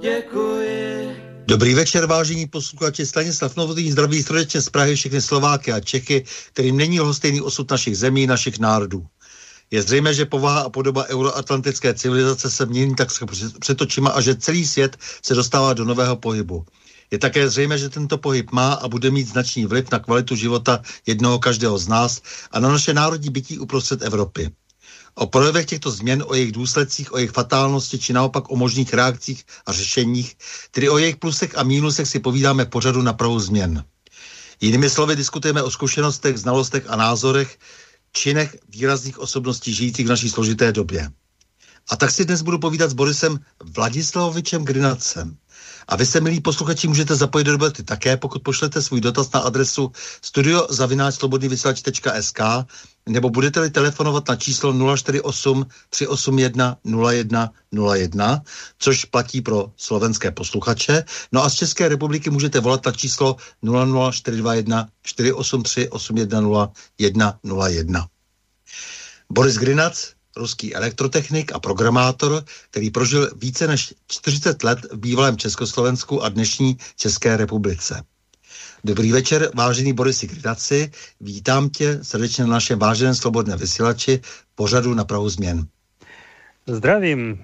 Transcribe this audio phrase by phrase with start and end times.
[0.00, 1.16] děkuji.
[1.46, 3.06] Dobrý večer, vážení posluchači.
[3.06, 7.98] Stanislav Novotný zdraví srdečně z Prahy všechny Slováky a Čechy, kterým není lhostejný osud našich
[7.98, 9.06] zemí, našich národů.
[9.70, 13.08] Je zřejmé, že povaha a podoba euroatlantické civilizace se mění tak
[13.60, 16.64] před očima a že celý svět se dostává do nového pohybu.
[17.10, 20.82] Je také zřejmé, že tento pohyb má a bude mít značný vliv na kvalitu života
[21.06, 24.50] jednoho každého z nás a na naše národní bytí uprostřed Evropy.
[25.20, 29.44] O projevech těchto změn, o jejich důsledcích, o jejich fatálnosti či naopak o možných reakcích
[29.66, 30.36] a řešeních,
[30.70, 33.84] tedy o jejich plusech a mínusech si povídáme pořadu na prahu změn.
[34.60, 37.58] Jinými slovy diskutujeme o zkušenostech, znalostech a názorech,
[38.12, 41.10] činech výrazných osobností žijících v naší složité době.
[41.90, 43.38] A tak si dnes budu povídat s Borisem
[43.76, 45.36] Vladislavovičem Grinacem.
[45.90, 49.40] A vy se, milí posluchači, můžete zapojit do debaty také, pokud pošlete svůj dotaz na
[49.40, 49.92] adresu
[50.22, 52.40] studiozavináčslobodnyvysílač.sk
[53.08, 56.76] nebo budete-li telefonovat na číslo 048 381
[57.10, 57.50] 01
[57.94, 58.42] 01,
[58.78, 61.04] což platí pro slovenské posluchače.
[61.32, 66.70] No a z České republiky můžete volat na číslo 00421 483 810
[67.44, 68.06] 101.
[69.32, 76.22] Boris Grinac, ruský elektrotechnik a programátor, který prožil více než 40 let v bývalém Československu
[76.22, 78.02] a dnešní České republice.
[78.84, 80.90] Dobrý večer, vážený Borisi Grinaci.
[81.20, 84.20] Vítám tě srdečně na našem váženém slobodné vysílači
[84.54, 85.66] pořadu na Prahu změn.
[86.66, 87.38] Zdravím.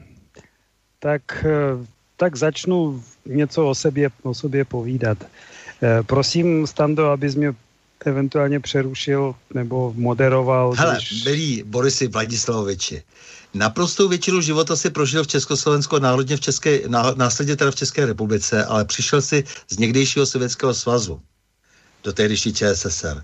[0.99, 1.87] Tak, eh,
[2.17, 5.19] tak začnu něco o sobě, o sobě povídat.
[5.83, 7.55] Eh, prosím, Stando, abys mě
[8.07, 10.75] eventuálně přerušil nebo moderoval.
[10.77, 11.25] Hele, když...
[11.25, 13.03] milí Borisy Vladislavoviči,
[13.55, 16.81] naprostou většinu života si prožil v Československu národně v České,
[17.17, 21.21] následně teda v České republice, ale přišel si z někdejšího Sovětského svazu
[22.05, 23.23] do tehdejší ČSSR.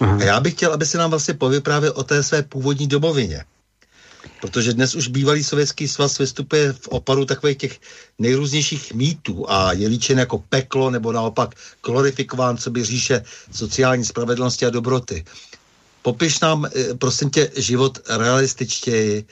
[0.00, 0.16] Aha.
[0.16, 3.44] A já bych chtěl, aby se nám vlastně povyprávěl o té své původní domovině.
[4.40, 7.80] Protože dnes už bývalý sovětský svaz vystupuje v oparu takových těch
[8.18, 11.54] nejrůznějších mýtů a je líčen jako peklo nebo naopak
[11.84, 15.24] glorifikován, co by říše sociální spravedlnosti a dobroty.
[16.02, 19.24] Popiš nám, eh, prosím tě, život realističtěji,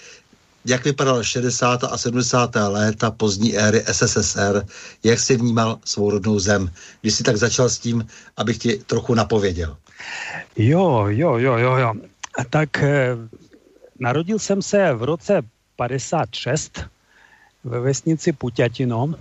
[0.64, 1.84] jak vypadala 60.
[1.84, 2.68] a 70.
[2.68, 4.66] léta pozdní éry SSSR,
[5.04, 6.70] jak si vnímal svou rodnou zem,
[7.00, 8.06] když jsi tak začal s tím,
[8.36, 9.76] abych ti trochu napověděl.
[10.56, 11.94] Jo, jo, jo, jo, jo.
[12.50, 13.16] Tak eh,
[14.00, 15.42] Narodil jsem se v roce
[15.76, 16.84] 56
[17.64, 19.14] ve vesnici Puťatino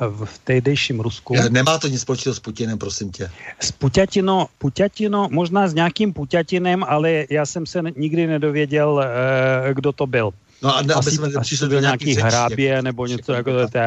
[0.00, 1.34] v tehdejším Rusku.
[1.48, 3.30] Nemá to nic společného s Putinem, prosím tě.
[3.60, 9.92] S Puťatino, Puťatino, možná s nějakým Puťatinem, ale já jsem se nikdy nedověděl, eh, kdo
[9.92, 10.32] to byl.
[10.62, 13.68] No a ne, asi, jsme asi to byl nějaký hrábě jako, nebo něco jako to,
[13.68, 13.78] to,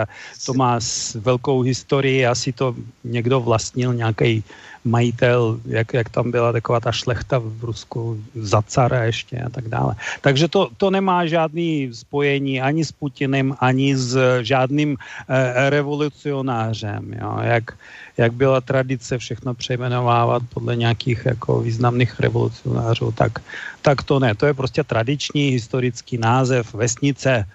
[0.46, 4.44] to má s velkou historii, asi to někdo vlastnil, nějaký
[4.86, 9.68] majitel, jak, jak tam byla taková ta šlechta v Rusku za cara ještě a tak
[9.68, 9.96] dále.
[10.22, 14.98] Takže to, to nemá žádný spojení ani s Putinem, ani s žádným
[15.30, 17.14] eh, revolucionářem.
[17.22, 17.38] Jo.
[17.42, 17.74] Jak,
[18.20, 23.40] jak byla tradice všechno přejmenovávat podle nějakých jako významných revolucionářů, tak,
[23.82, 24.36] tak to ne.
[24.36, 27.48] To je prostě tradiční historický název vesnice.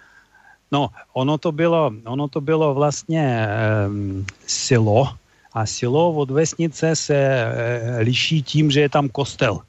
[0.73, 3.49] No, ono to bylo, ono to bylo vlastně
[3.87, 5.13] um, silo,
[5.55, 9.61] a silo od vesnice se e, liší tím, že je tam kostel.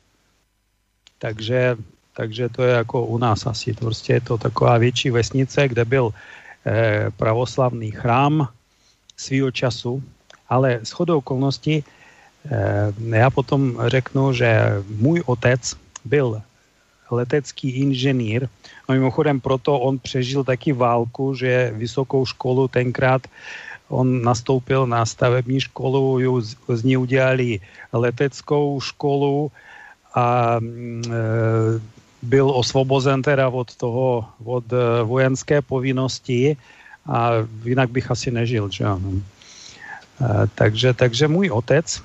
[1.19, 1.75] Takže,
[2.15, 3.73] takže to je jako u nás asi.
[3.73, 6.09] Prostě je to taková větší vesnice, kde byl
[6.65, 8.47] e, pravoslavný chrám,
[9.17, 10.03] svýho času,
[10.49, 11.83] ale s chodou okolností
[13.09, 15.73] já potom řeknu, že můj otec
[16.05, 16.41] byl
[17.11, 18.47] letecký inženýr.
[18.89, 23.27] No mimochodem proto on přežil taky válku, že vysokou školu tenkrát
[23.89, 27.59] on nastoupil na stavební školu, z, z ní udělali
[27.93, 29.51] leteckou školu
[30.15, 31.11] a e,
[32.21, 36.57] byl osvobozen teda od toho, od e, vojenské povinnosti
[37.05, 37.31] a
[37.63, 39.21] jinak bych asi nežil, že ano.
[40.21, 42.01] E, takže, takže můj otec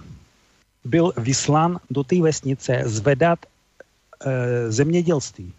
[0.84, 5.52] byl vyslan do té vesnice zvedat e, zemědělství.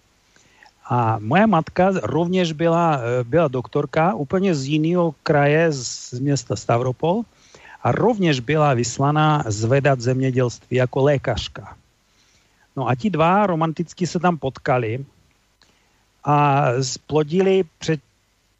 [0.89, 7.23] A moja matka rovněž byla, e, byla doktorka úplně z jiného kraje, z města Stavropol
[7.83, 11.75] a rovněž byla vyslaná zvedat zemědělství jako lékařka.
[12.75, 15.05] No a ti dva romanticky se tam potkali
[16.23, 17.99] a splodili před,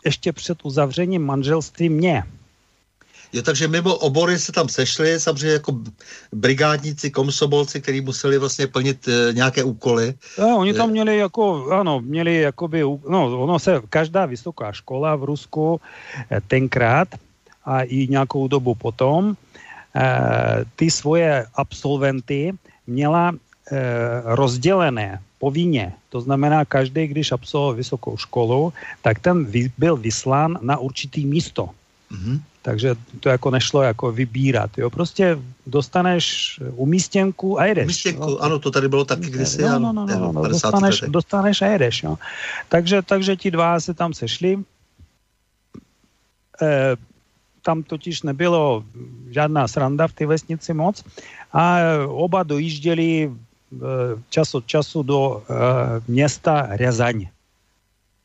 [0.05, 2.23] ještě před uzavřením manželství mě.
[3.33, 5.79] Jo, takže mimo obory se tam sešli, samozřejmě jako
[6.31, 10.13] brigádníci, komsobolci, kteří museli vlastně plnit e, nějaké úkoly.
[10.39, 15.23] No, oni tam měli jako, ano, měli jakoby, no, ono se, každá vysoká škola v
[15.23, 15.81] Rusku
[16.31, 17.07] e, tenkrát
[17.65, 19.35] a i nějakou dobu potom,
[19.95, 20.09] e,
[20.75, 22.51] ty svoje absolventy
[22.87, 23.35] měla e,
[24.25, 25.93] rozdělené povinně.
[26.09, 31.69] To znamená, každý, když absolvoval vysokou školu, tak ten vy, byl vyslán na určitý místo.
[32.11, 32.50] Mm-hmm.
[32.61, 34.77] Takže to jako nešlo jako vybírat.
[34.77, 34.89] Jo?
[34.89, 35.37] Prostě
[35.67, 37.85] dostaneš umístěnku a jedeš.
[37.85, 38.37] Umístěnku, jo?
[38.37, 39.61] ano, to tady bylo taky kdysi.
[39.61, 42.03] No, no, no, no, no, dostaneš, dostaneš a jedeš.
[42.03, 42.17] Jo?
[42.69, 44.57] Takže, takže ti dva se tam sešli.
[46.61, 46.95] E,
[47.61, 48.83] tam totiž nebylo
[49.29, 51.03] žádná sranda v té vesnici moc
[51.53, 51.77] a
[52.07, 53.29] oba dojížděli e,
[54.29, 55.53] čas od času do e,
[56.07, 57.27] města Rezaň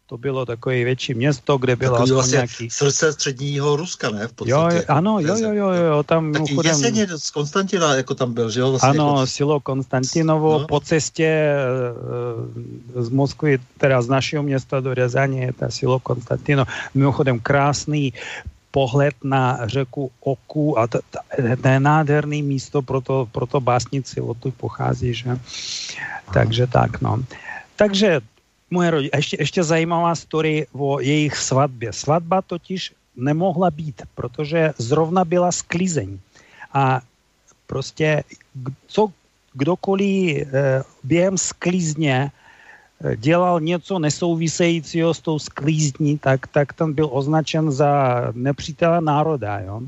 [0.07, 2.71] to bylo takové větší město, kde bylo aspoň vlastně nějaký...
[2.71, 4.29] srdce středního Ruska, ne?
[4.29, 4.77] V podstatě.
[4.77, 6.73] Jo, ano, jo, jo, jo, jo, tam Taky chudem...
[6.73, 8.71] Jeseně z Konstantina, jako tam byl, že jo?
[8.71, 9.27] Vlastně ano, jako...
[9.27, 10.67] silo Konstantinovo, no.
[10.67, 11.55] po cestě
[12.95, 16.65] uh, z Moskvy, teda z našeho města do Rezaně, je ta silo Konstantino.
[16.95, 18.13] Mimochodem krásný
[18.71, 20.99] pohled na řeku Oku a to,
[21.69, 25.39] je nádherný místo, proto, proto básnici odtud pochází, že?
[26.33, 27.25] Takže tak, no.
[27.77, 28.21] Takže
[28.71, 29.17] moje rodiče.
[29.17, 31.93] Ještě, ještě zajímavá story o jejich svatbě.
[31.93, 36.19] Svatba totiž nemohla být, protože zrovna byla sklizeň.
[36.73, 37.01] A
[37.67, 38.23] prostě
[38.87, 39.13] co
[39.53, 47.09] kdokoliv eh, během sklízně eh, dělal něco nesouvisejícího s tou sklízní, tak, tak ten byl
[47.13, 49.59] označen za nepřítele národa.
[49.59, 49.81] Jo?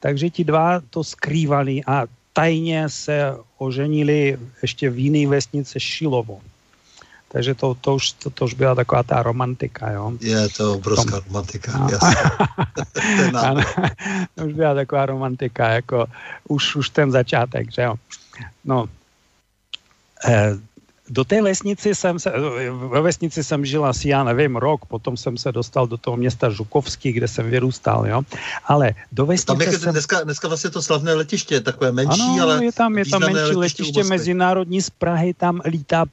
[0.00, 6.40] Takže ti dva to skrývali a tajně se oženili ještě v jiné vesnice Šilovo.
[7.28, 10.12] Takže to, to, už, to, to už byla taková ta romantika, jo.
[10.20, 11.24] Je to obrovská Tom.
[11.26, 11.88] romantika, no.
[13.40, 13.62] ano,
[14.34, 16.06] to už byla taková romantika, jako
[16.48, 17.94] už, už ten začátek, že jo.
[18.64, 18.88] No,
[20.28, 20.56] eh,
[21.10, 22.32] do té vesnici jsem se,
[22.88, 26.50] ve vesnici jsem žil asi, já nevím, rok, potom jsem se dostal do toho města
[26.50, 28.22] Žukovský, kde jsem vyrůstal, jo.
[28.64, 29.92] Ale do vesnice tam je jsem...
[29.92, 33.56] dneska, dneska vlastně to slavné letiště, takové menší, ano, ale je tam, je tam menší
[33.56, 36.04] letiště, letiště mezinárodní z Prahy, tam lítá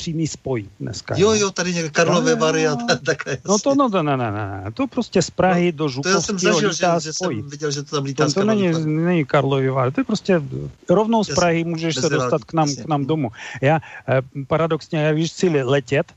[0.00, 1.14] přímý spoj dneska.
[1.18, 3.38] Jo, jo, tady někde Karlové Vary a takhle.
[3.44, 6.18] No to, no, no, no, no, no, to prostě z Prahy no, do Žukovského to
[6.18, 9.24] já jsem zažil, že, že jsem viděl, že to tam lítá to, to není, není
[9.24, 10.42] Karlovy Vary, to je prostě
[10.88, 13.30] rovnou z Prahy můžeš se dostat k nám, k nám domů.
[13.60, 16.12] Já eh, paradoxně, já víš, si letět,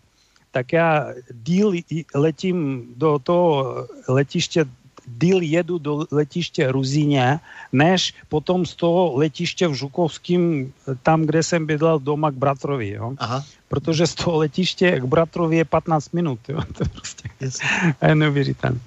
[0.51, 1.73] tak já díl
[2.15, 3.75] letím do toho
[4.07, 4.65] letiště
[5.07, 7.39] díl jedu do letiště Ruzíně,
[7.71, 12.89] než potom z toho letiště v Žukovském, tam, kde jsem bydlel doma k bratrovi.
[12.89, 13.13] Jo?
[13.17, 13.43] Aha.
[13.67, 16.39] Protože z toho letiště k bratrovi je 15 minut.
[16.49, 16.61] Jo?
[16.73, 17.59] To je prostě yes.
[18.07, 18.79] je neuvěřitelné.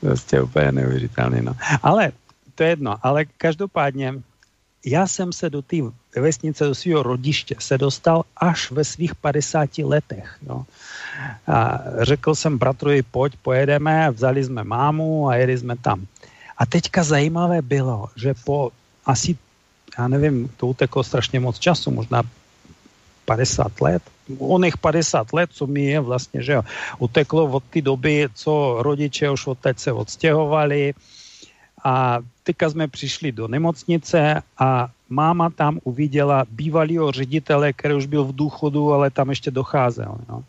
[0.00, 1.42] Prostě úplně neuvěřitelné.
[1.42, 1.56] No.
[1.82, 2.12] Ale
[2.54, 2.96] to je jedno.
[3.02, 4.14] Ale každopádně
[4.86, 5.76] já jsem se do té
[6.20, 10.38] vesnice, do svého rodiště se dostal až ve svých 50 letech.
[10.48, 10.64] Jo.
[11.46, 16.06] A řekl jsem bratrovi, pojď, pojedeme, vzali jsme mámu a jeli jsme tam.
[16.58, 18.70] A teďka zajímavé bylo, že po
[19.06, 19.38] asi,
[19.98, 22.22] já nevím, to uteklo strašně moc času, možná
[23.24, 24.02] 50 let,
[24.38, 26.62] oných 50 let, co mi je vlastně, že jo,
[26.98, 30.94] uteklo od té doby, co rodiče už odteď se odstěhovali
[31.84, 38.24] a teďka jsme přišli do nemocnice a máma tam uviděla bývalého ředitele, který už byl
[38.24, 40.16] v důchodu, ale tam ještě docházel.
[40.28, 40.42] Jo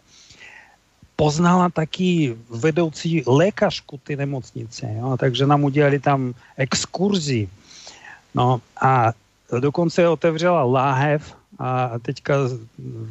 [1.16, 5.18] poznala taky vedoucí lékařku ty nemocnice, jo?
[5.20, 7.50] takže nám udělali tam exkurzi.
[8.36, 9.14] No a
[9.60, 12.36] dokonce otevřela láhev a teďka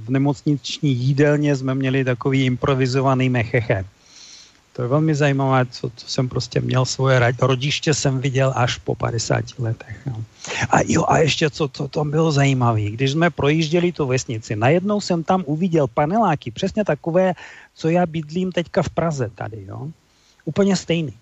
[0.05, 3.85] v nemocniční jídelně jsme měli takový improvizovaný mecheche.
[4.73, 8.95] To je velmi zajímavé, co, co jsem prostě měl svoje rodiště jsem viděl až po
[8.95, 10.01] 50 letech.
[10.07, 10.17] Jo.
[10.71, 15.01] A jo, a ještě co, co tam bylo zajímavé, když jsme projížděli tu vesnici, najednou
[15.01, 17.35] jsem tam uviděl paneláky, přesně takové,
[17.75, 19.89] co já bydlím teďka v Praze tady, jo.
[20.45, 21.13] Úplně stejný.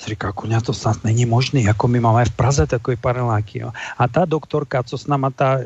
[0.00, 3.58] A říká, kuňa, to snad není možné, jako my máme v Praze takový paneláky.
[3.58, 3.72] Jo.
[3.98, 5.64] A ta doktorka, co s náma, ta e,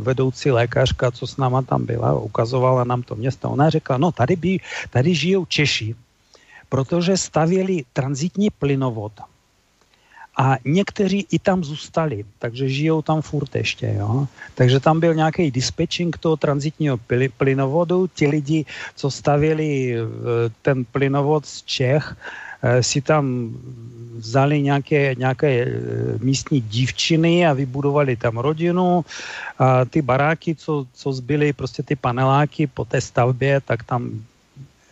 [0.00, 4.36] vedoucí lékařka, co s náma tam byla, ukazovala nám to město, ona řekla, no tady,
[4.36, 4.58] by,
[4.90, 5.94] tady žijou Češi,
[6.76, 9.12] protože stavěli transitní plynovod
[10.36, 13.96] a někteří i tam zůstali, takže žijou tam furt ještě.
[13.96, 14.28] Jo?
[14.54, 17.00] Takže tam byl nějaký dispečing toho transitního
[17.40, 18.12] plynovodu.
[18.12, 18.60] Ti lidi,
[18.92, 20.04] co stavěli eh,
[20.60, 23.56] ten plynovod z Čech, eh, si tam
[24.20, 25.72] vzali nějaké, nějaké eh,
[26.20, 29.00] místní dívčiny a vybudovali tam rodinu.
[29.56, 34.20] A ty baráky, co, co zbyly, prostě ty paneláky po té stavbě, tak tam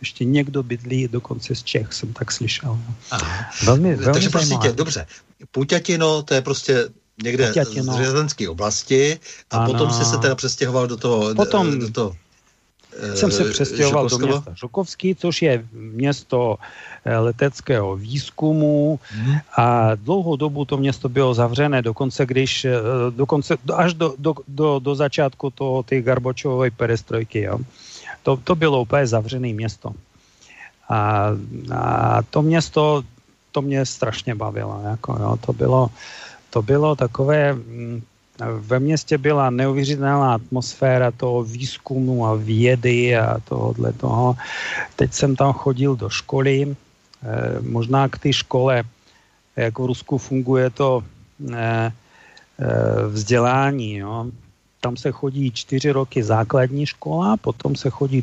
[0.01, 2.79] ještě někdo bydlí dokonce z Čech, jsem tak slyšel.
[3.11, 3.45] Aha.
[3.63, 5.05] Velmi, velmi Takže prostě tě, dobře,
[5.51, 6.89] Puťatino, to je prostě
[7.23, 7.93] někde Puťatino.
[7.93, 9.19] z řezenské oblasti
[9.51, 9.73] a ano.
[9.73, 11.35] potom jsi se teda přestěhoval do toho...
[11.35, 12.15] Potom do toho,
[13.13, 16.55] jsem se přestěhoval do města Žukovský, což je město
[17.05, 19.35] eh, leteckého výzkumu hmm.
[19.57, 22.73] a dlouhou dobu to město bylo zavřené, dokonce když, eh,
[23.09, 27.41] dokonce až do, do, do, do začátku toho té Garbočovové perestrojky.
[27.41, 27.59] Jo.
[28.25, 29.93] To, to bylo úplně zavřené město.
[30.89, 31.29] A,
[31.69, 33.03] a to město,
[33.51, 34.81] to mě strašně bavilo.
[34.81, 35.89] Jako, jo, to, bylo,
[36.49, 38.01] to bylo takové, mm,
[38.59, 44.35] ve městě byla neuvěřitelná atmosféra toho výzkumu a vědy a tohohle toho.
[44.95, 48.83] Teď jsem tam chodil do školy, eh, možná k té škole,
[49.55, 51.03] jak v Rusku funguje to
[51.53, 51.93] eh,
[52.59, 54.01] eh, vzdělání.
[54.01, 54.33] Jo
[54.85, 58.21] tam se chodí čtyři roky základní škola, potom se chodí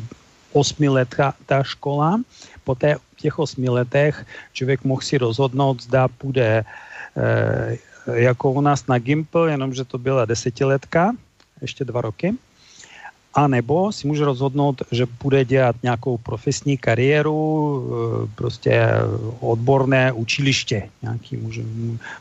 [0.55, 2.23] osmiletá ta škola.
[2.63, 2.71] Po
[3.19, 6.63] těch osmi letech člověk mohl si rozhodnout, zda půjde e,
[8.15, 11.11] jako u nás na Gimple, jenomže to byla desetiletka,
[11.59, 12.31] ještě dva roky
[13.33, 18.89] a nebo si může rozhodnout, že bude dělat nějakou profesní kariéru, eh, prostě
[19.39, 21.63] odborné učiliště, nějaký může,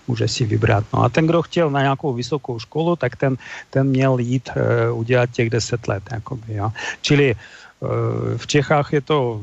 [0.08, 0.84] může si vybrat.
[0.92, 3.36] No a ten, kdo chtěl na nějakou vysokou školu, tak ten,
[3.70, 6.02] ten měl jít uh, udělat těch deset let.
[6.12, 6.72] Jakoby, jo.
[7.02, 7.88] Čili uh,
[8.36, 9.42] v Čechách je to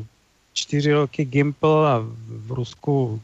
[0.53, 3.21] čtyři roky Gimple a v Rusku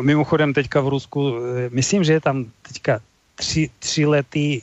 [0.00, 1.34] Mimochodem teďka v Rusku,
[1.70, 3.00] myslím, že je tam teďka
[3.34, 4.62] tři, tři lety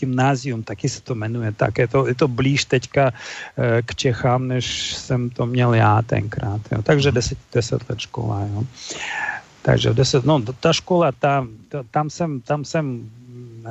[0.00, 1.78] gymnázium, taky se to jmenuje tak.
[1.78, 6.60] Je to, je to blíž teďka eh, k Čechám, než jsem to měl já tenkrát.
[6.72, 6.82] Jo.
[6.82, 8.40] Takže 10, 10 let škola.
[8.40, 8.64] Jo.
[9.62, 13.10] Takže 10, no ta škola, ta, ta, tam, jsem, tam jsem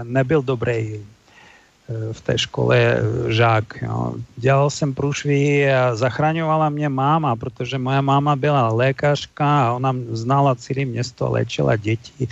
[0.03, 3.81] nebyl dobrý eh, v té škole žák.
[3.81, 4.13] Jo.
[4.37, 10.55] Dělal jsem průšvy a zachraňovala mě máma, protože moje máma byla lékařka a ona znala
[10.55, 12.27] celé město, léčila děti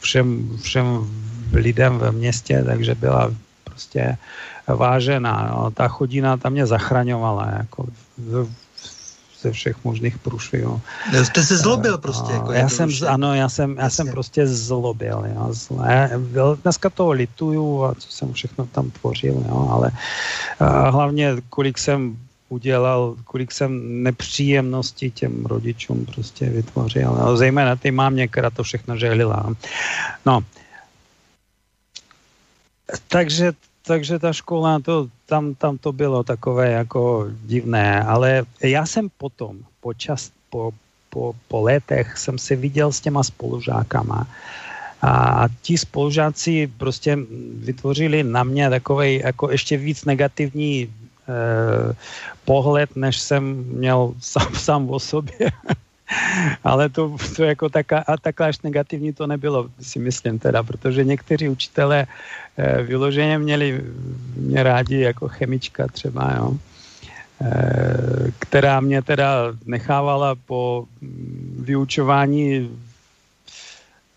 [0.00, 1.06] všem, všem
[1.52, 3.30] lidem ve městě, takže byla
[3.72, 4.16] prostě
[4.66, 5.48] vážená.
[5.56, 5.70] No.
[5.70, 7.86] Ta chodina tam mě zachraňovala jako
[9.40, 10.80] ze všech možných průšvihů.
[11.22, 12.32] Jste se zlobil prostě.
[12.32, 15.24] Jako já jsem, ano, já jsem, já jsem prostě zlobil.
[15.34, 16.10] Jo, zle.
[16.62, 19.90] Dneska toho lituju a co jsem všechno tam tvořil, jo, ale
[20.60, 22.16] a hlavně kolik jsem
[22.48, 27.16] udělal, kolik jsem nepříjemností těm rodičům prostě vytvořil.
[27.18, 29.56] No, zejména ty mámě, která to všechno želila.
[30.26, 30.40] No,
[33.08, 33.52] takže,
[33.86, 39.58] takže ta škola, to, tam, tam to bylo takové jako divné, ale já jsem potom,
[39.80, 40.72] po, čas, po,
[41.10, 44.26] po, po letech, jsem se viděl s těma spolužákama
[45.02, 47.18] a ti spolužáci prostě
[47.54, 50.86] vytvořili na mě takový jako ještě víc negativní
[51.28, 51.94] eh,
[52.44, 55.50] pohled, než jsem měl sám, sám o sobě.
[56.64, 61.04] Ale to, to jako taká, a takhle až negativní to nebylo, si myslím teda, protože
[61.04, 62.06] někteří učitelé
[62.56, 63.84] eh, vyloženě měli
[64.36, 66.56] mě rádi jako chemička třeba, jo,
[67.42, 70.84] eh, která mě teda nechávala po
[71.58, 72.70] vyučování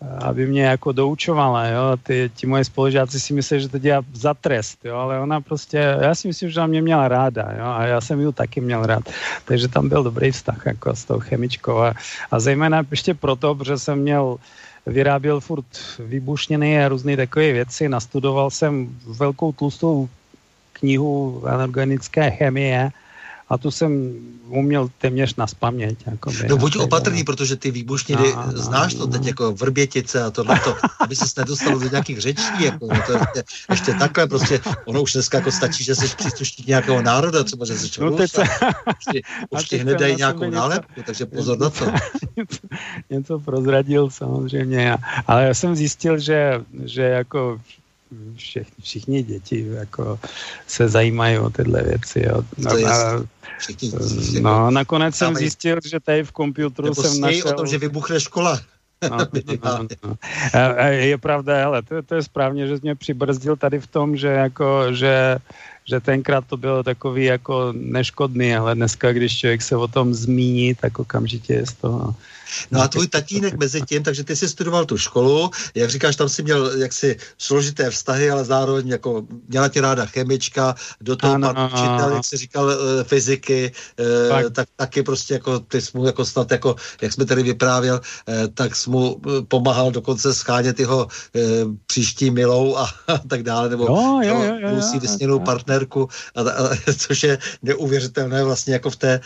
[0.00, 4.34] aby mě jako doučovala, jo, ty, ti moje spolužáci si myslí, že to dělá za
[4.34, 7.86] trest, jo, ale ona prostě, já si myslím, že ona mě měla ráda, jo, a
[7.86, 9.08] já jsem ji taky měl rád,
[9.44, 11.94] takže tam byl dobrý vztah jako s tou chemičkou a,
[12.30, 14.36] a zejména ještě proto, protože jsem měl,
[14.86, 15.66] vyráběl furt
[15.98, 20.08] výbušniny a různé takové věci, nastudoval jsem velkou tlustou
[20.72, 22.90] knihu anorganické chemie
[23.48, 24.14] a tu jsem
[24.48, 25.98] uměl téměř na spaměť.
[26.06, 30.30] Jako no buď opatrný, protože ty výbušniny, no, no, znáš to teď jako vrbětice a
[30.30, 34.60] tohle to, aby se nedostal do nějakých řečí, jako, no to ještě, ještě takhle prostě,
[34.84, 38.30] ono už dneska jako stačí, že jsi příslušník nějakého národa, třeba, že jsi no, teď
[38.30, 38.42] se...
[38.42, 41.84] už, už ti hned dají nějakou nálepku, takže pozor na to.
[42.36, 42.58] Něco,
[43.10, 47.60] něco prozradil samozřejmě, ale já jsem zjistil, že, že jako
[48.36, 50.18] všech, všichni děti jako
[50.66, 52.22] se zajímají o tyhle věci.
[52.26, 52.42] Jo.
[52.58, 53.22] No, a,
[54.40, 57.48] no, nakonec jsem zjistil, že tady v počítači jsem našel...
[57.48, 58.60] o tom, že vybuchne škola.
[59.10, 59.26] No, no,
[59.64, 60.16] no, no.
[60.88, 64.28] Je pravda, ale to, to je správně, že jsi mě přibrzdil tady v tom, že
[64.28, 65.38] jako, že
[65.86, 70.74] že tenkrát to bylo takový jako neškodný, ale dneska, když člověk se o tom zmíní,
[70.74, 72.14] tak okamžitě je z toho
[72.70, 76.28] No a tvůj tatínek mezi tím, takže ty jsi studoval tu školu, jak říkáš, tam
[76.28, 81.54] si měl jaksi složité vztahy, ale zároveň jako měla tě ráda chemička, do toho ano,
[81.54, 84.52] pan učitel, jak jsi říkal, eh, fyziky, eh, tak.
[84.52, 88.48] tak taky prostě jako ty jsi mu jako snad jako, jak jsme tady vyprávěl, eh,
[88.48, 91.08] tak jsi mu pomáhal dokonce schánět jeho
[91.96, 96.40] příští milou a, a tak dále, nebo no, jo, jo, jo, musí vysněnou partnerku, a,
[96.40, 99.20] a, což je neuvěřitelné vlastně jako v, té,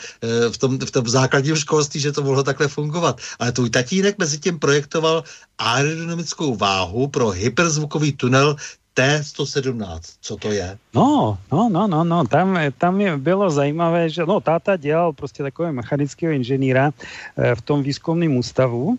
[0.51, 3.19] v, tom, v tom základním školství, že to mohlo takhle fungovat.
[3.39, 5.25] Ale tvůj tatínek mezi tím projektoval
[5.59, 8.57] aerodynamickou váhu pro hyperzvukový tunel
[8.95, 10.79] T-117, co to je?
[10.95, 15.43] No, no, no, no, no, tam, tam je, bylo zajímavé, že no, táta dělal prostě
[15.43, 18.99] takového mechanického inženýra e, v tom výzkumném ústavu.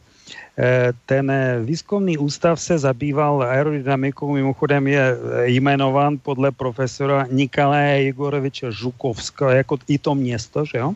[0.57, 1.31] E, ten
[1.63, 9.97] výzkumný ústav se zabýval aerodynamikou, mimochodem je jmenován podle profesora Nikolaje Jegoroviče Žukovského, jako i
[9.97, 10.93] to město, že jo?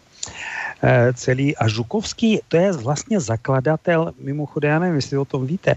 [0.83, 1.57] Eh, celý.
[1.57, 5.75] A Žukovský, to je vlastně zakladatel, mimochodem, já nevím, jestli o tom víte,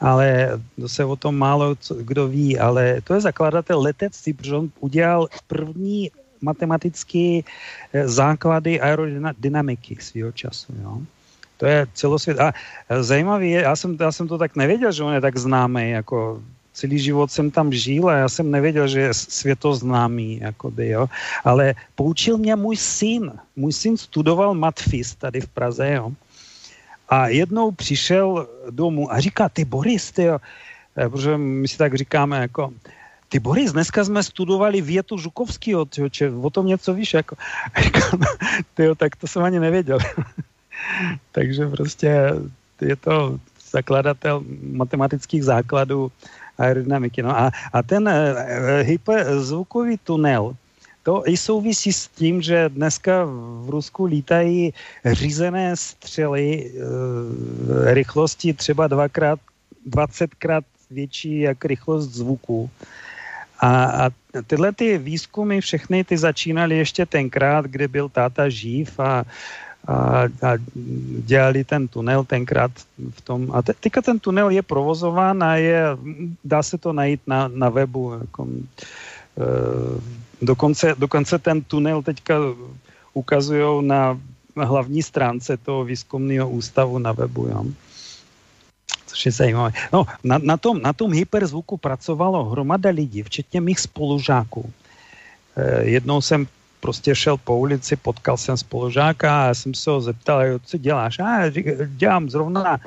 [0.00, 4.70] ale to se o tom málo kdo ví, ale to je zakladatel letectví, protože on
[4.80, 7.40] udělal první matematické
[7.92, 10.74] eh, základy aerodynamiky svého času.
[10.82, 11.02] Jo?
[11.58, 12.38] To je celosvět.
[12.40, 12.52] A
[13.00, 16.42] zajímavý je, já jsem, já jsem to tak nevěděl, že on je tak známý, jako
[16.72, 21.10] celý život jsem tam žil a já jsem nevěděl, že je světoznámý, jakoby, jo.
[21.44, 23.32] Ale poučil mě můj syn.
[23.56, 26.14] Můj syn studoval matfis tady v Praze, jo.
[27.08, 30.38] A jednou přišel domů a říká, ty Boris, ty jo,
[30.96, 32.70] eh, protože my si tak říkáme, jako,
[33.28, 35.88] ty Boris, dneska jsme studovali větu Žukovského,
[36.40, 37.36] o tom něco víš, jako.
[37.74, 38.20] A říkám,
[38.74, 39.98] tyjo, tak to jsem ani nevěděl.
[41.32, 42.32] Takže prostě
[42.80, 43.38] je to
[43.70, 46.12] zakladatel matematických základů
[46.58, 47.22] aerodynamiky.
[47.22, 48.14] No a, a ten uh,
[48.82, 50.56] hyperzvukový tunel,
[51.08, 53.24] to i souvisí s tím, že dneska
[53.64, 54.72] v Rusku lítají
[55.04, 56.70] řízené střely e,
[57.94, 59.40] rychlosti třeba dvakrát,
[59.86, 62.70] dvacetkrát větší jak rychlost zvuku.
[63.60, 64.10] A, a
[64.46, 69.24] tyhle ty výzkumy všechny ty začínaly ještě tenkrát, kdy byl táta živ a
[69.86, 70.50] a, a
[71.24, 72.70] dělali ten tunel tenkrát
[73.10, 73.48] v tom.
[73.52, 75.82] A te, teďka ten tunel je provozován a je,
[76.44, 78.12] dá se to najít na, na webu.
[78.20, 79.44] Jako, e,
[80.42, 82.34] dokonce, dokonce ten tunel teďka
[83.14, 84.20] ukazují na
[84.56, 87.46] hlavní stránce toho výzkumného ústavu na webu.
[87.46, 87.64] Jo.
[89.06, 89.72] Což je zajímavé.
[89.92, 94.72] No, na, na, tom, na tom hyperzvuku pracovalo hromada lidí, včetně mých spolužáků.
[95.56, 96.46] E, jednou jsem
[96.80, 101.18] prostě šel po ulici, potkal jsem spolužáka a jsem se ho zeptal, co děláš?
[101.18, 101.50] A
[101.86, 102.78] dělám zrovna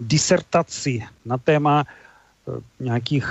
[0.00, 3.26] disertaci na téma eh, nějakých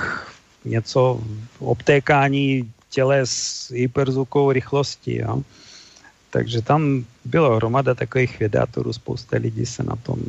[0.65, 1.21] něco
[1.59, 5.17] obtékání těle s hyperzvukovou rychlostí.
[5.17, 5.41] Jo.
[6.29, 10.19] Takže tam bylo hromada takových vědátorů, spousta lidí se na tom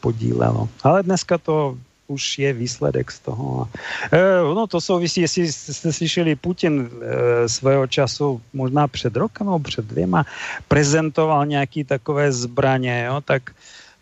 [0.00, 0.68] podílelo.
[0.82, 3.68] Ale dneska to už je výsledek z toho.
[4.12, 9.58] E, no to souvisí, jestli jste slyšeli, Putin e, svého času, možná před rokem nebo
[9.58, 10.24] před dvěma,
[10.68, 13.50] prezentoval nějaký takové zbraně, jo, tak,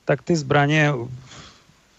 [0.04, 0.92] tak ty zbraně,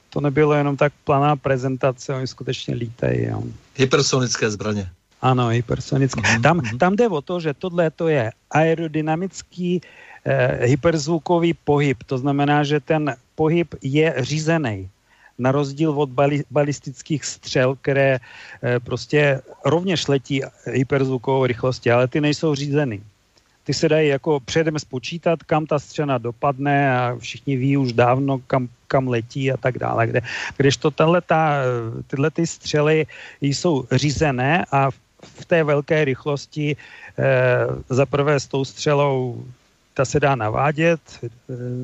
[0.09, 3.25] to nebylo jenom tak planá prezentace, oni skutečně lítají.
[3.25, 3.43] Jo.
[3.75, 4.89] Hypersonické zbraně.
[5.21, 6.21] Ano, hypersonické.
[6.21, 6.41] Mm-hmm.
[6.41, 11.97] Tam, tam jde o to, že tohle to je aerodynamický e, hyperzvukový pohyb.
[12.05, 14.89] To znamená, že ten pohyb je řízený
[15.37, 18.19] na rozdíl od bali, balistických střel, které
[18.63, 23.01] e, prostě rovněž letí hyperzvukovou rychlostí, ale ty nejsou řízeny.
[23.63, 28.39] Ty se dají jako předem spočítat, kam ta střena dopadne a všichni ví už dávno,
[28.47, 30.07] kam, kam letí a tak dále.
[30.07, 30.21] Kde,
[30.57, 31.55] když to tahleta,
[32.07, 33.05] tyhle ty střely
[33.41, 34.91] jsou řízené a
[35.23, 36.75] v té velké rychlosti e,
[37.89, 39.45] za prvé s tou střelou
[39.93, 41.29] ta se dá navádět, e,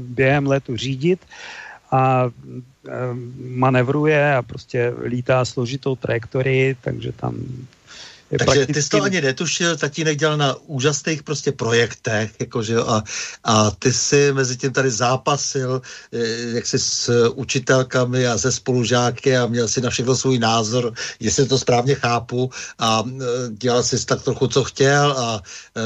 [0.04, 1.20] během letu řídit
[1.92, 2.30] a
[3.50, 7.36] manevruje a prostě lítá složitou trajektorii, takže tam
[8.32, 8.74] Je Takže prakticky...
[8.74, 13.04] ty jsi to ani netušil, tatínek dělal na úžasných prostě projektech, jakože a,
[13.44, 15.82] a ty si mezi tím tady zápasil,
[16.14, 16.18] eh,
[16.56, 21.48] jak jsi s učitelkami a se spolužáky a měl si na všechno svůj názor, jestli
[21.48, 25.42] to správně chápu a eh, dělal si tak trochu, co chtěl a
[25.76, 25.82] e,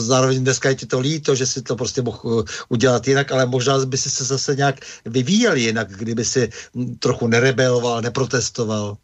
[0.00, 3.86] zároveň dneska je ti to líto, že si to prostě mohl udělat jinak, ale možná
[3.86, 6.50] by si se zase nějak vyvíjel jinak, kdyby si
[6.98, 8.96] trochu nerebeloval, neprotestoval.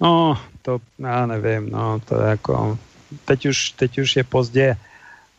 [0.00, 2.78] No, to já nevím, no, to je jako,
[3.24, 4.76] teď už, teď už je pozdě.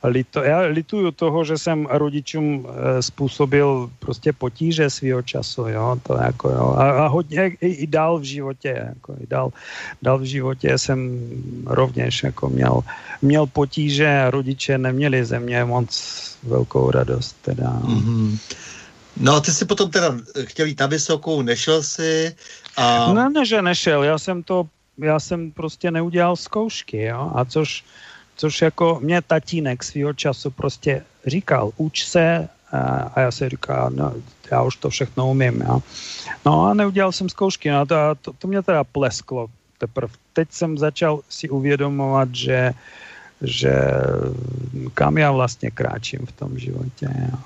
[0.03, 6.17] Lito, já lituju toho, že jsem rodičům e, způsobil prostě potíže svého času, jo, to
[6.17, 9.53] jako, jo, a, a hodně i, i dál v životě, jako, i dál,
[10.01, 11.19] dál v životě jsem
[11.65, 12.81] rovněž jako měl,
[13.21, 15.91] měl potíže a rodiče neměli ze mě moc
[16.43, 17.81] velkou radost, teda.
[17.85, 18.37] Mm-hmm.
[19.17, 22.35] No a ty si potom teda chtěl jít na vysokou, nešel si
[22.77, 23.13] a...
[23.13, 27.83] No ne, že nešel, já jsem to, já jsem prostě neudělal zkoušky, jo, a což,
[28.35, 34.13] což jako mě tatínek svýho času prostě říkal, uč se a, já si říkal, no,
[34.51, 35.81] já už to všechno umím, jo.
[36.45, 40.13] No a neudělal jsem zkoušky, no to, to, to mě teda plesklo teprve.
[40.33, 42.73] Teď jsem začal si uvědomovat, že
[43.41, 43.73] že
[44.93, 47.09] kam já vlastně kráčím v tom životě.
[47.31, 47.37] Jo.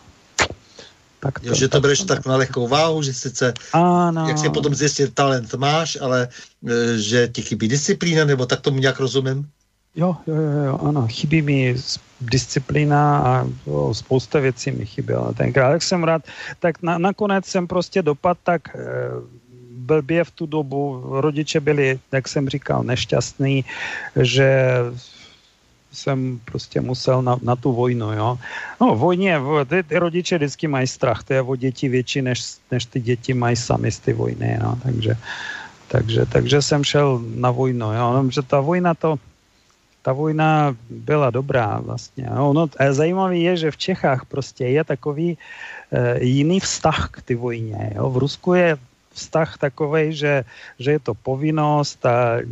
[1.26, 4.30] Tak to, jo, že to bereš tak na lehkou váhu, že sice, ano.
[4.30, 6.30] jak si potom zjistit, talent máš, ale
[6.62, 9.50] e, že ti chybí disciplína, nebo tak tomu nějak rozumím?
[9.96, 11.76] Jo, jo, jo, jo, ano, chybí mi
[12.22, 15.72] disciplína a jo, spousta věcí mi chyběla tenkrát.
[15.72, 16.22] Jak jsem rád,
[16.60, 18.80] tak na, nakonec jsem prostě dopad tak e,
[19.72, 21.02] blbě v tu dobu.
[21.10, 23.66] Rodiče byli, jak jsem říkal, nešťastní,
[24.22, 24.78] že
[25.96, 28.38] jsem prostě musel na, na tu vojnu, jo.
[28.82, 32.86] No, vojně, ty, ty rodiče vždycky mají strach, to je o děti větší, než, než
[32.86, 34.80] ty děti mají sami z ty vojny, no.
[34.84, 35.18] takže,
[35.88, 39.16] takže, takže jsem šel na vojnu, jo, no, že ta vojna to,
[40.06, 42.30] ta vojna byla dobrá vlastně.
[42.36, 45.38] No, no, a zajímavé je, že v Čechách prostě je takový
[45.92, 47.92] e, jiný vztah k ty vojně.
[47.96, 48.10] Jo.
[48.10, 48.78] V Rusku je
[49.16, 50.44] vztah takový, že,
[50.80, 52.44] že je to povinnost a e,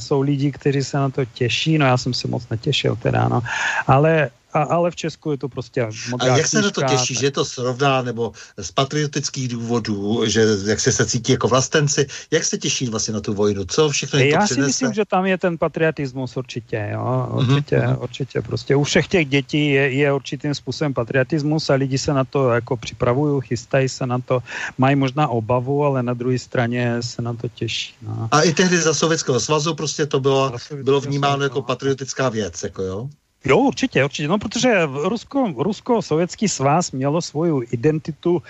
[0.00, 3.40] jsou lidi, kteří se na to těší, no já jsem se moc netěšil teda, no,
[3.86, 7.14] ale a, ale v Česku je to prostě modrá A jak se na to těší,
[7.14, 7.20] tak...
[7.20, 12.06] že je to srovná, nebo z patriotických důvodů, že jak se se cítí jako vlastenci,
[12.30, 15.26] jak se těší vlastně na tu vojnu, co všechno je Já si myslím, že tam
[15.26, 18.02] je ten patriotismus určitě, jo, mhm, určitě, mm-hmm.
[18.02, 22.24] určitě, prostě u všech těch dětí je, je určitým způsobem patriotismus a lidi se na
[22.24, 24.42] to jako připravují, chystají se na to,
[24.78, 27.94] mají možná obavu, ale na druhé straně se na to těší.
[28.02, 28.28] No.
[28.30, 32.82] A i tehdy za Sovětského svazu prostě to bylo, bylo vnímáno jako patriotická věc, jako
[32.82, 33.08] jo?
[33.46, 34.28] Jo, určitě, určitě.
[34.28, 38.42] No, protože Rusko, Rusko-Sovětský svaz mělo svou identitu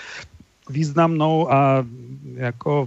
[0.70, 1.84] významnou a
[2.34, 2.86] jako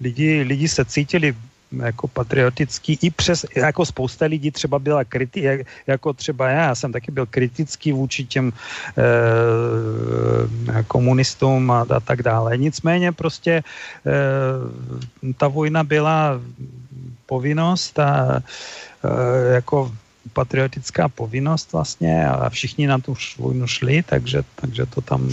[0.00, 1.34] lidi, lidi se cítili
[1.72, 6.92] jako patriotický i přes, jako spousta lidí třeba byla kriti, jako třeba já, já jsem
[6.92, 8.54] taky byl kritický vůči těm e,
[10.84, 12.56] komunistům a, a tak dále.
[12.56, 13.62] Nicméně prostě e,
[15.36, 16.40] ta vojna byla
[17.26, 18.42] povinnost a
[19.04, 19.92] e, jako
[20.32, 25.30] patriotická povinnost vlastně a všichni na tu vojnu šli, takže, takže to tam...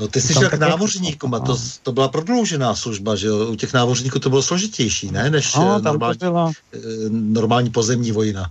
[0.00, 3.46] No, ty jsi šel k námořníkům a to, to byla prodloužená služba, že jo?
[3.46, 5.30] U těch námořníků to bylo složitější, ne?
[5.30, 6.52] Než no, eh, normální, bylo...
[6.74, 6.78] Eh,
[7.10, 8.50] normální pozemní vojna.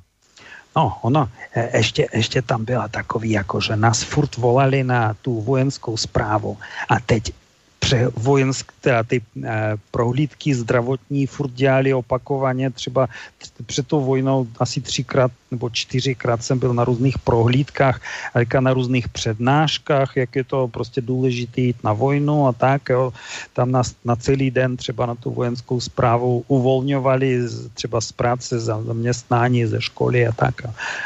[0.75, 5.41] No, ono, e, ještě, ještě tam byla takový, jako že nás furt volali na tu
[5.41, 6.57] vojenskou zprávu
[6.89, 7.31] a teď
[7.91, 13.07] pře vojenské, teda ty e, prohlídky zdravotní furt dělali opakovaně, třeba
[13.65, 18.01] před tou vojnou asi třikrát nebo čtyřikrát jsem byl na různých prohlídkách,
[18.33, 23.13] a na různých přednáškách, jak je to prostě důležité jít na vojnu a tak, jo.
[23.53, 27.39] Tam nás na celý den třeba na tu vojenskou zprávu uvolňovali
[27.73, 30.55] třeba z práce, zaměstnání, ze školy a tak.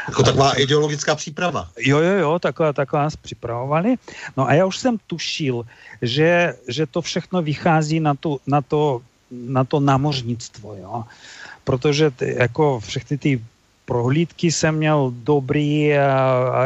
[0.08, 1.68] Jako taková ideologická příprava.
[1.78, 3.94] Jo, jo, jo, takhle, takhle nás připravovali.
[4.36, 5.66] No a já už jsem tušil,
[6.02, 9.00] že, že to všechno vychází na, tu, na, to,
[9.32, 11.04] na to námořnictvo, jo.
[11.64, 13.30] Protože ty, jako všechny ty
[13.86, 16.12] prohlídky jsem měl dobrý a,
[16.52, 16.62] a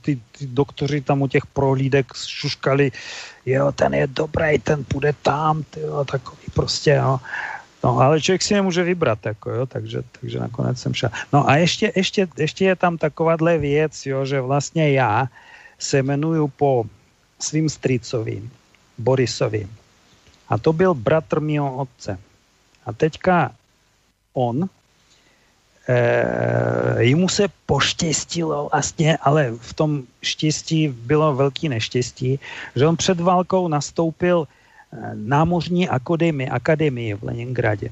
[0.00, 2.92] ty, ty doktoři tam u těch prohlídek šuškali,
[3.46, 7.20] jo, ten je dobrý, ten půjde tam, tyjo, takový prostě, jo.
[7.84, 11.10] No, ale člověk si nemůže vybrat, jako, jo, takže, takže nakonec jsem šel.
[11.32, 15.28] No a ještě, ještě, ještě je tam takováhle věc, jo, že vlastně já
[15.78, 16.84] se jmenuju po
[17.40, 18.42] svým stricovi,
[19.00, 19.68] Borisovi.
[20.48, 22.18] A to byl bratr mého otce.
[22.86, 23.52] A teďka
[24.32, 24.68] on
[25.88, 32.40] e, jemu se poštěstilo vlastně, ale v tom štěstí bylo velký neštěstí,
[32.76, 34.46] že on před válkou nastoupil
[35.14, 37.90] námořní akademii, akademii v Leningradě,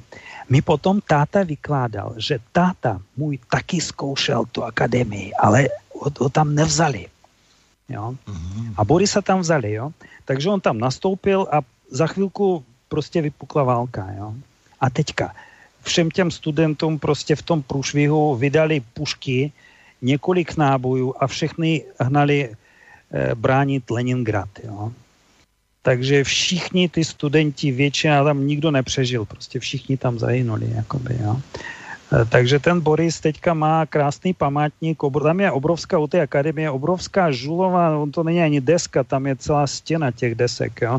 [0.48, 6.54] mi potom táta vykládal, že táta můj taky zkoušel tu akademii, ale ho, ho tam
[6.54, 7.06] nevzali.
[7.88, 8.14] Jo?
[8.26, 8.74] Mhm.
[8.76, 9.90] A Borisa tam vzali, jo?
[10.24, 14.34] Takže on tam nastoupil a za chvilku prostě vypukla válka, jo?
[14.80, 15.34] A teďka
[15.82, 19.52] všem těm studentům prostě v tom průšvihu vydali pušky,
[20.02, 22.54] několik nábojů a všechny hnali e,
[23.34, 24.92] bránit Leningrad, jo?
[25.82, 31.40] Takže všichni ty studenti, většina tam nikdo nepřežil, prostě všichni tam zahynuli, jakoby, jo.
[32.12, 37.30] E, takže ten Boris teďka má krásný památník, tam je obrovská, u té akademie obrovská
[37.30, 40.98] žulová, on to není ani deska, tam je celá stěna těch desek, jo.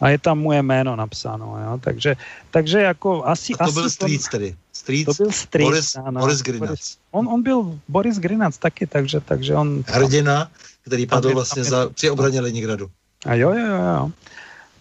[0.00, 1.78] A je tam moje jméno napsáno, jo.
[1.78, 2.16] Takže,
[2.50, 3.54] takže jako asi...
[3.54, 4.54] A to asi byl Street tedy.
[4.72, 6.68] Street, to byl Street, Boris, ano, Boris Grinac.
[6.68, 9.84] Boris, on, on byl Boris Grinac taky, takže, takže on...
[9.86, 10.50] Hrdina,
[10.82, 12.90] který padl vlastně za, při obraně Leningradu.
[13.26, 14.10] A jo, jo, jo, jo.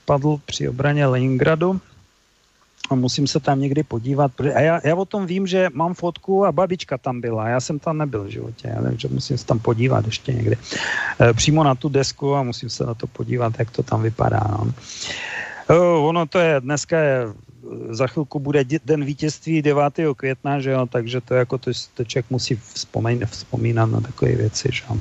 [0.05, 1.82] Padl při obraně Leningradu
[2.89, 4.32] a musím se tam někdy podívat.
[4.56, 7.47] A já, já o tom vím, že mám fotku a babička tam byla.
[7.47, 10.58] Já jsem tam nebyl v životě, takže musím se tam podívat ještě někdy.
[11.21, 14.41] E, přímo na tu desku a musím se na to podívat, jak to tam vypadá.
[14.49, 14.73] No.
[15.69, 17.28] E, ono to je, dneska je,
[17.89, 19.84] za chvilku bude den vítězství 9.
[20.15, 24.69] května, že jo, takže to jako to, to člověk musí vzpomínat, vzpomínat na takové věci,
[24.71, 24.97] že jo.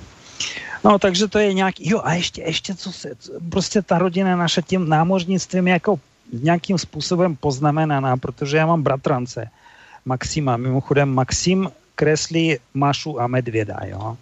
[0.84, 3.10] No, takže to je nějaký, jo a ještě, ještě co se,
[3.50, 6.00] prostě ta rodina naša tím námořnictvím jako
[6.32, 9.50] nějakým způsobem poznamenaná, protože já mám bratrance
[10.04, 14.16] Maxima, mimochodem Maxim kreslí Mašu a Medvěda, jo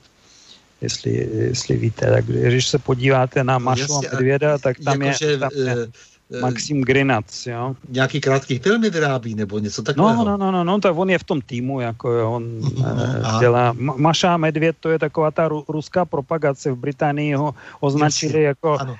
[0.80, 2.10] jestli, jestli víte.
[2.10, 5.50] Tak když se podíváte na no, Mašu no, a Medvěda, tak tam, jako, je, tam
[5.54, 5.86] je eh,
[6.32, 7.74] Eh, Maxim Grinac, jo.
[7.88, 10.24] Nějaký krátký filmy vyrábí, nebo něco takového?
[10.24, 13.40] No, no, no, no, no tak on je v tom týmu, jako jo, on no,
[13.40, 13.74] dělá.
[13.78, 18.78] Maša Medvěd, to je taková ta ru, ruská propagace, v Británii ho označili Jasně, jako...
[18.78, 18.96] Ano.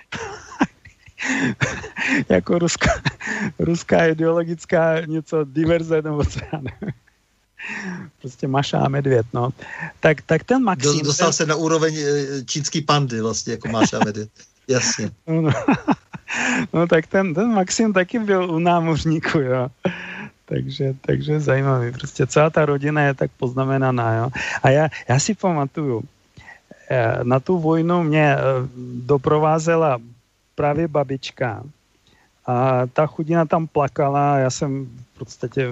[2.29, 2.91] jako ruská,
[3.59, 6.95] ruská ideologická něco diverze, nebo co já nevím
[8.21, 9.51] prostě Maša a Medvěd, no.
[10.01, 11.01] Tak, tak ten Maxim...
[11.01, 11.33] Dostal ten...
[11.33, 14.29] se na úroveň eh, čínský pandy vlastně, jako Maša a Medvěd.
[14.69, 15.11] Jasně.
[15.27, 15.51] No,
[16.73, 19.69] no tak ten, ten Maxim taky byl u námořníku, jo.
[20.45, 21.93] Takže, takže zajímavý.
[21.93, 24.31] Prostě celá ta rodina je tak poznamenaná, jo.
[24.63, 26.03] A já, já si pamatuju,
[26.91, 28.41] eh, na tu vojnu mě eh,
[29.07, 29.99] doprovázela
[30.57, 31.63] právě babička.
[32.47, 35.69] A ta chudina tam plakala, já jsem v podstatě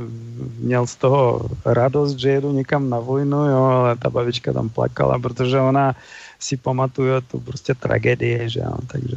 [0.59, 5.19] měl z toho radost, že jedu někam na vojnu, jo, ale ta babička tam plakala,
[5.19, 5.97] protože ona
[6.39, 9.17] si pamatuje tu prostě tragédie, že jo, takže...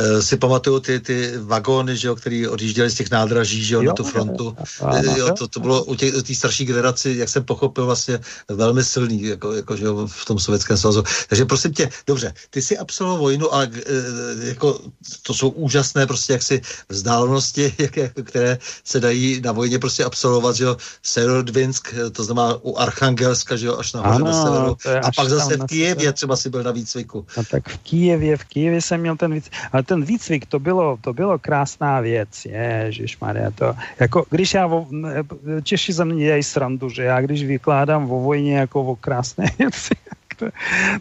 [0.00, 3.82] Uh, si pamatuju ty, ty vagóny, že jo, který odjížděli z těch nádraží, že jo,
[3.82, 4.56] jo na tu frontu.
[5.02, 8.84] Jo, jo, to, to bylo u té u starší generaci, jak jsem pochopil, vlastně velmi
[8.84, 11.02] silný, jako, jako že jo, v tom sovětském svazu.
[11.28, 14.80] Takže prosím tě, dobře, ty si absolvoval vojnu, ale uh, jako,
[15.22, 20.64] to jsou úžasné prostě jaksi vzdálenosti, jak, které se dají na vojně prostě absolvovat, že
[20.64, 24.76] jo, Severodvinsk, to znamená u Archangelska, že jo, až nahoře do severu.
[25.02, 27.26] A pak zase v Kijevě třeba si byl na výcviku.
[27.36, 30.96] A tak v Kijevě, v Kijevě jsem měl ten výcvik ale ten výcvik, to bylo,
[31.00, 32.46] to bylo krásná věc,
[33.20, 34.86] Maria, to, jako, když já, vo,
[35.62, 39.94] Češi za mě dělají srandu, že já když vykládám vo vojně jako o krásné věci,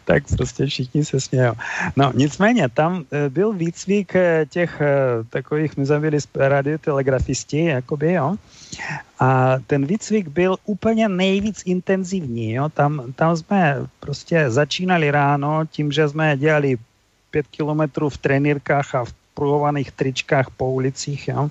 [0.06, 1.54] tak prostě všichni se smějou.
[1.96, 4.88] No nicméně, tam e, byl výcvik e, těch e,
[5.30, 8.36] takových, my jsme byli radiotelegrafisti, jakoby, jo,
[9.20, 15.92] a ten výcvik byl úplně nejvíc intenzivní, jo, tam, tam jsme prostě začínali ráno tím,
[15.92, 16.78] že jsme dělali
[17.32, 21.28] pět kilometrů v trenírkách a v pruhovaných tričkách po ulicích.
[21.28, 21.50] Jo.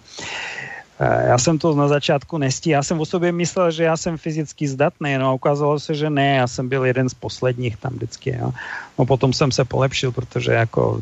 [1.00, 2.70] E, já jsem to na začátku nestí.
[2.70, 6.10] Já jsem o sobě myslel, že já jsem fyzicky zdatný, no a ukázalo se, že
[6.10, 8.36] ne, já jsem byl jeden z posledních tam vždycky.
[8.36, 8.52] Jo.
[8.98, 11.00] No potom jsem se polepšil, protože jako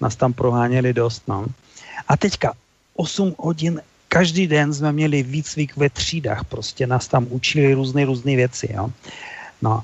[0.00, 1.22] nás tam proháněli dost.
[1.28, 1.46] No.
[2.08, 2.52] A teďka
[2.94, 8.36] 8 hodin každý den jsme měli výcvik ve třídách, prostě nás tam učili různé různé
[8.36, 8.70] věci.
[8.70, 8.90] Jo.
[9.62, 9.82] No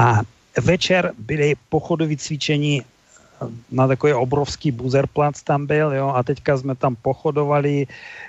[0.00, 0.20] a
[0.60, 2.82] večer byly pochodové cvičení
[3.70, 7.86] na takový obrovský buzerplac tam byl, jo, a teďka jsme tam pochodovali,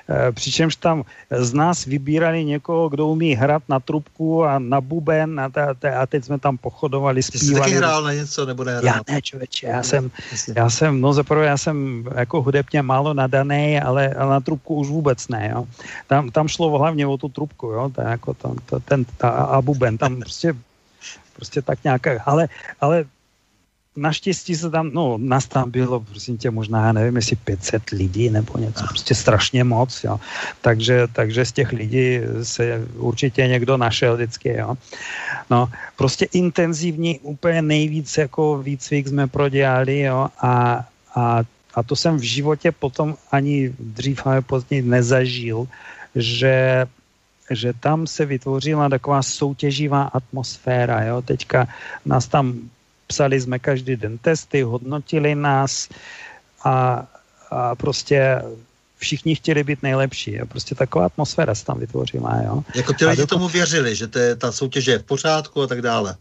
[0.10, 5.39] e, přičemž tam z nás vybírali někoho, kdo umí hrát na trubku a na buben
[5.39, 7.48] a, ta, ta, a teď jsme tam pochodovali, zpívali.
[7.48, 8.86] Jsi taky hrál na něco, nebo nehrál?
[8.86, 10.12] Já ne, člověče, já jsem,
[10.56, 14.88] já jsem, no zaprvé já jsem jako hudebně málo nadaný, ale, ale na trubku už
[14.88, 15.67] vůbec ne, jo.
[16.08, 19.62] Tam, tam šlo hlavně o tu trubku, jo, ta, jako tam, ta, ten, ta, a
[19.62, 20.54] buben, tam prostě
[21.39, 22.48] prostě tak nějaká, ale,
[22.82, 23.06] ale
[23.95, 28.30] naštěstí se tam, no, nás tam bylo, prosím tě, možná, já nevím, jestli 500 lidí
[28.30, 30.19] nebo něco, prostě strašně moc, jo.
[30.62, 34.75] Takže, takže z těch lidí se určitě někdo našel vždycky, jo.
[35.49, 41.43] No, prostě intenzivní, úplně nejvíc jako výcvik jsme prodělali, jo, a, a
[41.75, 45.67] a to jsem v životě potom ani dřív, ale později nezažil,
[46.15, 46.86] že
[47.52, 51.04] že tam se vytvořila taková soutěživá atmosféra.
[51.04, 51.21] Jo?
[51.21, 51.67] Teďka
[52.06, 52.69] nás tam
[53.10, 55.89] psali jsme každý den testy, hodnotili nás
[56.63, 57.06] a,
[57.50, 58.41] a prostě
[58.98, 60.36] všichni chtěli být nejlepší.
[60.36, 60.45] Jo?
[60.45, 62.41] Prostě taková atmosféra se tam vytvořila.
[62.45, 62.63] Jo?
[62.76, 65.82] Jako ty lidi tomu věřili, že to je, ta soutěž je v pořádku a tak
[65.82, 66.15] dále.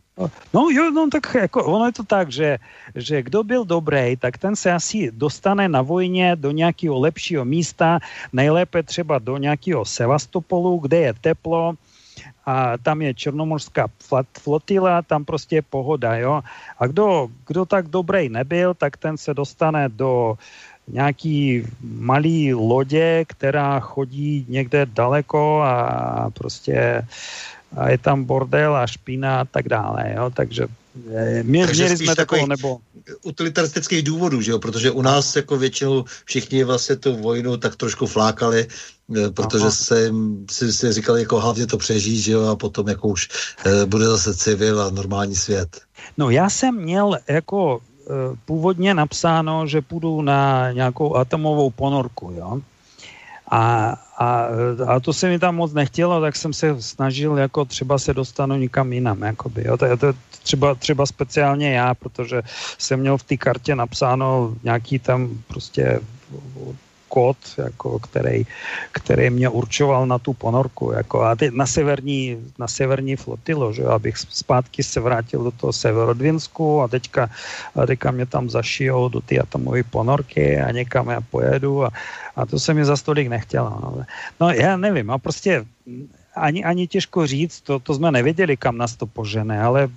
[0.55, 2.59] No jo, no tak jako ono je to tak, že,
[2.94, 7.98] že kdo byl dobrý, tak ten se asi dostane na vojně do nějakého lepšího místa,
[8.33, 11.74] nejlépe třeba do nějakého Sevastopolu, kde je teplo,
[12.48, 13.92] a tam je černomorská
[14.40, 16.40] flotila, tam prostě je pohoda, jo.
[16.78, 20.38] A kdo, kdo tak dobrý nebyl, tak ten se dostane do
[20.88, 27.04] nějaký malý lodě, která chodí někde daleko a prostě
[27.76, 30.66] a je tam bordel a špína a tak dále, jo, takže
[31.42, 32.78] mě, Takže měli jsme takovou, nebo...
[33.22, 38.06] utilitaristických důvodů, že jo, protože u nás jako většinou všichni vlastně tu vojnu tak trošku
[38.06, 38.66] flákali,
[39.16, 39.70] eh, protože Aha.
[39.70, 40.12] se
[40.50, 43.28] si, si říkali, jako hlavně to přežít, že jo, a potom jako už
[43.64, 45.80] e, bude zase civil a normální svět.
[46.18, 52.61] No já jsem měl jako e, původně napsáno, že půjdu na nějakou atomovou ponorku, jo,
[53.50, 54.48] a, a,
[54.87, 58.57] a to se mi tam moc nechtělo, tak jsem se snažil jako třeba se dostanu
[58.57, 59.22] nikam jinam.
[59.22, 59.76] Jakoby, jo.
[59.76, 62.42] To, to třeba, třeba speciálně já, protože
[62.78, 66.00] jsem měl v té kartě napsáno nějaký tam prostě
[67.09, 68.47] kód, jako, který,
[68.92, 70.92] který mě určoval na tu ponorku.
[70.92, 75.73] Jako, a teď na severní, na severní flotilo, že, abych zpátky se vrátil do toho
[75.73, 77.31] Severodvinsku a teďka,
[77.77, 81.90] a teďka mě tam zašijou do ty atomové ponorky a někam já pojedu a,
[82.37, 83.71] a to se mi za stolik nechtělo.
[83.71, 84.05] No,
[84.40, 85.64] no já nevím, a prostě
[86.37, 89.88] ani, ani těžko říct, to, to jsme nevěděli, kam nás to požene, ale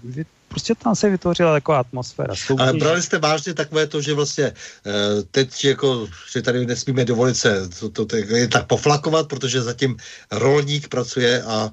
[0.51, 2.35] prostě tam se vytvořila taková atmosféra.
[2.35, 2.61] Soutěž.
[2.67, 7.35] Ale brali jste vážně takové to, že vlastně eh, teď jako, že tady nesmíme dovolit
[7.35, 9.97] se to, to, to, je tak poflakovat, protože zatím
[10.31, 11.71] rolník pracuje a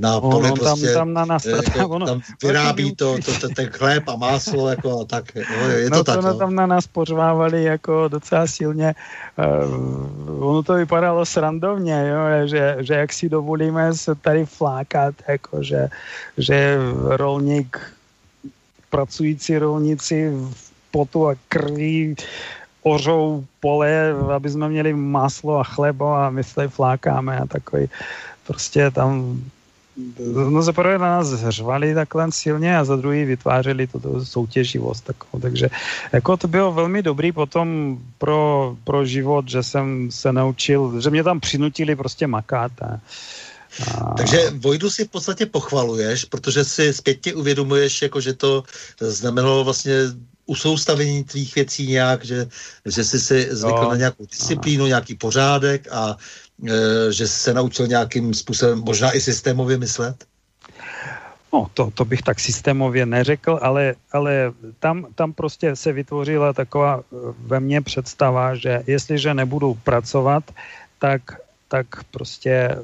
[0.00, 1.44] na poli no, prostě, tam, tam, na nás,
[1.76, 5.90] jako, ono, tam vyrábí to, to, to, ten chléb a máslo, jako tak, no, je
[5.90, 6.22] to no, tak.
[6.22, 6.34] No.
[6.34, 8.94] tam na nás pořvávali jako docela silně,
[9.38, 15.62] uh, ono to vypadalo srandovně, jo, že, že jak si dovolíme se tady flákat, jako
[15.62, 15.88] že,
[16.38, 17.80] že rolník,
[18.90, 22.16] pracující rolníci v potu a krví
[22.82, 27.88] ořou pole, aby jsme měli máslo a chlebo a my se flákáme a takový
[28.48, 29.40] prostě tam
[30.32, 35.40] no za prvé na nás řvali takhle silně a za druhý vytvářeli tuto soutěživost takovou.
[35.40, 35.68] Takže
[36.12, 41.24] jako to bylo velmi dobrý potom pro, pro život, že jsem se naučil, že mě
[41.24, 42.72] tam přinutili prostě makat.
[42.82, 43.00] A,
[43.84, 44.14] a...
[44.16, 48.64] Takže Vojdu si v podstatě pochvaluješ, protože si zpětně uvědomuješ, jako že to
[49.00, 49.94] znamenalo vlastně
[50.46, 52.48] usoustavení tvých věcí nějak, že,
[52.86, 54.96] že jsi si zvykl no, na nějakou disciplínu, no.
[54.96, 56.16] nějaký pořádek a
[57.10, 60.24] že jsi se naučil nějakým způsobem možná i systémově myslet?
[61.52, 66.98] No, to, to bych tak systémově neřekl, ale, ale tam, tam prostě se vytvořila taková
[66.98, 67.02] e,
[67.38, 70.44] ve mně představa, že jestliže nebudu pracovat,
[70.98, 71.22] tak,
[71.68, 72.78] tak prostě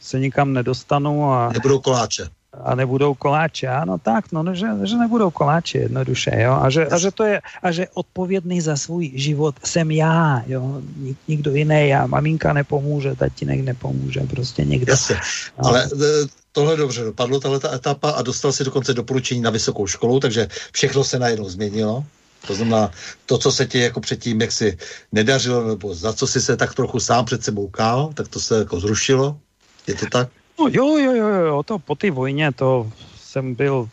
[0.00, 1.50] se nikam nedostanu a...
[1.52, 2.28] Nebudou koláče
[2.64, 3.68] a nebudou koláče.
[3.68, 6.52] Ano, tak, no, že, že nebudou koláče jednoduše, jo.
[6.52, 10.82] A že, a že to je, a že odpovědný za svůj život jsem já, jo.
[10.96, 14.92] Nik, nikdo jiný, já, maminka nepomůže, tatínek nepomůže, prostě někdo.
[14.92, 15.16] Jasně,
[15.58, 15.68] no.
[15.68, 19.86] ale e, tohle dobře dopadlo, tahle ta etapa a dostal si dokonce doporučení na vysokou
[19.86, 22.04] školu, takže všechno se najednou změnilo.
[22.46, 22.90] To znamená,
[23.26, 24.78] to, co se ti jako předtím, jak si
[25.12, 28.58] nedařilo, nebo za co si se tak trochu sám před sebou kál, tak to se
[28.58, 29.38] jako zrušilo.
[29.86, 30.28] Je to tak?
[30.58, 33.88] No jo, jo, jo, jo, to po té vojně to jsem byl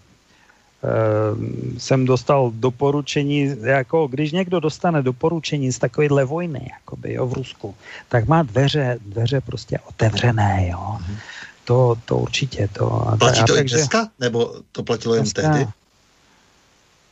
[0.84, 1.44] Uh,
[1.78, 7.76] jsem dostal doporučení, jako když někdo dostane doporučení z takovéhle vojny, jakoby, jo, v Rusku,
[8.10, 10.98] tak má dveře, dveře prostě otevřené, jo.
[11.66, 12.68] To, to určitě.
[12.74, 14.10] To, Platí to takže, i dneska?
[14.20, 15.68] Nebo to platilo jen tehdy?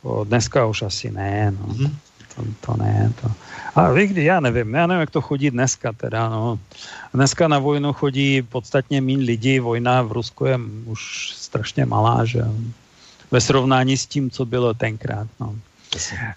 [0.02, 1.66] O, dneska už asi ne, no.
[1.66, 1.90] Mm-hmm.
[2.36, 3.30] To, to ne, to.
[3.74, 6.58] A vy kdy, já nevím, já nevím, jak to chodí dneska teda, no.
[7.14, 12.44] Dneska na vojnu chodí podstatně méně lidí, vojna v Rusku je už strašně malá, že
[13.30, 15.54] ve srovnání s tím, co bylo tenkrát, no.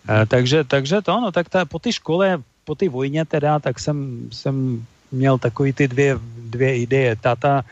[0.10, 3.80] E, takže, takže to, no, tak ta, po té škole, po té vojně teda, tak
[3.80, 7.15] jsem, jsem měl takový ty dvě, dvě ideje.
[7.15, 7.63] Tata,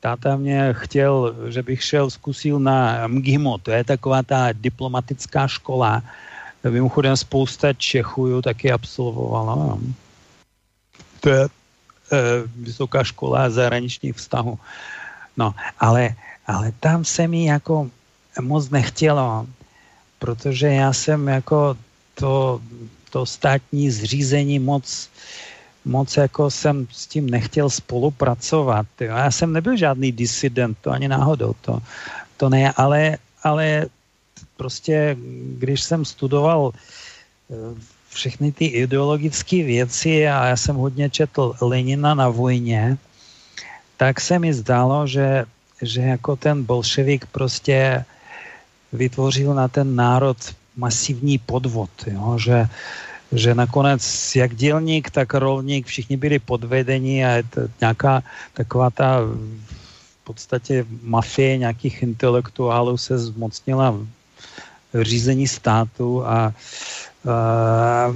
[0.00, 6.02] táta mě chtěl, že bych šel, zkusil na MGIMO, to je taková ta diplomatická škola,
[6.70, 9.78] Mimochodem spousta Čechů ju taky absolvovala.
[11.20, 11.48] To je e,
[12.56, 14.58] vysoká škola zahraničních vztahů.
[15.36, 16.14] No, ale,
[16.46, 17.90] ale tam se mi jako
[18.40, 19.46] moc nechtělo,
[20.18, 21.76] protože já jsem jako
[22.14, 22.60] to,
[23.10, 25.10] to státní zřízení moc,
[25.84, 28.86] moc jako jsem s tím nechtěl spolupracovat.
[29.00, 29.16] Jo.
[29.16, 31.78] Já jsem nebyl žádný disident, to ani náhodou, to,
[32.36, 33.86] to ne, ale, ale
[34.62, 35.18] prostě,
[35.58, 37.54] když jsem studoval eh,
[38.14, 42.94] všechny ty ideologické věci a já jsem hodně četl Lenina na vojně,
[43.98, 45.50] tak se mi zdálo, že,
[45.82, 48.06] že jako ten bolševik prostě
[48.94, 50.38] vytvořil na ten národ
[50.78, 52.38] masivní podvod, jo?
[52.38, 52.70] Že,
[53.34, 54.02] že nakonec
[54.38, 58.22] jak dělník, tak rolník, všichni byli podvedeni a je to nějaká
[58.54, 59.26] taková ta
[60.22, 63.98] v podstatě mafie nějakých intelektuálů se zmocnila
[65.00, 66.52] řízení státu a, a,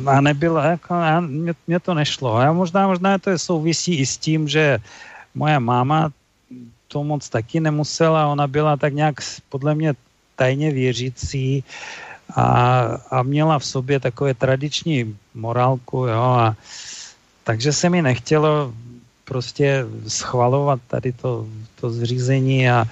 [0.06, 2.36] a nebylo, jako, mě, mě to nešlo.
[2.36, 4.78] A možná, možná to je souvisí i s tím, že
[5.34, 6.10] moje máma
[6.88, 9.14] to moc taky nemusela, ona byla tak nějak
[9.48, 9.94] podle mě
[10.36, 11.64] tajně věřící
[12.34, 16.56] a, a měla v sobě takové tradiční morálku, jo, a
[17.44, 18.74] takže se mi nechtělo
[19.26, 21.46] prostě schvalovat tady to,
[21.80, 22.86] to zřízení a,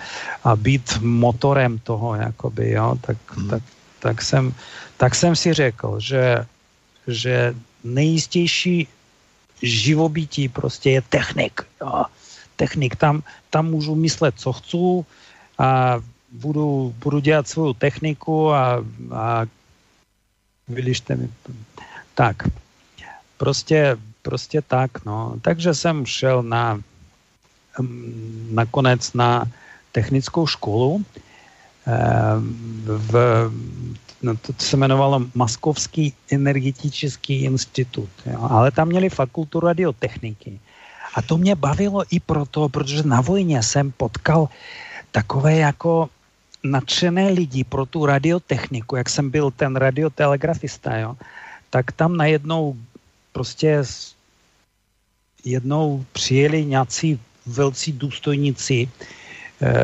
[0.45, 3.49] a být motorem toho, jakoby, jo, tak, hmm.
[3.49, 3.63] tak,
[3.99, 4.55] tak, jsem,
[4.97, 6.47] tak jsem si řekl, že,
[7.07, 7.55] že
[7.85, 8.89] nejistější
[9.63, 12.05] živobytí prostě je technik, jo.
[12.57, 15.07] Technik, tam, tam můžu myslet, co chci
[15.59, 15.99] a
[16.31, 19.47] budu, budu dělat svou techniku a, a
[20.69, 21.29] vylište mi.
[22.15, 22.43] Tak,
[23.37, 25.37] prostě, prostě tak, no.
[25.45, 26.81] Takže jsem šel na
[28.51, 29.45] nakonec na
[29.93, 31.05] technickou školu
[32.87, 33.15] v,
[34.23, 38.41] no to se jmenovalo Maskovský energetický institut, jo.
[38.51, 40.61] ale tam měli fakultu radiotechniky.
[41.15, 44.49] A to mě bavilo i proto, protože na vojně jsem potkal
[45.13, 46.09] takové jako
[46.65, 51.17] nadšené lidi pro tu radiotechniku, jak jsem byl ten radiotelegrafista, jo,
[51.71, 52.77] tak tam najednou
[53.33, 53.85] prostě
[55.45, 59.75] jednou přijeli nějací velcí důstojníci e,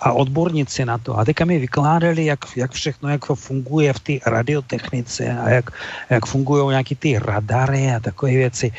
[0.00, 1.18] a odborníci na to.
[1.18, 5.70] A teďka mi vykládali, jak, jak všechno jak funguje v té radiotechnice a jak,
[6.10, 8.72] jak fungují nějaké ty radary a takové věci.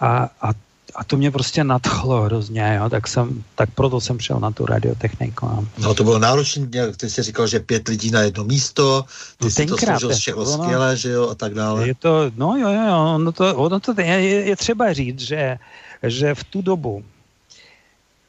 [0.00, 0.50] A, a
[0.96, 4.66] a to mě prostě nadchlo hrozně, jo, tak jsem, tak proto jsem šel na tu
[4.66, 5.46] radiotechniku.
[5.46, 6.66] No, no to bylo náročné,
[6.96, 9.04] ty jsi říkal, že pět lidí na jedno místo,
[9.38, 11.88] ty no, jsi to složil z všeho skvěle, že jo, a tak dále.
[11.88, 15.58] Je to, no jo, jo, jo, no to, ono to je, je třeba říct, že,
[16.02, 17.04] že v tu dobu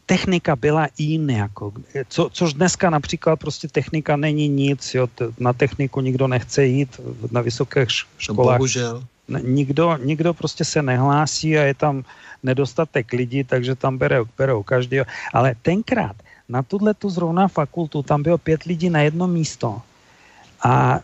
[0.06, 1.74] technika byla jiná, jako,
[2.10, 5.08] co, což dneska například prostě technika není nic, jo,
[5.40, 7.00] na techniku nikdo nechce jít
[7.32, 7.88] na vysokých
[8.18, 8.58] školách.
[8.58, 9.04] Bohužel.
[9.44, 12.04] Nikdo, nikdo prostě se nehlásí a je tam
[12.44, 14.98] nedostatek lidí, takže tam berou, berou každý.
[15.34, 16.16] Ale tenkrát
[16.50, 19.82] na tuhle tu zrovna fakultu tam bylo pět lidí na jedno místo.
[20.64, 21.00] A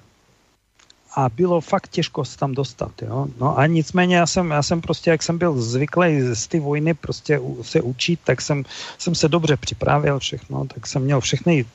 [1.15, 2.91] a bylo fakt těžko se tam dostat.
[3.01, 3.27] Jo?
[3.39, 6.93] No a nicméně já jsem, já jsem prostě, jak jsem byl zvyklý z ty vojny
[6.93, 8.63] prostě se učit, tak jsem,
[8.97, 11.65] jsem se dobře připravil všechno, tak jsem měl všechny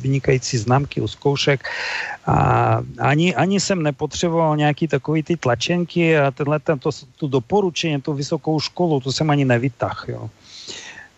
[0.00, 1.68] vynikající známky u zkoušek
[2.26, 8.02] a ani, ani jsem nepotřeboval nějaký takový ty tlačenky a tenhle, ten, to, tu doporučení,
[8.02, 10.30] tu vysokou školu, to jsem ani nevytah, jo.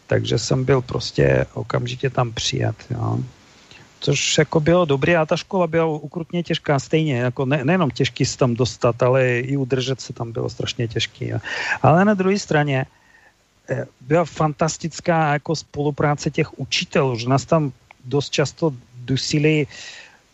[0.07, 3.19] Takže jsem byl prostě okamžitě tam přijat, jo
[4.05, 8.25] což jako bylo dobré a ta škola byla ukrutně těžká stejně, jako ne, nejenom těžký
[8.25, 11.29] se tam dostat, ale i udržet se tam bylo strašně těžký.
[11.29, 11.39] Jo.
[11.83, 12.87] Ale na druhé straně
[13.69, 17.73] eh, byla fantastická jako spolupráce těch učitelů, že nás tam
[18.05, 18.77] dost často
[19.09, 19.67] dusili,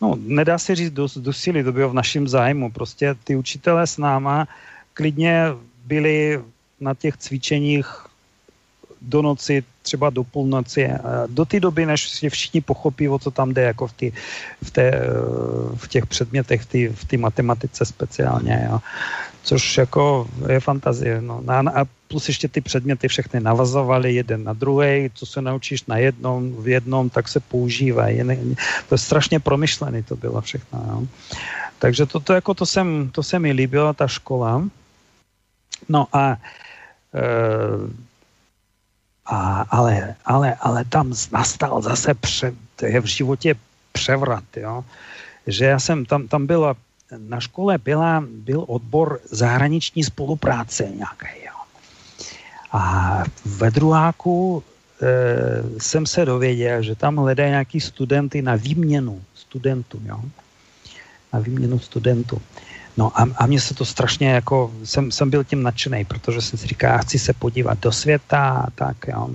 [0.03, 3.99] no nedá se říct dost dusili, to bylo v našem zájmu, prostě ty učitelé s
[3.99, 4.49] náma
[4.95, 5.45] klidně
[5.87, 6.43] byli
[6.81, 8.10] na těch cvičeních
[9.03, 10.91] do noci, třeba do půlnoci,
[11.27, 14.13] do té doby, než si všichni pochopí, o co tam jde, jako v, tý,
[14.63, 14.93] v, té,
[15.75, 16.63] v těch předmětech,
[16.95, 18.69] v té matematice speciálně.
[18.71, 18.79] Jo.
[19.43, 21.21] Což jako je fantazie.
[21.21, 21.43] No.
[21.49, 26.63] A, plus ještě ty předměty všechny navazovaly jeden na druhý, co se naučíš na jednom,
[26.63, 28.21] v jednom, tak se používají.
[28.89, 30.85] To je strašně promyšlený to bylo všechno.
[30.89, 31.03] Jo.
[31.79, 34.69] Takže to, to, jako to, jsem, to se mi líbilo, ta škola.
[35.89, 36.37] No a e,
[39.31, 42.53] a, ale, ale, ale tam nastal zase pře,
[42.83, 43.55] je v životě
[43.93, 44.85] převrat, jo?
[45.47, 46.75] že já jsem, tam, tam byla,
[47.19, 51.47] na škole byla, byl odbor zahraniční spolupráce nějaký.
[51.47, 51.59] Jo?
[52.73, 52.83] A
[53.45, 60.03] ve druháku e, jsem se dověděl, že tam hledají nějaký studenty na výměnu studentů,
[61.33, 62.43] na výměnu studentů.
[63.01, 66.59] No a, a mně se to strašně jako, jsem, jsem byl tím nadšený, protože jsem
[66.59, 69.29] si říkal, já chci se podívat do světa, tak jo.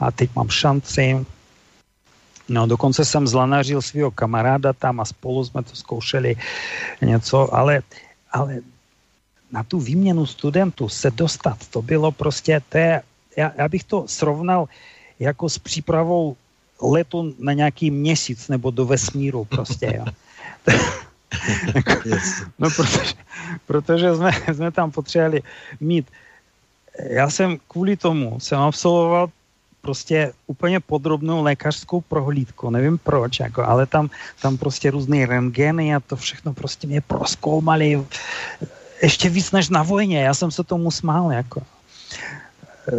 [0.00, 1.24] A teď mám šanci
[2.48, 6.36] No, dokonce jsem zlanařil svého kamaráda tam a spolu jsme to zkoušeli
[7.02, 7.82] něco, ale,
[8.30, 8.58] ale
[9.50, 13.02] na tu výměnu studentů se dostat, to bylo prostě, to je,
[13.36, 14.68] já, já bych to srovnal
[15.18, 16.36] jako s přípravou
[16.82, 20.04] letu na nějaký měsíc nebo do vesmíru prostě, jo.
[22.58, 23.14] no, protože,
[23.66, 25.42] protože jsme, jsme tam potřebovali
[25.80, 26.06] mít.
[27.10, 29.30] Já jsem kvůli tomu, jsem absolvoval
[29.80, 34.10] prostě úplně podrobnou lékařskou prohlídku, nevím proč, jako, ale tam,
[34.42, 38.02] tam prostě různé rentgeny a to všechno prostě mě proskoumali
[39.02, 41.62] ještě víc než na vojně, já jsem se tomu smál, jako.
[42.90, 42.98] E,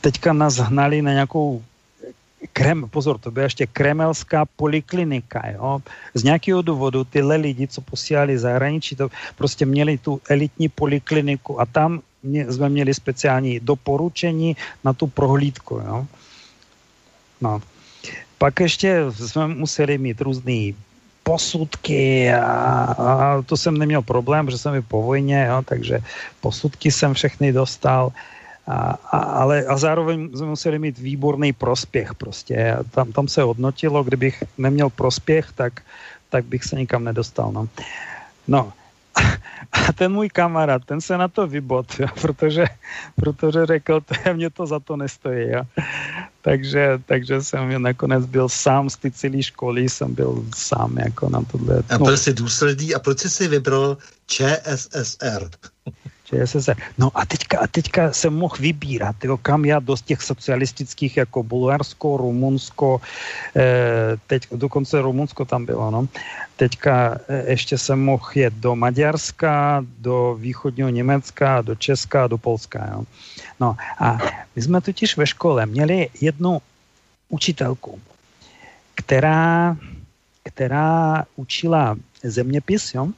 [0.00, 1.62] teďka nás hnali na nějakou
[2.52, 5.82] Krem, pozor, to byla ještě kremelská poliklinika, jo.
[6.14, 11.66] Z nějakého důvodu tyhle lidi, co posílali zahraničí, to prostě měli tu elitní polikliniku a
[11.66, 16.06] tam mě, jsme měli speciální doporučení na tu prohlídku, jo.
[17.40, 17.62] No.
[18.38, 20.74] Pak ještě jsme museli mít různý
[21.22, 22.40] posudky a,
[22.98, 26.00] a to jsem neměl problém, protože jsem i po vojně, jo, takže
[26.40, 28.12] posudky jsem všechny dostal.
[28.68, 32.76] A, a, ale a zároveň jsme museli mít výborný prospěch prostě.
[32.90, 35.82] Tam, tam se hodnotilo, kdybych neměl prospěch, tak,
[36.28, 37.52] tak bych se nikam nedostal.
[37.52, 37.68] No,
[38.48, 38.72] no
[39.72, 42.64] a ten můj kamarád, ten se na to vybot, jo, protože,
[43.16, 45.48] protože řekl, to mě to za to nestojí.
[45.48, 45.62] Jo.
[46.42, 51.42] Takže, takže jsem nakonec byl sám z ty celé školy, jsem byl sám jako na
[51.42, 51.82] tohle.
[51.90, 53.96] A byl jsi důsledný a proč jsi si vybral
[54.26, 55.50] ČSSR?
[56.28, 56.76] ČSSR.
[56.98, 61.42] No a teďka, a teďka jsem mohl vybírat, jo, kam já do těch socialistických, jako
[61.42, 63.00] Bulharsko, Rumunsko,
[63.56, 66.08] eh, teď dokonce Rumunsko tam bylo, no.
[66.56, 72.88] Teďka eh, ještě jsem mohl jet do Maďarska, do východního Německa, do Česka, do Polska,
[72.92, 73.04] jo.
[73.60, 74.18] No a
[74.56, 76.60] my jsme totiž ve škole měli jednu
[77.28, 78.00] učitelku,
[78.94, 79.76] která,
[80.44, 83.08] která učila zeměpis, jo,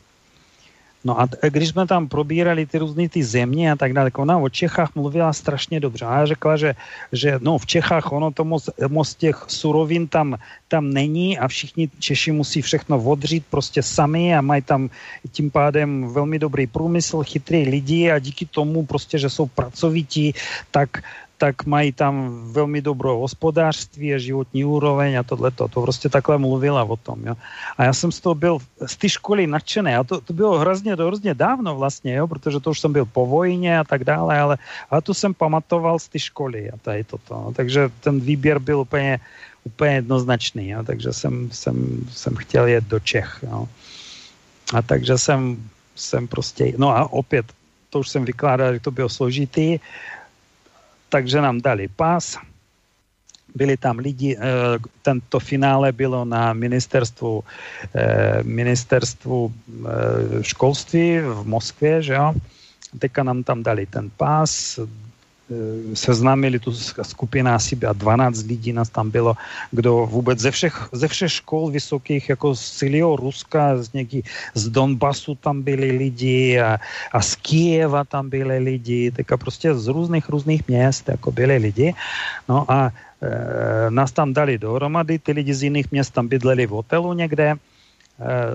[1.04, 4.48] No a když jsme tam probírali ty různé ty země a tak dále, ona o
[4.48, 6.04] Čechách mluvila strašně dobře.
[6.04, 6.74] A řekla, že,
[7.12, 10.36] že no, v Čechách ono to moc, moc těch surovin tam,
[10.68, 14.90] tam není a všichni Češi musí všechno odřít prostě sami a mají tam
[15.32, 20.34] tím pádem velmi dobrý průmysl, chytrý lidi a díky tomu prostě, že jsou pracovití,
[20.70, 21.00] tak
[21.40, 26.84] tak mají tam velmi dobrou hospodářství a životní úroveň a tohle To prostě takhle mluvila
[26.84, 27.24] o tom.
[27.24, 27.34] Jo.
[27.80, 29.96] A já jsem z toho byl z té školy nadšený.
[29.96, 33.24] A to, to bylo hrozně, hrozně dávno vlastně, jo, protože to už jsem byl po
[33.24, 34.54] vojně a tak dále, ale,
[34.92, 37.32] ale to jsem pamatoval z té školy a tady toto.
[37.34, 37.56] No.
[37.56, 39.16] Takže ten výběr byl úplně,
[39.64, 40.76] úplně jednoznačný.
[40.76, 40.84] Jo.
[40.84, 43.40] Takže jsem, jsem, jsem chtěl jet do Čech.
[43.48, 43.64] Jo.
[44.76, 45.56] A takže jsem,
[45.96, 47.48] jsem prostě, no a opět,
[47.90, 49.80] to už jsem vykládal, že to bylo složitý,
[51.10, 52.38] takže nám dali pás,
[53.54, 54.40] byli tam lidi, eh,
[55.02, 57.44] tento finále bylo na ministerstvu,
[57.94, 62.34] eh, ministerstvu eh, školství v Moskvě, že jo.
[62.98, 64.78] Teďka nám tam dali ten pás,
[65.94, 66.72] seznámili tu
[67.02, 69.34] skupina asi 12 lidí nás tam bylo,
[69.70, 74.22] kdo vůbec ze všech, ze všech škol vysokých, jako z celého Ruska, z něký,
[74.54, 76.78] z Donbasu tam byli lidi a,
[77.12, 81.94] a z Kijeva tam byli lidi, tak prostě z různých různých měst jako byli lidi.
[82.48, 82.90] No a
[83.22, 87.48] e, nás tam dali dohromady, ty lidi z jiných měst tam bydleli v hotelu někde,
[87.50, 87.56] e,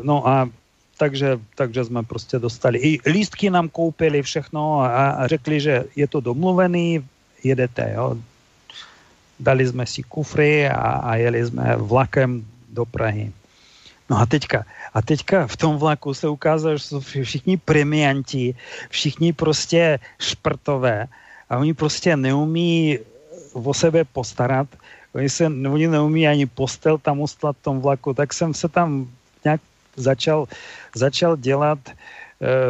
[0.03, 0.49] no a
[0.97, 2.79] takže, takže jsme prostě dostali.
[2.79, 7.05] I lístky nám koupili všechno a, řekli, že je to domluvený,
[7.43, 8.17] jedete, jo.
[9.39, 13.31] Dali jsme si kufry a, a jeli jsme vlakem do Prahy.
[14.09, 18.55] No a teďka, a teďka v tom vlaku se ukázalo, že jsou všichni premianti,
[18.89, 21.07] všichni prostě šprtové
[21.49, 22.99] a oni prostě neumí
[23.53, 24.67] o sebe postarat,
[25.15, 29.09] oni, se, oni neumí ani postel tam ustat v tom vlaku, tak jsem se tam
[29.95, 30.47] začal,
[30.95, 31.93] začal dělat e,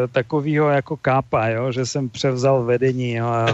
[0.07, 3.45] takovýho jako kápa, jo, že jsem převzal vedení jo, a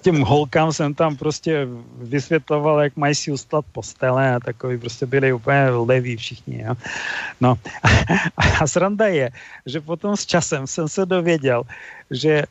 [0.00, 5.32] těm holkám jsem tam prostě vysvětloval, jak mají si ustat postele a takový prostě byli
[5.32, 6.62] úplně leví všichni.
[6.62, 6.74] Jo.
[7.40, 7.58] No
[8.36, 9.30] a, a sranda je,
[9.66, 11.62] že potom s časem jsem se dověděl,
[12.10, 12.42] že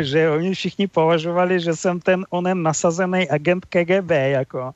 [0.00, 4.74] že oni všichni považovali, že jsem ten onen nasazený agent KGB, jako.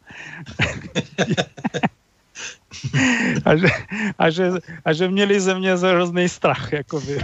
[3.44, 3.66] A, že,
[4.18, 4.50] a, že,
[4.84, 6.72] a že měli ze mě hrozný strach.
[6.72, 7.18] Jakoby.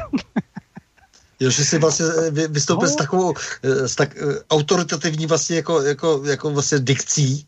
[1.45, 2.93] Jo, že jsi vlastně eh, vystoupil no.
[2.93, 7.47] s takovou eh, s tak eh, autoritativní vlastně jako, jako, jako vlastně dikcí.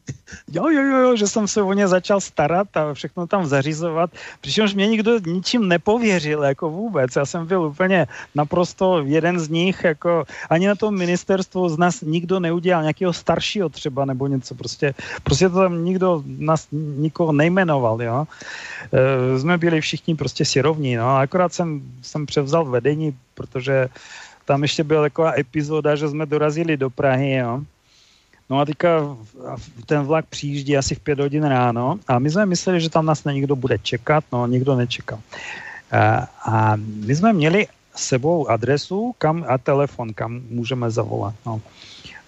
[0.52, 4.10] Jo, jo, jo, jo, že jsem se o ně začal starat a všechno tam zařizovat,
[4.40, 7.16] přičemž mě nikdo ničím nepověřil, jako vůbec.
[7.16, 12.00] Já jsem byl úplně naprosto jeden z nich, jako ani na tom ministerstvu z nás
[12.00, 18.02] nikdo neudělal nějakého staršího třeba nebo něco, prostě, prostě to tam nikdo nás nikoho nejmenoval,
[18.02, 18.26] jo.
[18.92, 23.88] E, jsme byli všichni prostě si rovní, no, akorát jsem, jsem převzal vedení protože
[24.44, 27.60] tam ještě byla taková epizoda, že jsme dorazili do Prahy, jo.
[28.50, 29.16] No a teďka
[29.86, 33.24] ten vlak přijíždí asi v pět hodin ráno a my jsme mysleli, že tam nás
[33.24, 35.18] někdo bude čekat, no nikdo nečekal.
[35.92, 37.66] A, a my jsme měli
[37.96, 41.34] sebou adresu kam a telefon, kam můžeme zavolat.
[41.46, 41.60] No.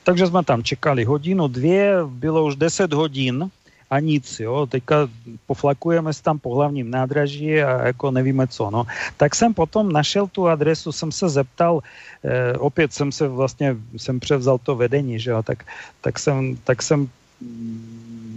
[0.03, 3.51] Takže jsme tam čekali hodinu, dvě, bylo už 10 hodin
[3.91, 4.67] a nic, jo.
[4.67, 5.09] Teďka
[5.47, 8.85] poflakujeme se tam po hlavním nádraží a jako nevíme co, no.
[9.17, 11.81] Tak jsem potom našel tu adresu, jsem se zeptal,
[12.25, 15.65] eh, opět jsem se vlastně, jsem převzal to vedení, že jo, tak,
[16.01, 17.09] tak jsem, tak jsem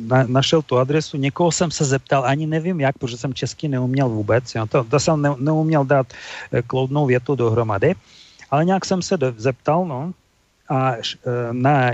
[0.08, 4.10] na, našel tu adresu, někoho jsem se zeptal, ani nevím jak, protože jsem česky neuměl
[4.10, 4.66] vůbec, jo.
[4.66, 6.08] To, to jsem ne, neuměl dát
[6.52, 7.95] eh, kloudnou větu dohromady,
[8.52, 10.14] ale nějak jsem se zeptal, no,
[10.72, 11.03] a e,
[11.51, 11.91] na,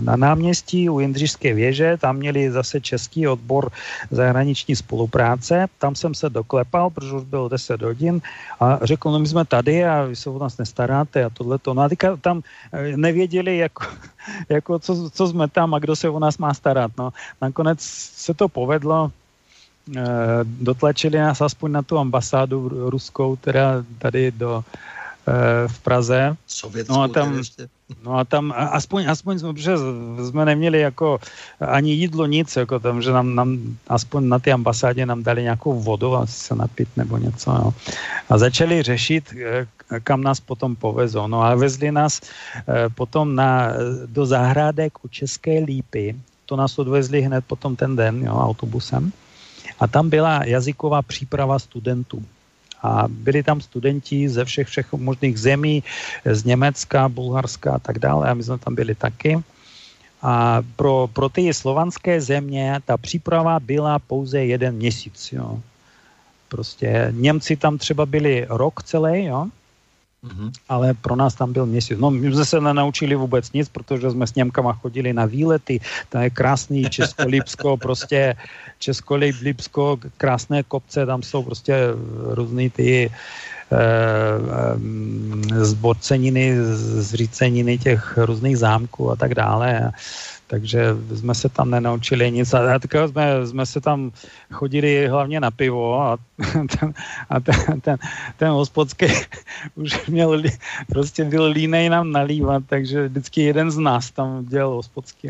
[0.00, 3.70] na náměstí u Jindřišské věže, tam měli zase český odbor
[4.10, 8.20] zahraniční spolupráce, tam jsem se doklepal, protože už bylo 10 hodin
[8.60, 11.74] a řekl, no my jsme tady a vy se o nás nestaráte a tohle to.
[11.74, 12.40] No a teďka tam
[12.72, 13.84] e, nevěděli, jako,
[14.48, 16.92] jako co, co jsme tam a kdo se o nás má starat.
[16.98, 17.12] No.
[17.40, 17.80] Nakonec
[18.16, 19.12] se to povedlo,
[20.44, 24.99] dotlačili nás aspoň na tu ambasádu ruskou, teda tady do Eh,
[25.66, 26.36] v Praze.
[26.46, 27.42] Sovětskou no a tam,
[28.02, 29.72] no a tam aspoň, aspoň jsme, protože
[30.28, 31.18] jsme neměli jako
[31.60, 33.58] ani jídlo, nic, jako tam, že nám, nám
[33.88, 37.52] aspoň na té ambasádě nám dali nějakou vodu a se napít nebo něco.
[37.52, 37.74] No.
[38.28, 39.66] A začali řešit, eh,
[40.00, 41.26] kam nás potom povezou.
[41.26, 43.72] No a vezli nás eh, potom na,
[44.06, 46.16] do zahrádek u České lípy.
[46.46, 49.12] To nás odvezli hned potom ten den jo, autobusem.
[49.80, 52.24] A tam byla jazyková příprava studentů
[52.82, 55.82] a byli tam studenti ze všech, všech možných zemí,
[56.24, 59.38] z Německa, Bulharska a tak dále a my jsme tam byli taky.
[60.22, 65.32] A pro, pro ty slovanské země ta příprava byla pouze jeden měsíc.
[65.32, 65.60] Jo.
[66.48, 69.46] Prostě Němci tam třeba byli rok celý, jo,
[70.20, 70.52] Mm-hmm.
[70.68, 71.98] Ale pro nás tam byl měsíc.
[71.98, 75.80] No, my jsme se nenaučili vůbec nic, protože jsme s Němkama chodili na výlety.
[76.08, 78.36] To je krásný Českolipsko, prostě
[78.78, 81.96] Českolipsko, krásné kopce, tam jsou prostě
[82.36, 86.56] různý ty eh, eh, zborceniny,
[87.00, 89.92] zříceniny těch různých zámků a tak dále
[90.50, 94.10] takže jsme se tam nenaučili nic a tak jsme, jsme se tam
[94.52, 96.18] chodili hlavně na pivo a
[96.80, 96.94] ten,
[97.30, 97.98] a ten, ten,
[98.36, 99.06] ten hospodský
[99.74, 100.42] už měl,
[100.88, 105.28] prostě byl línej nám nalívat, takže vždycky jeden z nás tam dělal hospodský.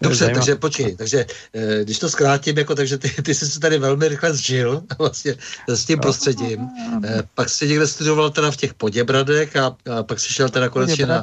[0.00, 3.78] Dobře, takže počkej, takže eh, když to zkrátím, jako, takže ty, ty jsi se tady
[3.78, 5.34] velmi rychle zžil vlastně
[5.68, 6.68] s tím prostředím.
[7.04, 10.68] Eh, pak jsi někde studoval teda v těch Poděbradech a, a pak jsi šel teda
[10.68, 11.22] konečně na...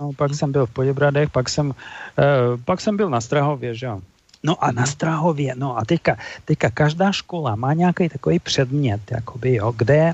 [0.00, 1.74] No, pak jsem byl v Poděbradech, pak jsem,
[2.18, 2.22] eh,
[2.64, 4.00] pak jsem byl na Strahově, že jo.
[4.42, 9.54] No a na Strahově, no a teďka, teďka každá škola má nějaký takový předmět, jakoby,
[9.54, 10.12] jo, kde,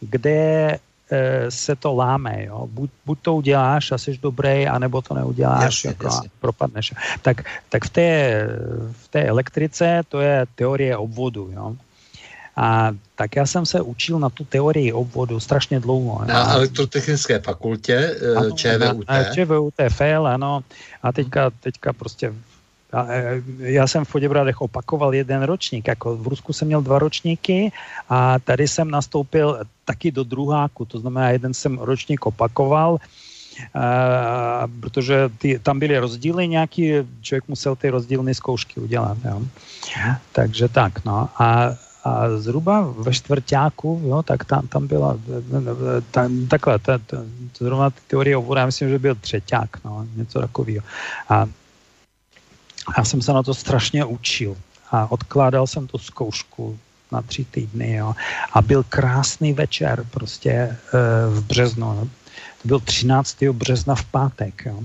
[0.00, 0.78] kde
[1.48, 2.68] se to láme, jo.
[2.70, 6.28] Buď, buď to uděláš a jsi dobrý, anebo to neuděláš jasně, jako jasně.
[6.28, 6.94] a propadneš.
[7.22, 8.48] Tak, tak v, té,
[8.92, 11.76] v té elektrice to je teorie obvodu, jo.
[12.56, 16.24] A tak já jsem se učil na tu teorii obvodu strašně dlouho.
[16.24, 19.08] Na elektrotechnické fakultě e, ano, ČVUT.
[19.08, 20.64] Na, na ČVUT, FEL, ano.
[21.02, 22.32] A teďka, teďka prostě
[22.94, 27.72] E, já jsem v Poděbradech opakoval jeden ročník, jako v Rusku jsem měl dva ročníky
[28.08, 32.98] a tady jsem nastoupil taky do druháku, to znamená, jeden jsem ročník opakoval,
[33.54, 39.18] Uh, protože ty, tam byly rozdíly nějaký, člověk musel ty rozdílné zkoušky udělat.
[39.24, 39.42] Jo.
[40.32, 41.28] Takže tak, no.
[41.38, 41.70] A,
[42.04, 45.18] a zhruba ve čtvrtáku, jo, tak tam, tam byla
[46.10, 47.16] tam, takhle, ta, ta,
[47.58, 50.84] zrovna teorie obvodu, já myslím, že byl třeťák, no, něco takového.
[51.28, 51.46] A
[52.98, 54.56] já jsem se na to strašně učil
[54.90, 56.78] a odkládal jsem tu zkoušku
[57.12, 58.14] na tři týdny, jo.
[58.52, 60.76] A byl krásný večer prostě e,
[61.30, 62.10] v březnu.
[62.62, 63.42] To byl 13.
[63.42, 64.80] března v pátek, jo.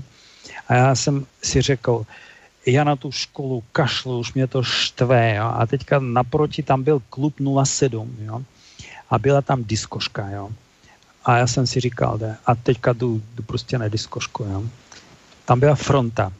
[0.68, 2.06] A já jsem si řekl,
[2.66, 5.46] já na tu školu kašlu, už mě to štve, jo.
[5.54, 7.34] A teďka naproti tam byl klub
[7.64, 8.42] 07, jo.
[9.10, 10.50] A byla tam diskoška, jo.
[11.24, 14.62] A já jsem si říkal, de, a teďka jdu, jdu prostě na diskošku, jo.
[15.44, 16.32] Tam byla fronta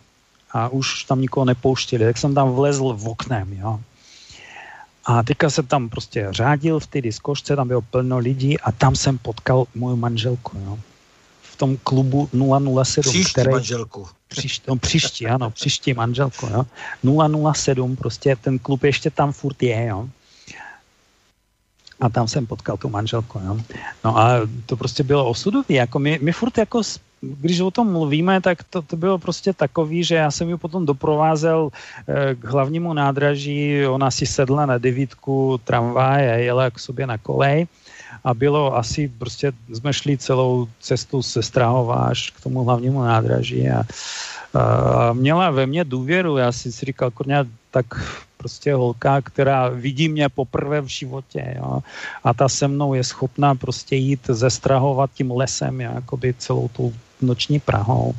[0.53, 3.80] a už tam nikoho nepouštěli, tak jsem tam vlezl v oknem, jo.
[5.05, 8.96] A teďka se tam prostě řádil v té diskošce, tam bylo plno lidí a tam
[8.96, 10.78] jsem potkal moju manželku, jo.
[11.42, 12.28] V tom klubu
[12.84, 13.51] 007, příští který...
[13.51, 14.09] manželku.
[14.28, 16.66] Příští, no, příští, ano, příští manželku, jo.
[17.53, 20.09] 007, prostě ten klub ještě tam furt je, jo.
[22.01, 23.61] A tam jsem potkal tu manželku, jo.
[24.05, 26.82] No a to prostě bylo osudový, jako my, my furt jako
[27.20, 30.86] když o tom mluvíme, tak to, to bylo prostě takový, že já jsem ji potom
[30.86, 31.68] doprovázel
[32.08, 37.18] eh, k hlavnímu nádraží, ona si sedla na devítku tramvaj a jela k sobě na
[37.18, 37.66] kolej
[38.24, 43.68] a bylo asi, prostě jsme šli celou cestu se Strahova až k tomu hlavnímu nádraží
[43.68, 43.84] a,
[44.54, 47.86] a měla ve mně důvěru, já si říkal, kurňa, tak
[48.41, 51.84] prostě holka, která vidí mě poprvé v životě, jo,
[52.24, 57.61] a ta se mnou je schopná prostě jít zestrahovat tím lesem, jakoby celou tu noční
[57.61, 58.16] Prahou.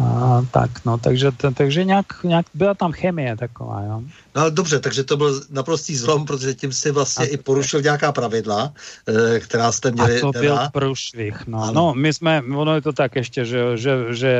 [0.00, 4.02] A, tak, no, takže, takže nějak, nějak byla tam chemie taková, jo.
[4.34, 7.82] No ale dobře, takže to byl naprostý zlom, protože tím si vlastně a, i porušil
[7.82, 8.72] nějaká pravidla,
[9.08, 10.16] e, která jste měli.
[10.16, 10.42] A to teda...
[10.42, 11.62] byl průšvih, no.
[11.62, 11.72] Ano.
[11.72, 14.32] No, my jsme, ono je to tak ještě, že, že, že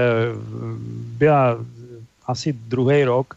[1.20, 1.58] byla
[2.26, 3.36] asi druhý rok,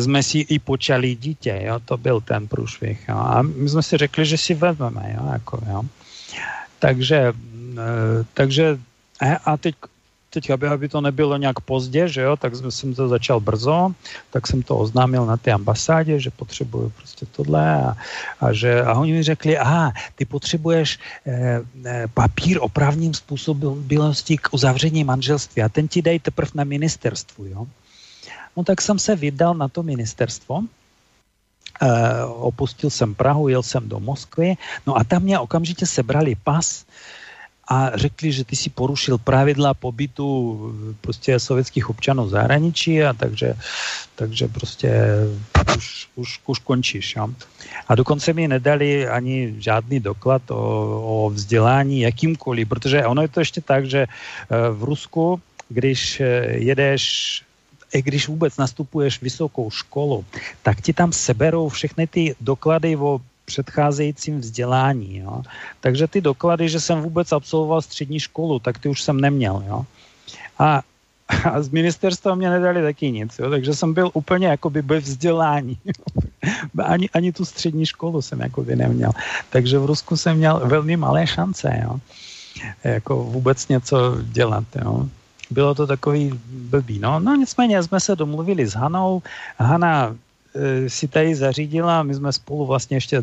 [0.00, 3.16] jsme si i počali dítě, jo, to byl ten průšvih, jo.
[3.16, 5.82] A my jsme si řekli, že si vezmeme, jo, jako, jo.
[6.78, 7.32] Takže,
[7.78, 8.78] e, takže
[9.44, 9.74] a teď,
[10.30, 13.94] teď aby, aby to nebylo nějak pozdě, že jo, tak jsem to začal brzo,
[14.30, 17.96] tak jsem to oznámil na té ambasádě, že potřebuju prostě tohle a,
[18.40, 24.36] a, že, a oni mi řekli, aha, ty potřebuješ eh, eh, papír o právním způsobilosti
[24.38, 27.66] k uzavření manželství a ten ti dej teprve na ministerstvu, jo.
[28.56, 30.62] No tak jsem se vydal na to ministerstvo,
[31.82, 31.88] Uh,
[32.46, 34.54] opustil jsem Prahu, jel jsem do Moskvy,
[34.86, 36.84] no a tam mě okamžitě sebrali pas,
[37.68, 40.26] a řekli, že ty si porušil pravidla pobytu
[41.00, 43.54] prostě sovětských občanů v zahraničí a takže,
[44.14, 44.90] takže prostě
[45.76, 47.16] už, už, už končíš.
[47.16, 47.28] Jo?
[47.88, 50.58] A dokonce mi nedali ani žádný doklad o,
[51.00, 54.08] o vzdělání jakýmkoliv, protože ono je to ještě tak, že eh,
[54.70, 56.26] v Rusku, když eh,
[56.60, 57.42] jedeš
[58.00, 60.24] když vůbec nastupuješ vysokou školu,
[60.62, 65.18] tak ti tam seberou všechny ty doklady o předcházejícím vzdělání.
[65.18, 65.42] Jo.
[65.80, 69.64] Takže ty doklady, že jsem vůbec absolvoval střední školu, tak ty už jsem neměl.
[69.66, 69.84] Jo.
[70.58, 70.82] A,
[71.28, 73.50] a z ministerstva mě nedali taky nic, jo.
[73.50, 75.78] takže jsem byl úplně jakoby bez vzdělání.
[76.84, 79.12] ani, ani tu střední školu jsem jakoby neměl.
[79.50, 82.00] Takže v Rusku jsem měl velmi malé šance, jo.
[82.84, 84.64] jako vůbec něco dělat.
[84.84, 85.08] Jo
[85.50, 86.98] bylo to takový blbý.
[86.98, 89.22] No, no nicméně jsme se domluvili s Hanou.
[89.58, 90.14] Hana
[90.54, 93.22] Eh, si tady zařídila, my jsme spolu vlastně ještě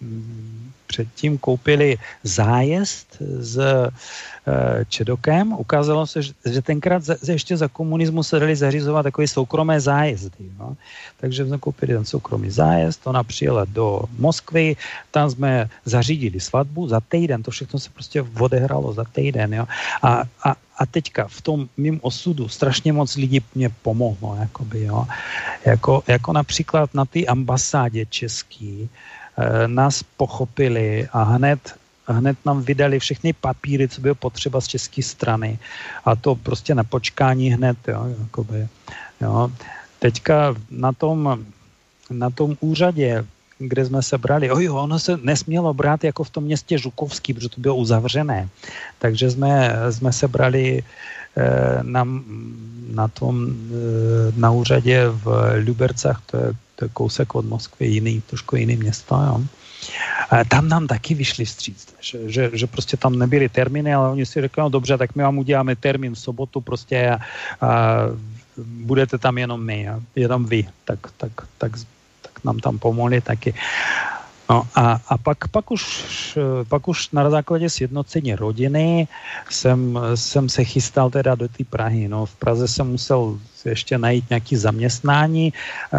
[0.00, 0.47] mm,
[0.88, 5.52] předtím koupili zájezd s eh, Čedokem.
[5.52, 10.48] Ukázalo se, že tenkrát ještě za komunismu se dali zařizovat takové soukromé zájezdy.
[10.60, 10.72] Jo.
[11.20, 14.76] Takže jsme koupili ten soukromý zájezd, ona přijela do Moskvy,
[15.10, 19.54] tam jsme zařídili svatbu za týden, to všechno se prostě odehralo za týden.
[19.54, 19.64] Jo.
[20.02, 25.04] A, a, a teďka v tom mým osudu strašně moc lidí mě pomohlo, jakoby, jo.
[25.64, 28.88] Jako, jako například na té ambasádě český e,
[29.66, 31.74] nás pochopili a hned
[32.12, 35.58] hned nám vydali všechny papíry, co bylo potřeba z české strany.
[36.04, 38.68] A to prostě na počkání hned, jo, jakoby,
[39.20, 39.52] jo.
[39.98, 41.44] Teďka na tom,
[42.10, 43.24] na tom úřadě
[43.58, 44.50] kde jsme se brali.
[44.50, 48.48] Oj, ono se nesmělo brát jako v tom městě Žukovský, protože to bylo uzavřené.
[48.98, 50.82] Takže jsme, jsme se brali
[51.36, 52.06] eh, na,
[52.94, 58.20] na tom, eh, na úřadě v Libercách, to je, to je kousek od Moskvy, jiný,
[58.20, 59.42] trošku jiný město, jo.
[60.48, 64.40] Tam nám taky vyšli vstříc, že, že, že prostě tam nebyly termíny, ale oni si
[64.40, 67.18] řekli, no dobře, tak my vám uděláme termín v sobotu prostě a, a
[68.58, 71.72] budete tam jenom my, a jenom vy, tak, tak, tak
[72.44, 73.54] nám tam pomohli taky.
[74.50, 75.84] No a, a pak, pak, už,
[76.68, 79.08] pak už na základě sjednocení rodiny
[79.50, 82.08] jsem, jsem se chystal teda do té Prahy.
[82.08, 85.98] No, v Praze jsem musel ještě najít nějaké zaměstnání eh,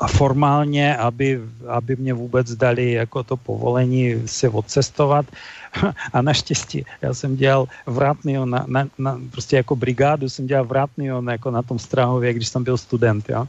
[0.00, 5.26] a formálně, aby, aby mě vůbec dali jako to povolení se odcestovat.
[6.12, 11.06] A naštěstí já jsem dělal vrátný na, na, na, prostě jako brigádu jsem dělal vrátný
[11.30, 13.28] jako na tom Strahově, když jsem byl student.
[13.28, 13.46] Jo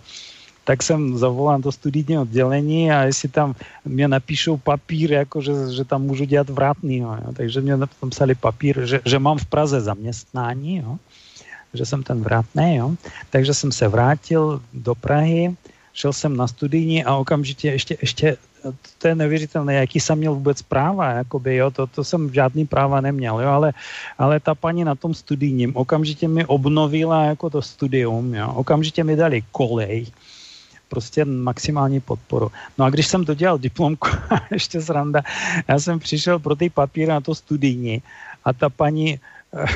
[0.68, 5.84] tak jsem zavolám do studijní oddělení a jestli tam mě napíšou papír, jako že, že
[5.88, 6.98] tam můžu dělat vrátný.
[6.98, 7.16] Jo.
[7.34, 11.00] Takže mě tam psali papír, že, že mám v Praze zaměstnání, jo.
[11.74, 12.76] Že jsem ten vrátný.
[12.76, 12.96] Jo.
[13.30, 15.56] Takže jsem se vrátil do Prahy,
[15.94, 18.38] šel jsem na studijní a okamžitě ještě, ještě
[18.98, 23.02] to je neuvěřitelné, jaký jsem měl vůbec práva, jakoby, jo, to, to jsem žádný práva
[23.02, 23.74] neměl, jo, ale,
[24.18, 29.16] ale ta paní na tom studijním okamžitě mi obnovila jako to studium, jo, okamžitě mi
[29.16, 30.06] dali kolej,
[30.90, 32.52] prostě maximální podporu.
[32.78, 34.08] No a když jsem dodělal diplomku,
[34.52, 35.22] ještě zranda,
[35.68, 38.02] já jsem přišel pro ty papíry na to studijní
[38.46, 39.20] a ta paní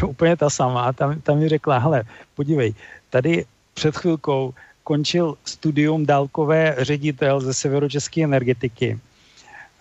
[0.08, 2.04] úplně ta samá, tam, tam mi řekla, hele,
[2.36, 2.74] podívej,
[3.10, 4.54] tady před chvilkou
[4.84, 9.00] končil studium dálkové ředitel ze severočeské energetiky.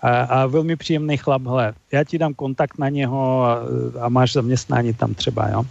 [0.03, 3.63] A, a velmi příjemný chlap, hele, já ti dám kontakt na něho a,
[4.01, 5.65] a máš zaměstnání tam třeba, jo.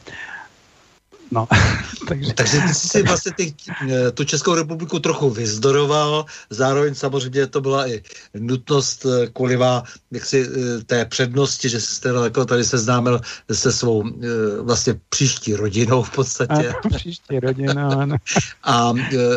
[1.32, 1.48] No,
[2.08, 2.34] takže...
[2.34, 3.54] takže ty jsi si vlastně ty,
[3.90, 8.02] eh, tu Českou republiku trochu vyzdoroval, zároveň samozřejmě to byla i
[8.34, 9.60] nutnost eh, kvůli
[10.12, 13.22] jaksi eh, té přednosti, že jsi teda jako tady seznámil
[13.52, 14.04] se svou
[14.62, 16.70] vlastně příští rodinou v podstatě.
[16.70, 18.16] A, příští rodina, ano.
[18.64, 18.94] A,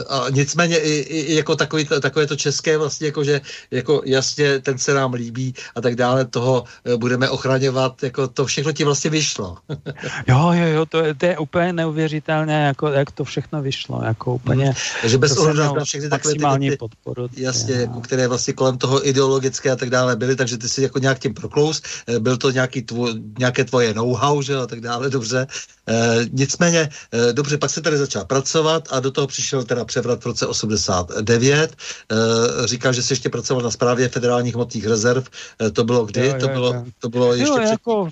[0.08, 3.40] a nicméně i, i jako takový, takové to české vlastně, jako že
[3.70, 6.64] jako jasně ten se nám líbí a tak dále, toho
[6.96, 9.58] budeme ochraňovat, jako to všechno ti vlastně vyšlo.
[10.28, 14.64] jo, jo, jo, to to je úplně neuvěřitelné, jako, jak to všechno vyšlo, jako úplně.
[14.64, 14.74] Hmm.
[15.00, 17.28] Takže bez ohledu na všechny takové ty, ty, podporu.
[17.36, 20.98] Jasně, jako, které vlastně kolem toho ideologické a tak dále byly, takže ty si jako
[20.98, 25.10] nějak tím proklous, eh, byl to nějaký tvoj, nějaké tvoje know-how, že a tak dále,
[25.10, 25.46] dobře.
[25.88, 30.22] E, nicméně, e, dobře, pak se tady začal pracovat a do toho přišel teda převrat
[30.22, 31.76] v roce 89.
[32.12, 35.24] E, říkal, že jsi ještě pracoval na správě federálních hmotných rezerv.
[35.62, 36.26] E, to bylo kdy?
[36.26, 36.84] Jo, jo, to, bylo, jo.
[36.98, 37.70] to bylo ještě jo, před...
[37.70, 38.10] jako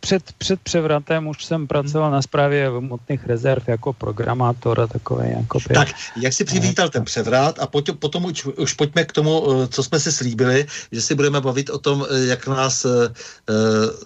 [0.00, 5.58] před, před převratem už jsem pracoval na správě hmotných rezerv jako programátor a takové jako...
[5.74, 9.68] Tak, jak jsi přivítal ten převrat a potom, potom už, už pojďme k tomu, eh,
[9.68, 12.88] co jsme si slíbili, že si budeme bavit o tom, eh, jak nás e,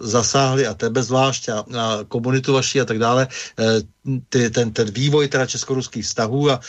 [0.01, 3.27] zasáhli a tebe zvlášť a, a komunitu vaší a tak dále,
[3.59, 3.81] e,
[4.29, 6.59] ty, ten, ten vývoj teda česko-ruských vztahů a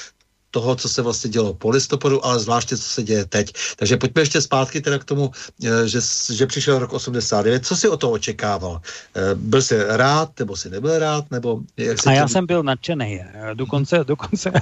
[0.52, 3.52] toho, co se vlastně dělo po listopadu, ale zvláště, co se děje teď.
[3.76, 5.32] Takže pojďme ještě zpátky teda k tomu,
[5.64, 7.64] eh, že, že přišel rok 89.
[7.64, 8.80] Co si o to očekával?
[9.16, 13.24] Eh, byl jsi rád, nebo si nebyl rád, nebo jak A já jsem byl nadšený.
[13.54, 14.52] Dokonce, dokonce,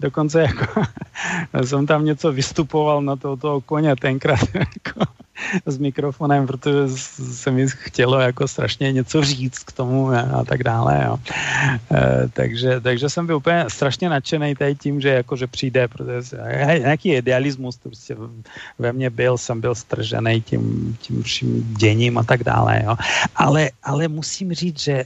[0.00, 0.86] dokonce jako
[1.66, 4.46] jsem tam něco vystupoval na toho, toho koně tenkrát.
[4.54, 5.10] Jako,
[5.66, 6.88] s mikrofonem, protože
[7.32, 11.02] se mi chtělo jako strašně něco říct k tomu a tak dále.
[11.06, 11.18] Jo.
[11.92, 16.36] E, takže, takže jsem byl úplně strašně nadšený tady tím, že jako, že přijde, protože
[16.78, 18.16] nějaký idealismus prostě
[18.78, 22.82] ve mně byl, jsem byl stržený tím, tím vším děním a tak dále.
[22.84, 22.96] Jo.
[23.36, 25.04] Ale, ale musím říct, že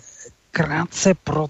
[0.50, 1.46] krátce pro,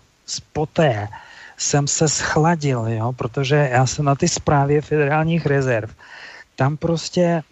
[0.52, 1.08] poté
[1.56, 5.90] jsem se schladil, jo, protože já jsem na ty zprávě federálních rezerv,
[6.56, 7.42] tam prostě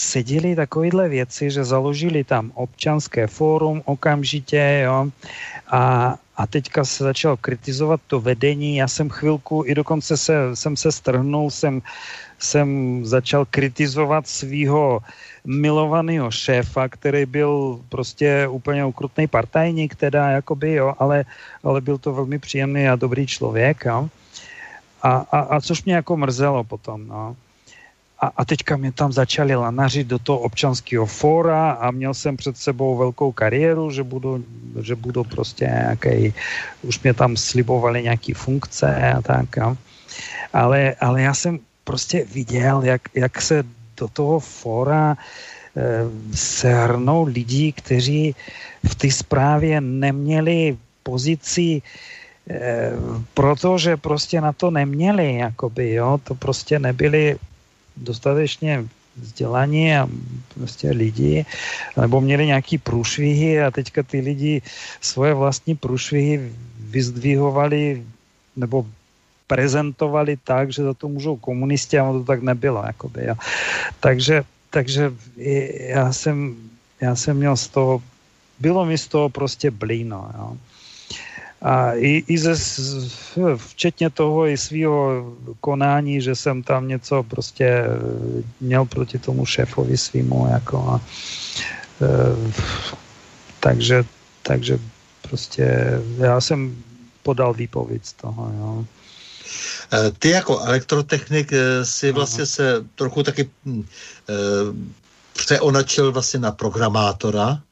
[0.00, 5.12] seděli takovýhle věci, že založili tam občanské fórum okamžitě, jo,
[5.68, 10.76] a, a teďka se začal kritizovat to vedení, já jsem chvilku, i dokonce se, jsem
[10.76, 11.82] se strhnul, jsem,
[12.38, 12.68] jsem
[13.04, 15.04] začal kritizovat svého
[15.44, 21.24] milovaného šéfa, který byl prostě úplně ukrutný partajník, teda jakoby, jo, ale,
[21.64, 24.08] ale byl to velmi příjemný a dobrý člověk, jo.
[25.02, 27.36] A, a, a což mě jako mrzelo potom, no
[28.20, 32.56] a, a teďka mě tam začali lanařit do toho občanského fóra a měl jsem před
[32.56, 34.44] sebou velkou kariéru, že budu,
[34.80, 36.34] že budu prostě nějaký,
[36.82, 39.58] už mě tam slibovali nějaký funkce a tak.
[39.58, 39.76] A.
[40.52, 43.64] Ale, ale já jsem prostě viděl, jak, jak se
[43.96, 45.16] do toho fóra e,
[46.36, 48.34] sehrnou lidi, kteří
[48.84, 51.82] v té zprávě neměli pozici
[52.50, 52.90] e,
[53.34, 57.36] protože prostě na to neměli, jakoby, jo, to prostě nebyli
[58.00, 58.84] dostatečně
[59.16, 60.08] vzdělaní a
[60.54, 61.46] prostě lidi,
[61.96, 64.62] nebo měli nějaký průšvihy a teďka ty lidi
[65.00, 66.52] svoje vlastní průšvihy
[66.90, 68.02] vyzdvihovali
[68.56, 68.86] nebo
[69.46, 72.82] prezentovali tak, že za to můžou komunisti a to tak nebylo.
[72.86, 73.34] Jakoby, jo.
[74.00, 75.12] Takže, takže
[75.90, 76.56] já jsem,
[77.00, 78.02] já jsem měl z toho,
[78.58, 80.30] bylo mi z toho prostě blíno.
[80.38, 80.56] Jo
[81.62, 82.54] a i, i ze,
[83.56, 87.88] včetně toho i svého konání, že jsem tam něco prostě e,
[88.60, 91.00] měl proti tomu šéfovi svýmu, jako a,
[92.00, 92.08] e,
[93.60, 94.04] takže,
[94.42, 94.78] takže
[95.28, 96.76] prostě já jsem
[97.22, 98.84] podal výpověď z toho, jo.
[99.92, 101.52] E, ty jako elektrotechnik
[101.82, 103.76] si vlastně se trochu taky e,
[105.32, 107.62] přeonačil vlastně na programátora,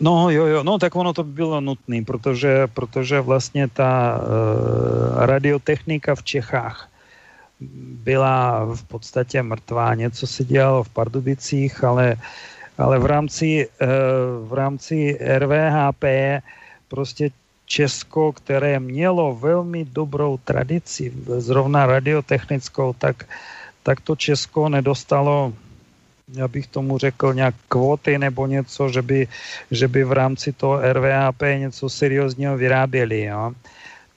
[0.00, 6.14] No jo, jo, no tak ono to bylo nutné, protože, protože vlastně ta e, radiotechnika
[6.14, 6.88] v Čechách
[8.04, 9.94] byla v podstatě mrtvá.
[9.94, 12.16] Něco se dělalo v Pardubicích, ale,
[12.78, 13.86] ale v rámci, e,
[14.46, 16.04] v rámci RVHP
[16.88, 17.30] prostě
[17.66, 23.24] Česko, které mělo velmi dobrou tradici, zrovna radiotechnickou, tak,
[23.82, 25.52] tak to Česko nedostalo
[26.28, 29.28] já bych tomu řekl nějak kvóty nebo něco, že by,
[29.70, 33.22] že by v rámci toho RVAP něco seriózního vyráběli.
[33.22, 33.52] Jo.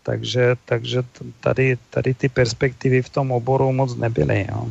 [0.04, 1.04] takže, takže
[1.40, 4.48] tady, tady ty perspektivy v tom oboru moc nebyly.
[4.52, 4.70] Jo.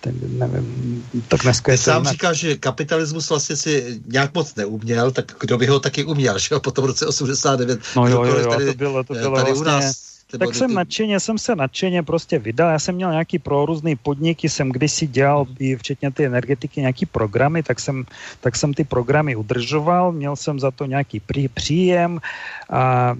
[0.00, 5.32] Tak, nevím, tak dneska Ty sám říkáš, že kapitalismus vlastně si nějak moc neuměl, tak
[5.40, 7.80] kdo by ho taky uměl, že jo, potom v roce 89.
[7.96, 10.68] No jo, jo, jo, tady, to bylo, to bylo tady vlastně, u nás tak jsem
[10.68, 10.74] ty...
[10.74, 12.70] nadšeně, jsem se nadšeně prostě vydal.
[12.70, 17.06] Já jsem měl nějaký pro různý podniky, jsem kdysi dělal i včetně ty energetiky nějaký
[17.06, 18.04] programy, tak jsem,
[18.40, 22.20] tak jsem ty programy udržoval, měl jsem za to nějaký pří, příjem
[22.70, 23.14] a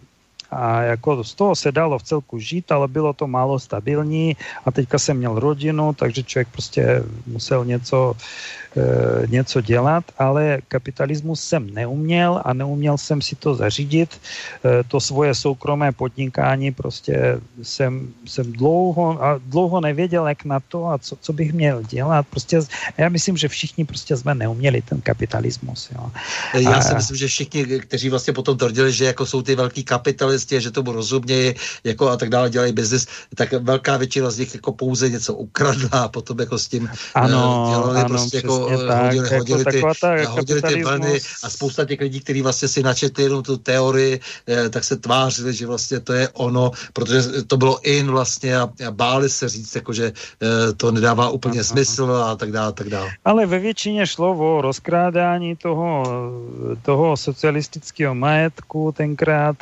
[0.50, 4.70] a jako z toho se dalo v celku žít, ale bylo to málo stabilní a
[4.70, 8.16] teďka jsem měl rodinu, takže člověk prostě musel něco
[8.76, 14.20] e, něco dělat, ale kapitalismus jsem neuměl a neuměl jsem si to zařídit.
[14.64, 20.86] E, to svoje soukromé podnikání prostě jsem, jsem dlouho, a dlouho nevěděl, jak na to
[20.86, 22.26] a co, co bych měl dělat.
[22.30, 22.60] Prostě
[22.96, 25.90] já myslím, že všichni prostě jsme neuměli ten kapitalismus.
[25.94, 26.10] Jo.
[26.54, 29.84] Já a, si myslím, že všichni, kteří vlastně potom tvrdili, že jako jsou ty velký
[30.38, 34.54] kapitalisti, že tomu rozumějí jako a tak dále, dělají biznis, tak velká většina z nich
[34.54, 39.04] jako pouze něco ukradla a potom jako s tím ano, dělali ano, prostě jako tak,
[39.04, 42.82] hodili, jako hodili, ty, ta hodili ty vlny a spousta těch lidí, kteří vlastně si
[42.82, 47.56] načetli jenom tu teorii, eh, tak se tvářili, že vlastně to je ono, protože to
[47.56, 51.64] bylo in vlastně a, a báli se říct, jako, že eh, to nedává úplně Aha.
[51.64, 53.08] smysl a tak dále, tak dále.
[53.24, 56.04] Ale ve většině šlo o rozkrádání toho,
[56.82, 59.56] toho socialistického majetku tenkrát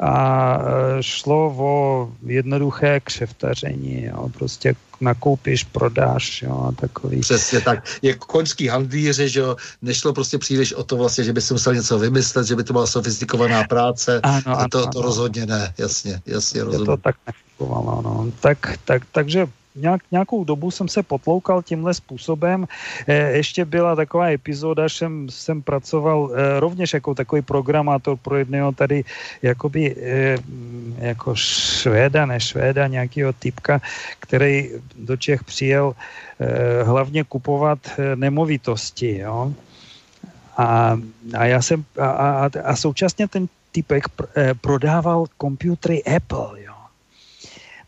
[0.00, 7.20] a eh, šlo o jednoduché kšeftaření, jo, prostě nakoupíš, prodáš, jo, a takový.
[7.20, 7.84] Přesně tak.
[8.02, 11.74] Je koňský handlíři, že jo, nešlo prostě příliš o to vlastně, že by si musel
[11.74, 14.20] něco vymyslet, že by to byla sofistikovaná práce.
[14.22, 15.02] Ano, a to, ano, to ano.
[15.02, 16.60] rozhodně ne, jasně, jasně.
[16.60, 18.32] Je to tak nefungovalo, no.
[18.40, 19.46] Tak, tak, takže
[19.76, 22.66] nějak, nějakou dobu jsem se potloukal tímhle způsobem.
[23.06, 28.36] E, ještě byla taková epizoda, že jsem, jsem pracoval e, rovněž jako takový programátor pro
[28.36, 29.04] jedného tady
[29.42, 30.36] jakoby e,
[30.98, 33.80] jako švéda, ne švéda, nějakého typka,
[34.20, 35.94] který do Čech přijel
[36.84, 37.78] hlavně kupovat
[38.14, 39.52] nemovitosti, jo.
[40.56, 41.00] A,
[41.38, 44.24] a já jsem, a, a, a současně ten typek pr,
[44.60, 46.65] prodával počítače Apple.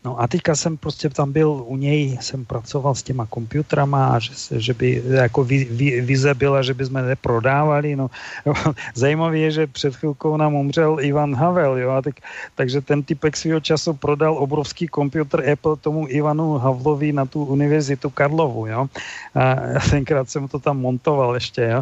[0.09, 4.33] No a teďka jsem prostě tam byl u něj, jsem pracoval s těma komputrama že,
[4.57, 7.95] že by jako vy, vy, vize byla, že by jsme neprodávali.
[7.95, 8.09] No.
[8.95, 12.15] Zajímavé je, že před chvilkou nám umřel Ivan Havel, jo, a tak,
[12.55, 18.09] takže ten typek svého času prodal obrovský komputer Apple tomu Ivanu Havlovi na tu univerzitu
[18.09, 18.89] Karlovu, jo.
[19.37, 19.55] A
[19.93, 21.81] tenkrát jsem to tam montoval ještě, jo.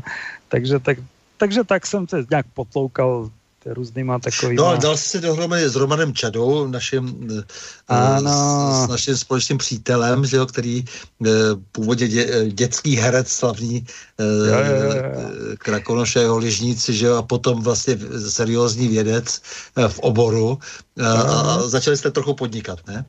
[0.52, 0.98] Takže tak,
[1.38, 3.32] takže tak jsem se nějak potloukal
[3.74, 4.56] různýma takovými.
[4.56, 7.44] No a dal jsi se dohromady s Romanem Čadou, naším, eh,
[7.88, 8.84] ano.
[8.84, 10.86] S, s naším společným přítelem, že jo, který
[11.26, 11.30] eh,
[11.72, 13.86] původně dě, dětský herec slavný
[14.20, 17.98] eh, Krakonoše ližníci, že jo, a potom vlastně
[18.30, 19.42] seriózní vědec
[19.88, 20.60] v oboru.
[21.04, 23.06] A, a začali jste trochu podnikat, ne?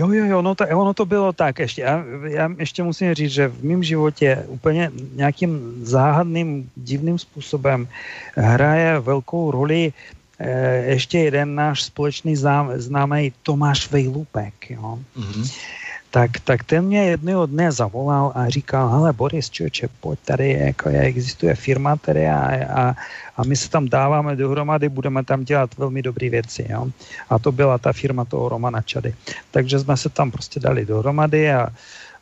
[0.00, 1.82] Jo, jo, jo, no to, ono to bylo tak ještě.
[1.82, 7.88] Já, já ještě musím říct, že v mém životě úplně nějakým záhadným, divným způsobem
[8.36, 9.92] hraje velkou roli
[10.38, 12.36] eh, ještě jeden náš společný
[12.76, 14.98] známý Tomáš Vejlupek, jo.
[15.16, 15.79] Mm-hmm
[16.10, 20.88] tak, tak ten mě jednoho dne zavolal a říkal, hele Boris, člověče, pojď tady, jako
[20.88, 22.94] je, existuje firma tady a, a,
[23.36, 26.66] a my se tam dáváme dohromady, budeme tam dělat velmi dobré věci.
[26.70, 26.86] Jo?
[27.30, 29.14] A to byla ta firma toho Romana Čady.
[29.50, 31.68] Takže jsme se tam prostě dali dohromady a,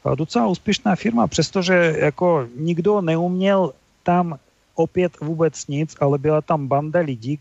[0.04, 3.72] a docela úspěšná firma, přestože jako nikdo neuměl
[4.02, 4.38] tam
[4.74, 7.38] opět vůbec nic, ale byla tam banda lidí,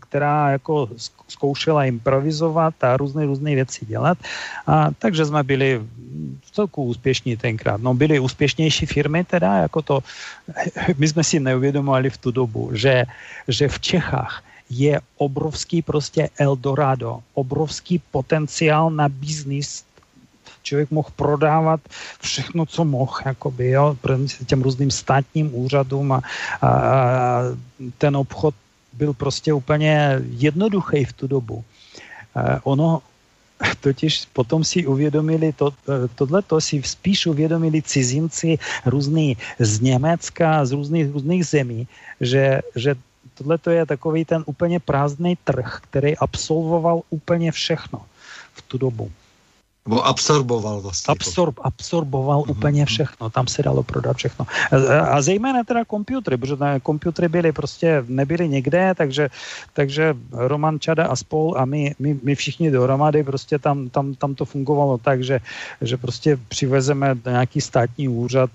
[0.00, 0.88] která jako
[1.28, 4.18] zkoušela improvizovat a různé různé věci dělat.
[4.66, 5.80] A, takže jsme byli
[6.42, 7.80] v celku úspěšní tenkrát.
[7.80, 9.96] No byly úspěšnější firmy teda, jako to,
[10.98, 13.04] my jsme si neuvědomovali v tu dobu, že,
[13.48, 19.88] že v Čechách je obrovský prostě Eldorado, obrovský potenciál na biznis
[20.62, 21.80] člověk mohl prodávat
[22.20, 23.96] všechno, co mohl, jakoby, jo,
[24.46, 26.20] těm různým státním úřadům a,
[26.60, 27.42] a, a
[27.98, 28.54] ten obchod
[28.92, 31.64] byl prostě úplně jednoduchý v tu dobu.
[32.36, 33.02] Uh, ono
[33.80, 40.64] totiž potom si uvědomili, to, e, tohle to si spíš uvědomili cizinci různý z Německa,
[40.64, 41.88] z různých, různých zemí,
[42.20, 42.94] že, že
[43.34, 48.02] tohle to je takový ten úplně prázdný trh, který absolvoval úplně všechno
[48.54, 49.10] v tu dobu.
[49.88, 51.12] Nebo absorboval vlastně.
[51.12, 52.50] Absorb, absorboval uh-huh.
[52.50, 54.46] úplně všechno, tam se dalo prodat všechno.
[54.72, 59.28] A, a zejména teda počítače, protože počítače byly prostě, nebyly někde, takže,
[59.72, 64.34] takže Roman Čada a spol a my, my, my všichni dohromady, prostě tam, tam, tam
[64.34, 65.40] to fungovalo tak, že,
[65.80, 68.50] že prostě přivezeme nějaký státní úřad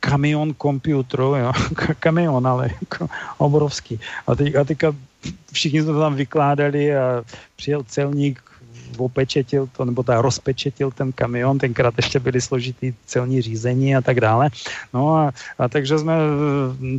[0.00, 1.52] kamion komputeru, jo,
[1.98, 3.08] kamion, ale jako
[3.38, 4.00] obrovský.
[4.26, 4.94] A, teď, a teďka
[5.52, 7.24] všichni to tam vykládali a
[7.56, 8.51] přijel celník
[8.98, 14.20] opečetil to, nebo ta rozpečetil ten kamion, tenkrát ještě byly složitý celní řízení a tak
[14.20, 14.48] dále.
[14.94, 16.14] No a, a takže jsme,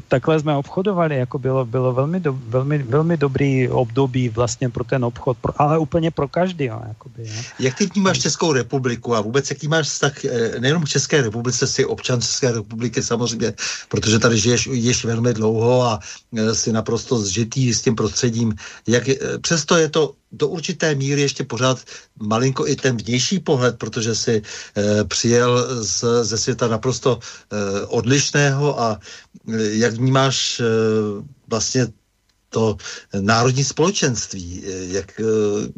[0.08, 5.06] takhle jsme obchodovali, jako bylo, bylo velmi, do, velmi, velmi dobrý období vlastně pro ten
[5.06, 6.66] obchod, pro, ale úplně pro každý.
[6.66, 7.42] Jakoby, jo.
[7.60, 11.68] Jak ty vnímáš Českou republiku a vůbec jaký máš vztah eh, nejenom v České republice,
[11.68, 13.54] si občan České republiky samozřejmě,
[13.90, 16.00] protože tady žiješ, žiješ velmi dlouho a
[16.38, 18.56] eh, si naprosto zžitý s tím prostředím.
[18.88, 21.80] Jak, eh, přesto je to do určité míry ještě pořád
[22.20, 28.82] malinko i ten vnější pohled, protože si e, přijel z, ze světa naprosto e, odlišného
[28.82, 30.64] a e, jak vnímáš e,
[31.48, 31.88] vlastně
[32.50, 32.78] to
[33.20, 34.64] národní společenství,
[34.94, 35.22] jak,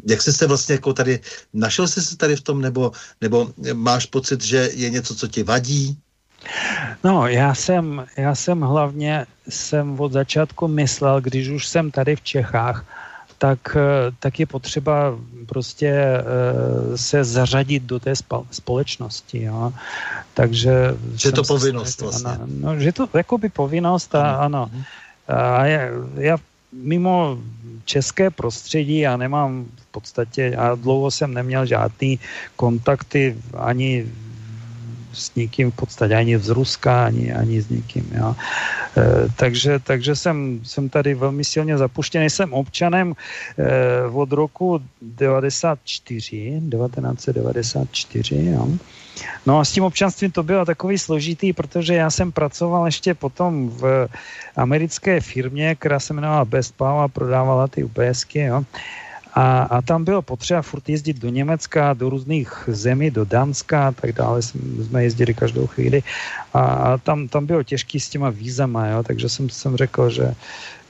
[0.06, 1.20] jak jsi se vlastně jako tady,
[1.52, 5.42] našel jsi se tady v tom, nebo, nebo máš pocit, že je něco, co ti
[5.42, 5.96] vadí?
[7.04, 12.22] No, já jsem, já jsem hlavně jsem od začátku myslel, když už jsem tady v
[12.22, 12.84] Čechách,
[13.38, 18.14] tak, eh, tak je potřeba prostě eh, se zařadit do té
[18.50, 19.42] společnosti.
[19.42, 19.72] Jo.
[20.34, 20.96] Takže...
[21.14, 22.30] Že je to povinnost vlastně.
[22.30, 24.70] Ano, no, že to jako by povinnost a ano.
[24.72, 24.82] Mhm.
[25.28, 25.80] A já,
[26.14, 26.36] já
[26.72, 27.38] mimo
[27.84, 32.18] české prostředí já nemám v podstatě, a dlouho jsem neměl žádný
[32.56, 34.06] kontakty ani
[35.16, 38.10] s nikým v podstatě, ani z Ruska, ani, ani s nikým.
[38.14, 38.36] Jo.
[38.96, 42.30] E, takže, takže jsem, jsem tady velmi silně zapuštěný.
[42.30, 43.16] Jsem občanem e,
[44.12, 48.68] od roku 94, 1994, jo.
[49.46, 53.68] No a s tím občanstvím to bylo takový složitý, protože já jsem pracoval ještě potom
[53.68, 54.08] v
[54.56, 58.64] americké firmě, která se jmenovala Best Power prodávala ty UPSky, jo.
[59.36, 63.92] A, a tam bylo potřeba furt jezdit do Německa, do různých zemí, do Dánska a
[63.92, 64.42] tak dále.
[64.42, 66.02] Jsme jezdili každou chvíli.
[66.54, 69.02] A, a tam, tam bylo těžký s těma vízama, jo?
[69.02, 70.34] takže jsem, jsem řekl, že,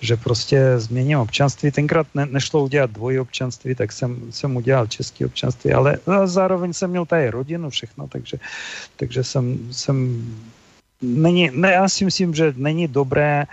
[0.01, 1.71] že prostě změním občanství.
[1.71, 6.91] Tenkrát ne, nešlo udělat dvojí občanství, tak jsem, jsem udělal český občanství, ale zároveň jsem
[6.91, 8.39] měl tady rodinu, všechno, takže,
[8.97, 10.23] takže jsem, jsem
[11.03, 13.45] není, ne, já si myslím, že není dobré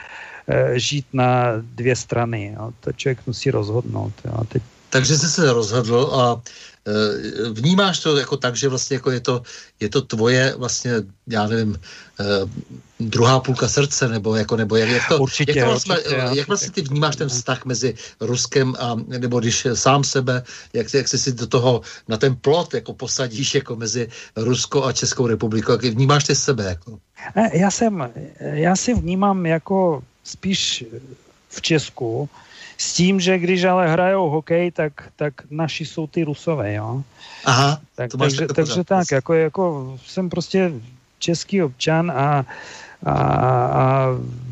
[0.47, 2.53] e, žít na dvě strany.
[2.57, 2.71] Jo.
[2.79, 4.13] To člověk musí rozhodnout.
[4.25, 4.43] Jo.
[4.45, 4.63] Teď
[4.93, 6.41] takže jsi se rozhodl a
[6.85, 9.41] e, vnímáš to jako tak, že vlastně jako je to,
[9.79, 10.91] je to tvoje vlastně,
[11.27, 11.79] já nevím,
[12.19, 12.25] e,
[12.99, 16.25] druhá půlka srdce, nebo jako, nebo jak, jak to, určitě, jak, to vlastně, určitě, jak
[16.25, 16.45] určitě.
[16.47, 21.31] vlastně ty vnímáš ten vztah mezi Ruskem a, nebo když sám sebe, jak, jak si
[21.33, 26.23] do toho, na ten plot jako posadíš jako mezi Rusko a Českou republikou, jak vnímáš
[26.23, 26.99] ty sebe jako?
[27.35, 30.85] E, já jsem, já si vnímám jako spíš
[31.49, 32.29] v Česku,
[32.83, 37.03] s tím, že když ale hrajou hokej, tak, tak naši jsou ty rusové, jo.
[37.45, 40.71] Aha, tak, to takže, takže tak, jako, jako jsem prostě
[41.19, 42.45] český občan a,
[43.05, 44.07] a, a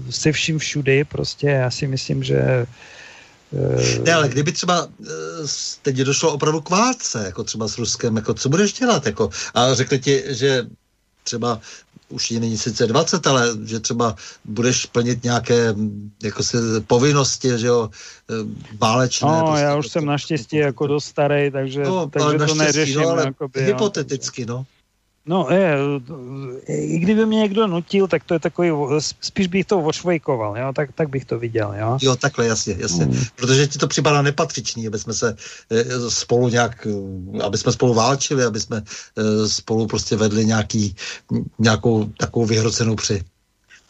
[0.09, 5.07] se vším všudy, prostě já si myslím, že eh, ne, ale kdyby třeba eh,
[5.81, 9.05] teď došlo opravdu k válce, jako třeba s Ruskem, jako co budeš dělat?
[9.05, 10.65] Jako, a řekli ti, že
[11.23, 11.59] třeba
[12.11, 15.75] už je není sice 20, ale že třeba budeš plnit nějaké
[16.23, 16.57] jako se,
[16.87, 17.89] povinnosti, že jo,
[18.29, 18.33] e,
[18.77, 19.27] válečné.
[19.27, 23.01] No, prostě, já už jsem naštěstí jako dost starý, takže, no, takže to neřeším.
[23.01, 24.55] No, ale jakoby, hypoteticky, no.
[24.55, 24.65] No,
[25.49, 25.77] je,
[26.67, 28.71] i kdyby mě někdo nutil, tak to je takový,
[29.21, 31.97] spíš bych to ošvejkoval, jo, tak, tak bych to viděl, jo.
[32.01, 33.05] Jo, takhle, jasně, jasně.
[33.05, 33.23] Hmm.
[33.35, 35.35] Protože ti to připadá nepatřičný, aby jsme se
[35.69, 36.87] e, spolu nějak,
[37.43, 38.83] aby jsme spolu válčili, aby jsme
[39.17, 40.95] e, spolu prostě vedli nějaký,
[41.59, 43.23] nějakou takovou vyhrocenou při.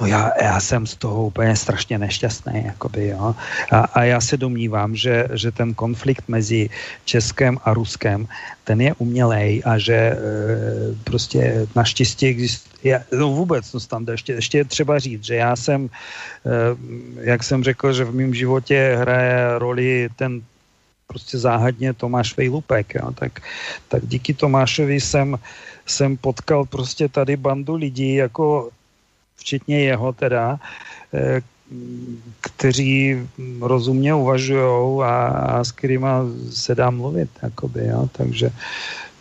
[0.01, 3.35] No já, já jsem z toho úplně strašně nešťastný, jakoby, jo.
[3.71, 6.69] A, a já se domnívám, že, že ten konflikt mezi
[7.05, 8.27] Českem a Ruskem,
[8.63, 10.17] ten je umělej a že e,
[11.03, 15.85] prostě naštěstí existuje, no vůbec, no tam ještě, ještě je třeba říct, že já jsem,
[15.85, 16.49] e,
[17.21, 20.41] jak jsem řekl, že v mém životě hraje roli ten
[21.07, 23.41] prostě záhadně Tomáš Vejlupek, jo, tak,
[23.87, 25.37] tak díky Tomášovi jsem,
[25.85, 28.69] jsem potkal prostě tady bandu lidí, jako
[29.41, 30.61] včetně jeho teda,
[31.13, 31.41] eh,
[32.41, 33.17] kteří
[33.61, 36.07] rozumně uvažují a, a s kterými
[36.51, 38.09] se dá mluvit, jakoby, jo?
[38.11, 38.49] takže,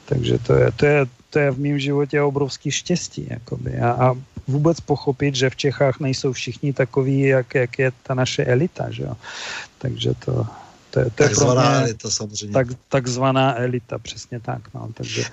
[0.05, 1.01] takže to, je, to, je,
[1.31, 3.27] to je v mém životě obrovský štěstí.
[3.31, 3.79] Jakoby.
[3.79, 4.07] A, a
[4.49, 8.91] vůbec pochopit, že v Čechách nejsou všichni takový, jak, jak je ta naše elita.
[8.91, 9.15] Že jo?
[9.79, 10.47] Takže to,
[10.91, 12.55] to, to takzvaná je pro mě elita samozřejmě.
[12.55, 14.75] Tak, takzvaná elita, přesně tak.
[14.75, 14.89] No.
[14.95, 15.25] Takže,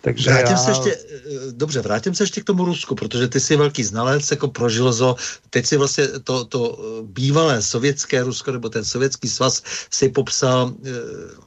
[0.00, 0.56] takže vrátím já...
[0.56, 4.30] se ještě, eh, dobře, vrátím se ještě k tomu Rusku, protože ty jsi velký znalec,
[4.30, 5.16] jako pro železo.
[5.50, 10.72] Teď si vlastně to, to eh, bývalé sovětské Rusko, nebo ten sovětský svaz si popsal
[10.84, 10.90] eh,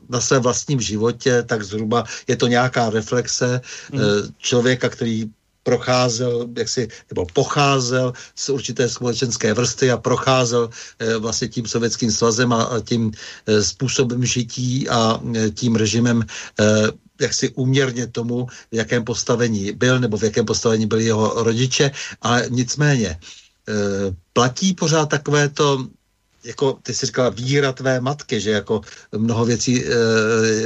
[0.10, 3.62] na svém vlastním životě, tak zhruba je to nějaká reflexe
[3.94, 4.02] hmm.
[4.38, 5.30] člověka, který
[5.68, 12.12] procházel, jak si, nebo pocházel z určité společenské vrstvy a procházel e, vlastně tím sovětským
[12.12, 16.24] svazem a, tím e, způsobem žití a e, tím režimem
[17.20, 21.92] jak si úměrně tomu, v jakém postavení byl, nebo v jakém postavení byli jeho rodiče,
[22.22, 23.20] ale nicméně
[24.34, 25.90] platí pořád takové to
[26.48, 28.82] jako ty jsi říkala, víra tvé matky, že jako
[29.18, 29.90] mnoho věcí, e,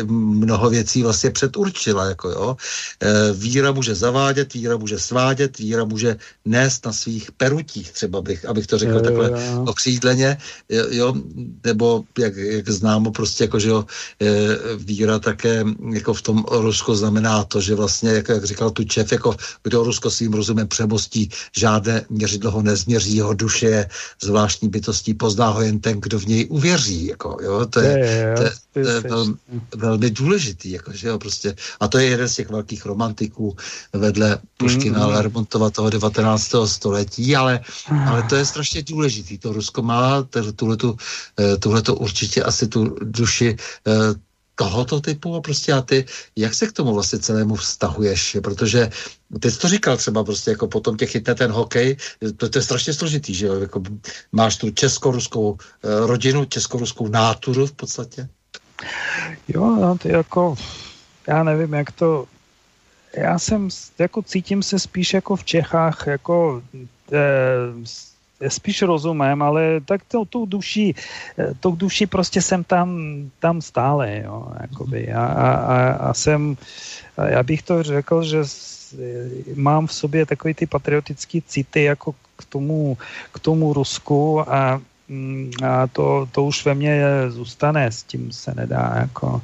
[0.03, 2.57] mnoho věcí vlastně předurčila, jako jo.
[3.01, 8.45] E, víra může zavádět, víra může svádět, víra může nést na svých perutích, třeba bych,
[8.45, 9.63] abych to řekl jo, takhle jo.
[9.67, 10.37] okřídleně,
[10.69, 11.13] jo,
[11.63, 13.85] nebo jak, jak známo prostě jako, že jo,
[14.77, 15.63] víra také
[15.93, 19.83] jako v tom Rusko znamená to, že vlastně, jak, jak říkal tu Čef, jako kdo
[19.83, 23.89] Rusko svým rozumem přemostí, žádné měřidlo ho nezměří, jeho duše je
[24.21, 27.07] zvláštní bytostí, pozná ho jen ten, kdo v něj uvěří.
[27.07, 27.65] Jako, jo?
[27.65, 29.35] To je, je, to je, to je velmi,
[29.75, 30.71] velmi důležitý.
[30.71, 31.19] Jako, že jo?
[31.19, 33.57] Prostě, a to je jeden z těch velkých romantiků
[33.93, 35.11] vedle Puškina mm, mm.
[35.11, 36.55] Lermontova toho 19.
[36.65, 37.59] století, ale,
[38.07, 39.37] ale to je strašně důležitý.
[39.37, 40.97] To Rusko má tuhletu,
[41.39, 43.57] eh, tuhleto určitě asi tu duši
[43.87, 44.30] eh,
[44.61, 46.05] tohoto typu a prostě a ty,
[46.35, 48.89] jak se k tomu vlastně celému vztahuješ, protože
[49.39, 51.97] ty jsi to říkal třeba prostě jako potom tě chytne ten hokej,
[52.37, 53.81] to, to je strašně složitý, že jo, jako
[54.31, 58.29] máš tu českoruskou eh, rodinu, českoruskou náturu v podstatě.
[59.47, 60.55] Jo, no, ty jako,
[61.27, 62.25] já nevím, jak to,
[63.17, 66.61] já jsem, jako cítím se spíš jako v Čechách, jako
[67.13, 67.17] eh,
[68.47, 70.95] spíš rozumím, ale tak to, tou duší,
[71.37, 72.89] eh, tou duší prostě jsem tam,
[73.39, 75.13] tam stále, jo, jakoby.
[75.13, 76.57] A, a, a, jsem,
[77.17, 78.43] já bych to řekl, že
[79.55, 82.97] mám v sobě takový ty patriotický city jako k tomu,
[83.31, 84.81] k tomu Rusku a
[85.63, 89.41] a to, to už ve mně zůstane, s tím se nedá jako,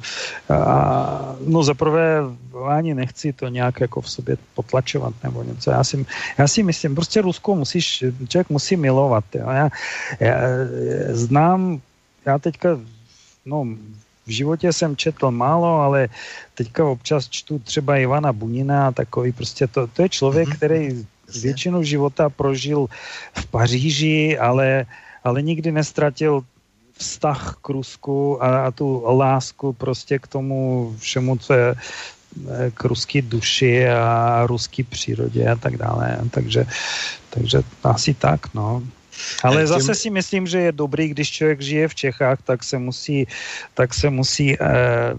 [0.48, 2.20] a, no zaprvé
[2.68, 6.06] ani nechci to nějak jako v sobě potlačovat nebo něco, já si,
[6.38, 9.48] já si myslím, prostě Rusko musíš, člověk musí milovat, jo.
[9.50, 9.68] Já,
[10.20, 10.36] já
[11.12, 11.80] znám,
[12.26, 12.68] já teďka,
[13.46, 13.66] no
[14.26, 16.08] v životě jsem četl málo, ale
[16.54, 20.56] teďka občas čtu třeba Ivana Bunina, takový prostě, to, to je člověk, mm-hmm.
[20.56, 21.06] který
[21.40, 22.86] většinu života prožil
[23.32, 24.86] v Paříži, ale
[25.24, 26.44] ale nikdy nestratil
[26.98, 32.84] vztah k Rusku a, a tu lásku prostě k tomu všemu, co je eh, k
[32.84, 36.18] ruský duši a ruský přírodě a tak dále.
[36.30, 36.66] Takže,
[37.30, 38.82] takže asi tak, no.
[39.42, 43.26] Ale zase si myslím, že je dobrý, když člověk žije v Čechách, tak se musí,
[43.74, 45.14] tak se musí eh,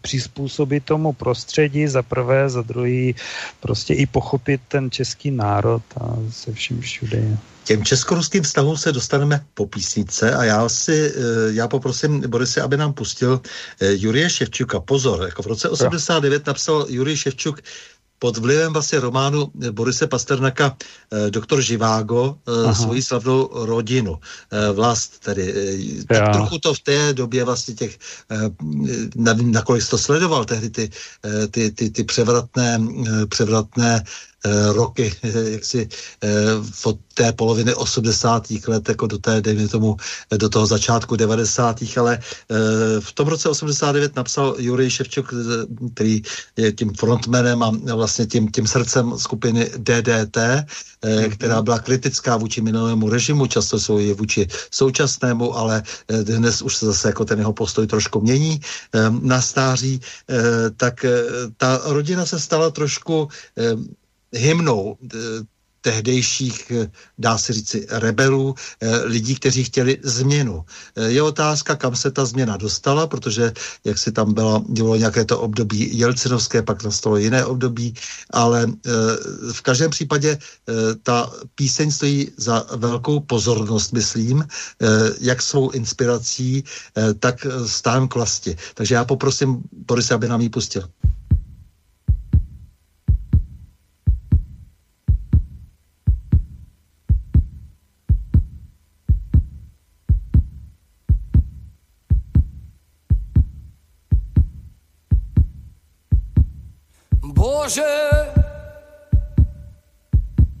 [0.00, 3.14] přizpůsobit tomu prostředí, za prvé, za druhý
[3.60, 7.38] prostě i pochopit ten český národ a se vším všude.
[7.64, 12.76] Těm českoruským vztahům se dostaneme po písnice a já si, eh, já poprosím Borisy, aby
[12.76, 13.40] nám pustil
[13.80, 14.80] eh, Jurie Ševčuka.
[14.80, 17.62] Pozor, jako v roce 89 napsal Jurie Ševčuk
[18.22, 22.74] pod vlivem vlastně románu Borise Pasternaka eh, Doktor Živágo eh, Aha.
[22.74, 24.14] svoji slavnou rodinu.
[24.14, 25.54] Eh, vlast tedy.
[26.06, 27.98] Tak trochu to v té době vlastně těch,
[29.16, 30.90] nevím, nakolik to sledoval, tehdy ty,
[31.50, 32.78] ty, ty, ty převratné,
[33.28, 34.04] převratné Eh,
[34.72, 35.14] roky,
[35.50, 35.88] jak si
[36.22, 36.28] eh,
[36.84, 38.50] od té poloviny 80.
[38.68, 39.96] let jako do té, dejme tomu,
[40.36, 41.80] do toho začátku 90.
[42.00, 42.56] ale eh,
[43.00, 45.34] v tom roce 89 napsal Jurij Ševčuk,
[45.94, 46.22] který
[46.56, 51.30] je tím frontmanem a vlastně tím, tím srdcem skupiny DDT, mm-hmm.
[51.30, 55.82] která byla kritická vůči minulému režimu, často jsou i vůči současnému, ale
[56.22, 58.60] dnes už se zase jako ten jeho postoj trošku mění
[59.20, 60.00] na stáří,
[60.76, 61.06] tak
[61.56, 63.28] ta rodina se stala trošku
[64.32, 65.18] hymnou eh,
[65.80, 70.64] tehdejších, eh, dá se říci, rebelů, eh, lidí, kteří chtěli změnu.
[70.96, 73.52] Je otázka, kam se ta změna dostala, protože
[73.84, 77.94] jak si tam bylo, bylo nějaké to období Jelcinovské, pak nastalo jiné období,
[78.30, 78.66] ale
[79.52, 80.38] v každém případě
[81.02, 84.46] ta píseň stojí za velkou pozornost, myslím,
[85.20, 86.64] jak svou inspirací,
[87.18, 88.56] tak stávám k vlasti.
[88.74, 90.88] Takže já poprosím Boris, aby nám ji pustil.
[107.74, 108.34] Боже,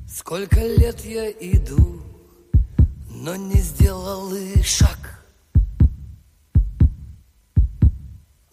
[0.08, 2.00] сколько лет я иду,
[3.10, 5.22] но не сделал и шаг.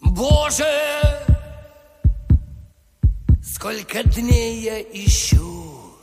[0.02, 0.66] Боже,
[3.42, 5.96] сколько дней я ищу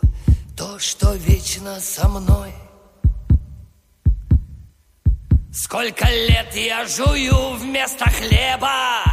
[0.55, 2.51] то, что вечно со мной.
[5.51, 9.03] Сколько лет я жую вместо хлеба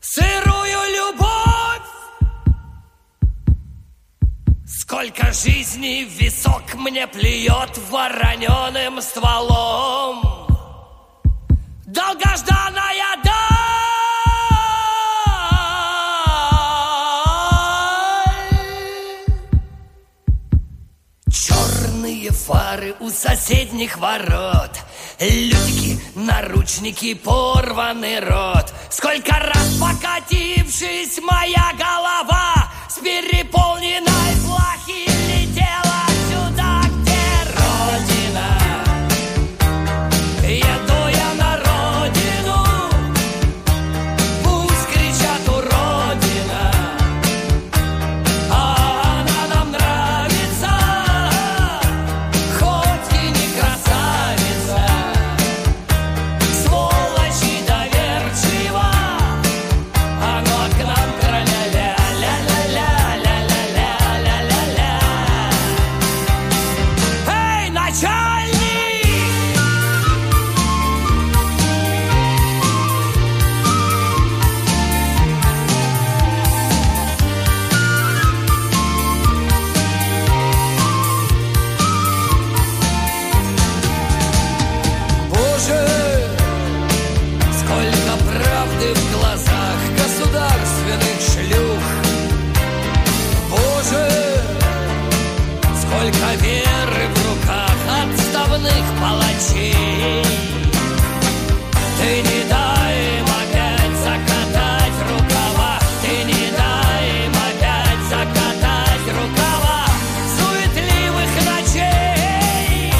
[0.00, 1.49] сырую любовь.
[4.90, 10.48] Сколько жизней висок мне плюет вороненым стволом.
[11.86, 13.30] Долгожданная даль.
[21.30, 24.72] Черные фары у соседних ворот.
[25.20, 28.74] Лютики, наручники, порванный рот.
[28.90, 34.09] Сколько раз покатившись моя голова с переполненной
[96.10, 100.24] сколько веры в руках отставных палачей.
[101.98, 109.80] Ты не дай им опять закатать рукава, ты не дай им опять закатать рукава
[110.36, 112.92] суетливых ночей.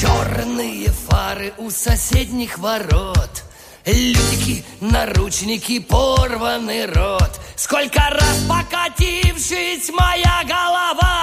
[0.00, 3.42] Черные фары у соседних ворот.
[3.84, 7.38] Лютики, наручники, порванный рот.
[7.56, 11.13] Сколько раз покатившись моя голова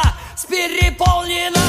[0.51, 1.60] переполнена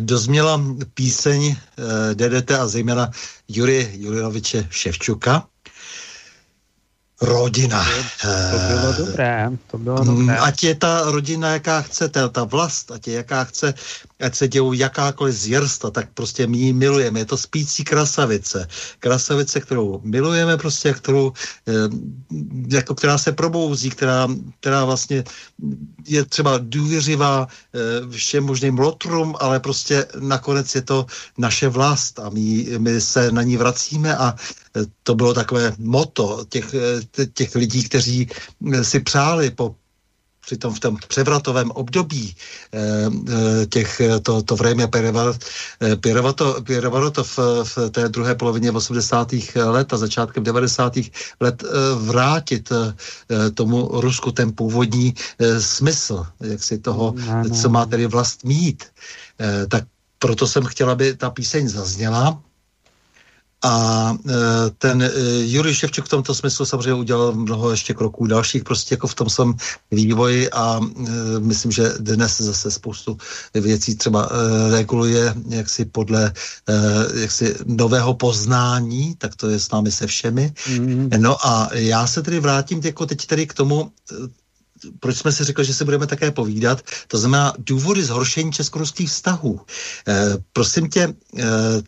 [0.00, 0.62] Dozměla
[0.94, 3.10] píseň eh, DDT a zejména
[3.48, 5.49] Jury Jurinoviče Ševčuka.
[7.20, 7.84] Rodina.
[8.20, 10.38] To bylo Eh, dobré, to bylo Mm, dobré.
[10.38, 13.74] Ať je ta rodina, jaká chce, ta, ta vlast, ať je jaká chce,
[14.20, 17.20] ať se dějou jakákoliv zjersta, tak prostě my ji milujeme.
[17.20, 18.68] Je to spící krasavice.
[18.98, 21.32] Krasavice, kterou milujeme prostě, kterou,
[21.68, 21.72] eh,
[22.72, 24.28] jako, která se probouzí, která,
[24.60, 25.24] která vlastně
[26.08, 27.78] je třeba důvěřivá eh,
[28.16, 31.06] všem možným lotrům, ale prostě nakonec je to
[31.38, 34.34] naše vlast a my, my se na ní vracíme a
[35.02, 38.28] to bylo takové moto těch, eh, těch lidí, kteří
[38.72, 39.74] eh, si přáli po
[40.40, 42.34] přitom v tom převratovém období
[42.72, 42.78] eh,
[43.28, 44.86] eh, těch, eh, to, to vrejmě
[46.64, 49.32] Pierovato v, v té druhé polovině 80.
[49.54, 50.92] let a začátkem 90.
[51.40, 57.50] let eh, vrátit eh, tomu Rusku ten původní eh, smysl, jak si toho, Ano.
[57.50, 58.84] co má tedy vlast mít.
[59.40, 59.84] Eh, tak
[60.18, 62.42] proto jsem chtěla, aby ta píseň zazněla.
[63.62, 64.34] A e,
[64.78, 65.10] ten e,
[65.44, 69.30] Jurij Ševčuk v tomto smyslu samozřejmě udělal mnoho ještě kroků dalších prostě jako v tom
[69.30, 69.54] svém
[69.90, 73.18] vývoji a e, myslím, že dnes zase spoustu
[73.54, 74.28] věcí třeba
[74.70, 76.32] reguluje jaksi podle
[77.14, 80.52] jaksi nového poznání, tak to je s námi se všemi.
[80.68, 81.10] Mm.
[81.16, 83.90] No a já se tedy vrátím jako teď tedy k tomu,
[85.00, 89.60] proč jsme si řekli, že se budeme také povídat, to znamená důvody zhoršení česko-ruských vztahů.
[90.08, 91.14] E, prosím tě, e,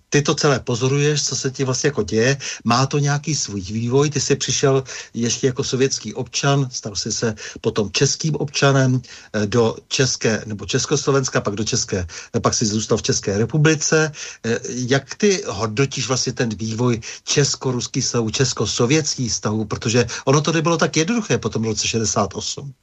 [0.09, 4.10] ty to celé pozoruješ, co se ti vlastně jako děje, má to nějaký svůj vývoj,
[4.10, 9.01] ty jsi přišel ještě jako sovětský občan, stal jsi se potom českým občanem
[9.32, 12.06] e, do České, nebo Československa, pak do České,
[12.43, 14.12] pak si zůstal v České republice.
[14.44, 20.77] E, jak ty hodnotíš vlastně ten vývoj česko-ruských vztahů, česko-sovětských vztahů, protože ono to nebylo
[20.77, 22.74] tak jednoduché po tom roce 68.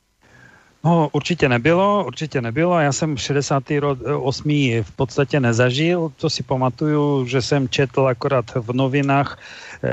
[0.84, 2.80] No, určitě nebylo, určitě nebylo.
[2.80, 4.50] Já jsem 68.
[4.84, 6.12] v podstatě nezažil.
[6.16, 9.40] To si pamatuju, že jsem četl akorát v novinách
[9.84, 9.90] eh,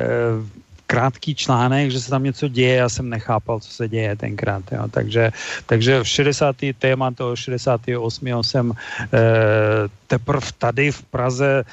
[0.87, 4.63] krátký článek, že se tam něco děje, já jsem nechápal, co se děje tenkrát.
[4.73, 4.89] Jo.
[4.91, 5.31] Takže,
[5.67, 6.57] takže v 60.
[6.79, 8.45] téma toho 68.
[8.45, 9.19] jsem eh,
[10.07, 11.65] teprve tady v Praze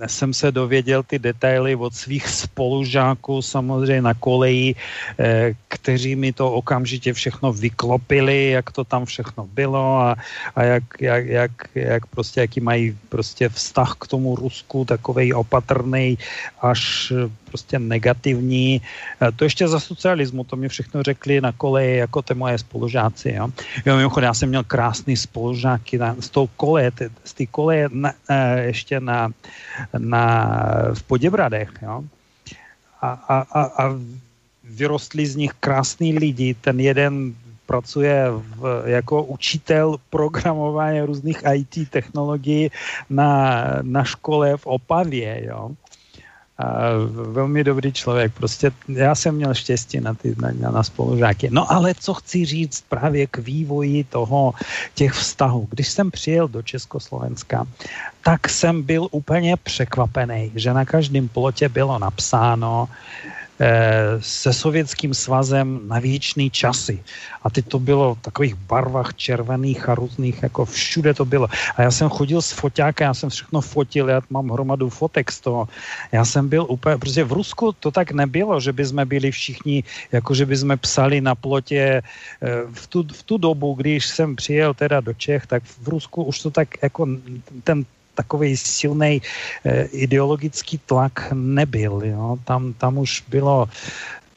[0.00, 4.74] eh, jsem se dověděl ty detaily od svých spolužáků samozřejmě na koleji,
[5.18, 10.16] eh, kteří mi to okamžitě všechno vyklopili, jak to tam všechno bylo a,
[10.56, 16.18] a jak, jak, jak, jak prostě, jaký mají prostě vztah k tomu Rusku, takovej opatrný
[16.60, 17.12] až
[17.50, 18.78] prostě negativní.
[18.78, 23.34] Eh, to ještě za socialismu, to mi všechno řekli na koleji, jako ty moje spolužáci.
[23.34, 23.50] Jo.
[23.86, 26.92] jo mimochodem, já jsem měl krásný spolužáky na, z toho koleje,
[27.24, 29.28] z té koleje na, eh, ještě na,
[29.98, 30.22] na,
[30.94, 31.70] v Poděbradech.
[31.82, 32.06] Jo.
[33.02, 33.84] A, a, a, a
[34.64, 36.54] vyrostli z nich krásní lidi.
[36.54, 37.34] Ten jeden
[37.66, 42.70] pracuje v, jako učitel programování různých IT technologií
[43.10, 45.46] na, na škole v Opavě.
[45.46, 45.70] Jo
[47.12, 48.32] velmi dobrý člověk.
[48.32, 51.48] Prostě já jsem měl štěstí na, ty, na, na spolužáky.
[51.50, 54.54] No ale co chci říct právě k vývoji toho,
[54.94, 55.68] těch vztahů.
[55.70, 57.66] Když jsem přijel do Československa,
[58.24, 63.39] tak jsem byl úplně překvapený, že na každém plotě bylo napsáno, Eh,
[64.20, 67.02] se sovětským svazem na věčný časy.
[67.42, 71.48] A teď to bylo v takových barvách červených a různých, jako všude to bylo.
[71.76, 75.40] A já jsem chodil s foťákem, já jsem všechno fotil, já mám hromadu fotek z
[75.40, 75.68] toho.
[76.12, 79.84] Já jsem byl úplně, protože v Rusku to tak nebylo, že by jsme byli všichni,
[80.12, 84.36] jako že by jsme psali na plotě eh, v tu, v tu dobu, když jsem
[84.36, 87.08] přijel teda do Čech, tak v Rusku už to tak jako
[87.64, 87.84] ten
[88.14, 89.22] takový silný
[89.64, 92.00] eh, ideologický tlak nebyl.
[92.04, 92.38] Jo?
[92.44, 93.68] Tam, tam už bylo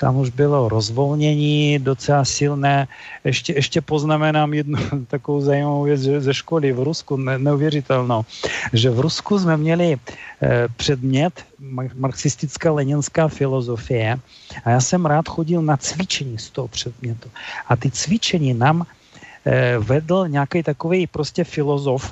[0.04, 2.88] tam už bylo rozvolnění docela silné.
[3.24, 8.26] Ještě, ještě poznamenám jednu takovou zajímavou věc ze školy v Rusku, ne, neuvěřitelnou,
[8.74, 11.48] že v Rusku jsme měli eh, předmět
[11.96, 14.20] marxistická leninská filozofie
[14.66, 17.32] a já jsem rád chodil na cvičení z toho předmětu.
[17.68, 22.12] A ty cvičení nám eh, vedl nějaký takový prostě filozof,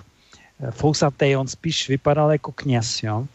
[0.70, 3.26] fousatý, on spíš vypadal jako kněz, jo.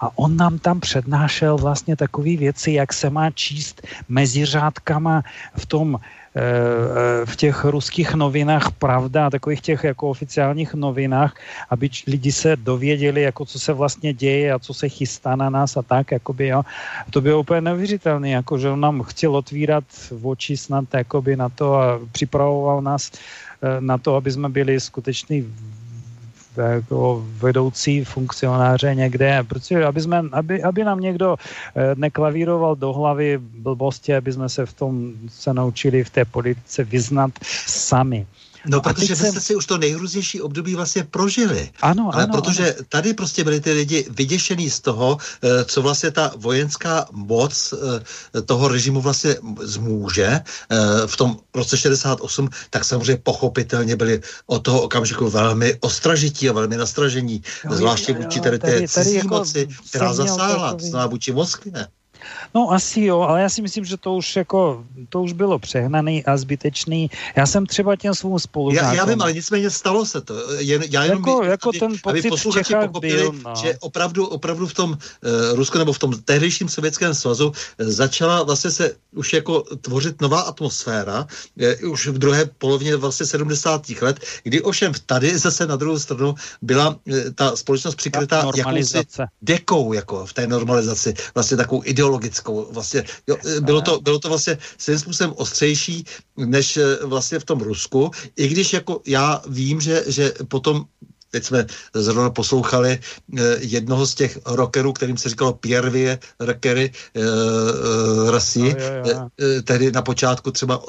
[0.00, 5.22] A on nám tam přednášel vlastně takové věci, jak se má číst mezi řádkama
[5.58, 11.34] v tom, eh, eh, v těch ruských novinách Pravda, takových těch jako oficiálních novinách,
[11.70, 15.76] aby lidi se dověděli, jako co se vlastně děje a co se chystá na nás
[15.76, 16.62] a tak, jakoby, jo.
[17.10, 19.84] To bylo úplně neuvěřitelné, jako, že on nám chtěl otvírat
[20.22, 25.42] oči snad jakoby na to a připravoval nás eh, na to, aby jsme byli skuteční
[26.62, 33.38] jako vedoucí funkcionáře někde, protože aby, jsme, aby, aby nám někdo eh, neklavíroval do hlavy
[33.38, 37.30] blbosti, aby jsme se v tom se naučili v té politice vyznat
[37.66, 38.26] sami.
[38.68, 41.70] No, protože vy jste si už to nejrůznější období vlastně prožili.
[41.80, 42.32] Ano, Ale ano.
[42.32, 42.84] protože ano.
[42.88, 48.42] tady prostě byli ty lidi vyděšený z toho, eh, co vlastně ta vojenská moc eh,
[48.42, 50.76] toho režimu vlastně zmůže eh,
[51.06, 56.76] v tom roce 68, tak samozřejmě pochopitelně byli od toho okamžiku velmi ostražití a velmi
[56.76, 61.88] nastražení, zvláště vůči tady té cizí jako moci, která zasáhla, to vůči Moskvě.
[62.54, 66.24] No asi jo, ale já si myslím, že to už jako, to už bylo přehnaný
[66.24, 67.10] a zbytečný.
[67.36, 68.88] Já jsem třeba těm svým spolužákům...
[68.88, 70.34] Já, já vím, ale nicméně stalo se to.
[70.58, 73.54] Jen, já jenom jako, jako aby, ten pocit v Čechách byl, no.
[73.62, 74.96] že opravdu, opravdu v tom uh,
[75.56, 80.40] Rusku nebo v tom tehdejším sovětském svazu uh, začala vlastně se už jako tvořit nová
[80.40, 81.26] atmosféra,
[81.82, 83.90] uh, už v druhé polovině vlastně 70.
[84.00, 88.98] let, kdy ovšem tady zase na druhou stranu byla uh, ta společnost přikrytá jakousi
[89.42, 92.72] dekou, jako v té normalizaci, vlastně takovou ideologickou politickou.
[92.72, 96.04] Vlastně, jo, bylo, to, bylo to vlastně svým způsobem ostřejší
[96.36, 100.84] než e, vlastně v tom Rusku, i když jako já vím, že, že potom
[101.30, 103.00] teď jsme zrovna poslouchali
[103.60, 109.28] jednoho z těch rockerů, kterým se říkalo Pierre rockery uh, rasy, no,
[109.64, 110.80] tehdy na počátku třeba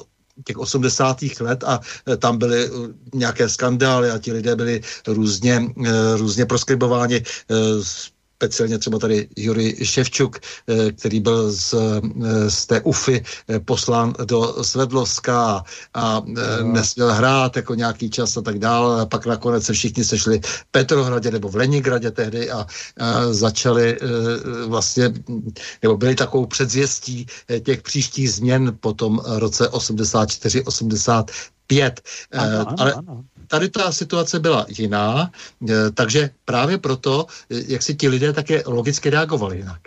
[0.46, 1.18] těch 80.
[1.40, 1.80] let a
[2.18, 2.70] tam byly
[3.14, 5.62] nějaké skandály a ti lidé byli různě,
[6.16, 7.24] různě proskribováni
[8.40, 12.02] speciálně třeba tady Juri Ševčuk, eh, který byl z, eh,
[12.50, 13.24] z té UFy eh,
[13.60, 15.64] poslán do Svedlovska
[15.94, 16.24] a
[16.64, 19.06] nesměl hrát jako nějaký čas a tak dále.
[19.06, 22.68] Pak nakonec se všichni sešli v Petrohradě nebo v Leningradě tehdy a, a
[23.34, 24.00] začali
[24.68, 25.14] vlastně,
[25.84, 27.28] nebo byli takovou předzvěstí
[27.64, 31.92] těch příštích změn po tom roce 84-85.
[32.32, 35.32] Ano, ano, ale ano tady ta situace byla jiná,
[35.70, 39.82] e, takže právě proto, e, jak si ti lidé také logicky reagovali jinak.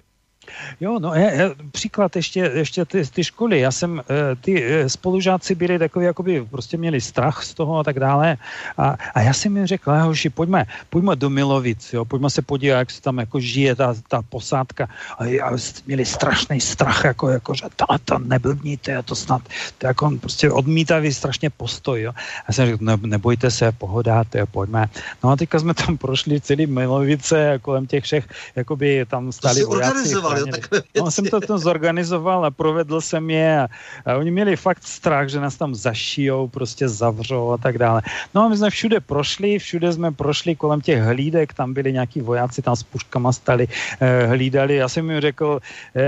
[0.81, 3.61] Jo, no je, je, příklad ještě, ještě ty, ty školy.
[3.61, 7.85] Já jsem, eh, ty eh, spolužáci byli takový, jakoby prostě měli strach z toho a
[7.85, 8.37] tak dále.
[8.79, 12.79] A, a já jsem jim řekl, hoši, pojďme, pojďme do Milovic, jo, pojďme se podívat,
[12.79, 14.89] jak se tam jako žije ta, ta posádka.
[15.19, 15.57] A, a
[15.87, 17.67] měli strašný strach, jako, jako že
[18.05, 19.43] to neblbníte, to snad,
[19.79, 22.13] to jako prostě odmítavý strašně postoj, jo.
[22.49, 24.87] Já jsem řekl, ne, nebojte se, pohoda, to je, pojďme.
[25.25, 30.15] No a teďka jsme tam prošli celý Milovice, kolem těch všech, jakoby tam stali vojáci
[30.53, 31.05] takové věci.
[31.05, 33.69] No, jsem to tam zorganizoval a provedl jsem je a,
[34.07, 38.03] a oni měli fakt strach, že nás tam zašijou, prostě zavřou a tak dále.
[38.35, 42.21] No a my jsme všude prošli, všude jsme prošli kolem těch hlídek, tam byli nějaký
[42.21, 43.69] vojáci, tam s puškama stali,
[44.01, 44.77] eh, hlídali.
[44.77, 45.61] Já jsem jim řekl,
[45.97, 46.03] eh,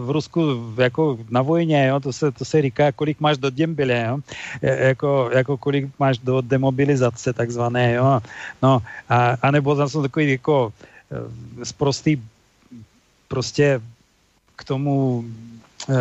[0.00, 0.40] v Rusku
[0.78, 4.18] jako na vojně, jo, to, se, to se říká, kolik máš do děmbile, jo,
[4.62, 8.20] e, jako, jako kolik máš do demobilizace takzvané, jo.
[8.62, 10.72] No, a, a nebo tam jsou takový jako
[11.12, 11.64] eh,
[13.28, 13.80] prostě
[14.56, 15.24] k tomu
[15.88, 15.94] e,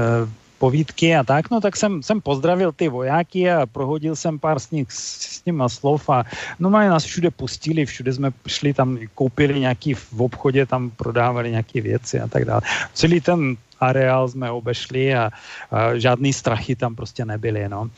[0.58, 4.72] povídky a tak, no tak jsem, jsem pozdravil ty vojáky a prohodil jsem pár s,
[4.72, 6.26] nich, s, nima slov a
[6.60, 11.52] no mají nás všude pustili, všude jsme šli tam, koupili nějaký v obchodě, tam prodávali
[11.52, 12.62] nějaké věci a tak dále.
[12.94, 15.30] Celý ten areál jsme obešli a,
[15.72, 17.90] a žádný strachy tam prostě nebyly, no.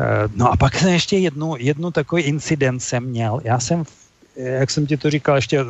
[0.00, 3.40] E, no a pak jsem ještě jednu, jednu takový incident jsem měl.
[3.44, 4.07] Já jsem v
[4.38, 5.64] jak jsem ti to říkal, ještě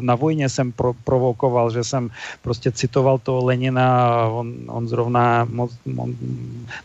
[0.00, 2.10] na vojně jsem pro, provokoval, že jsem
[2.42, 6.16] prostě citoval toho Lenina on, on zrovna moc, on,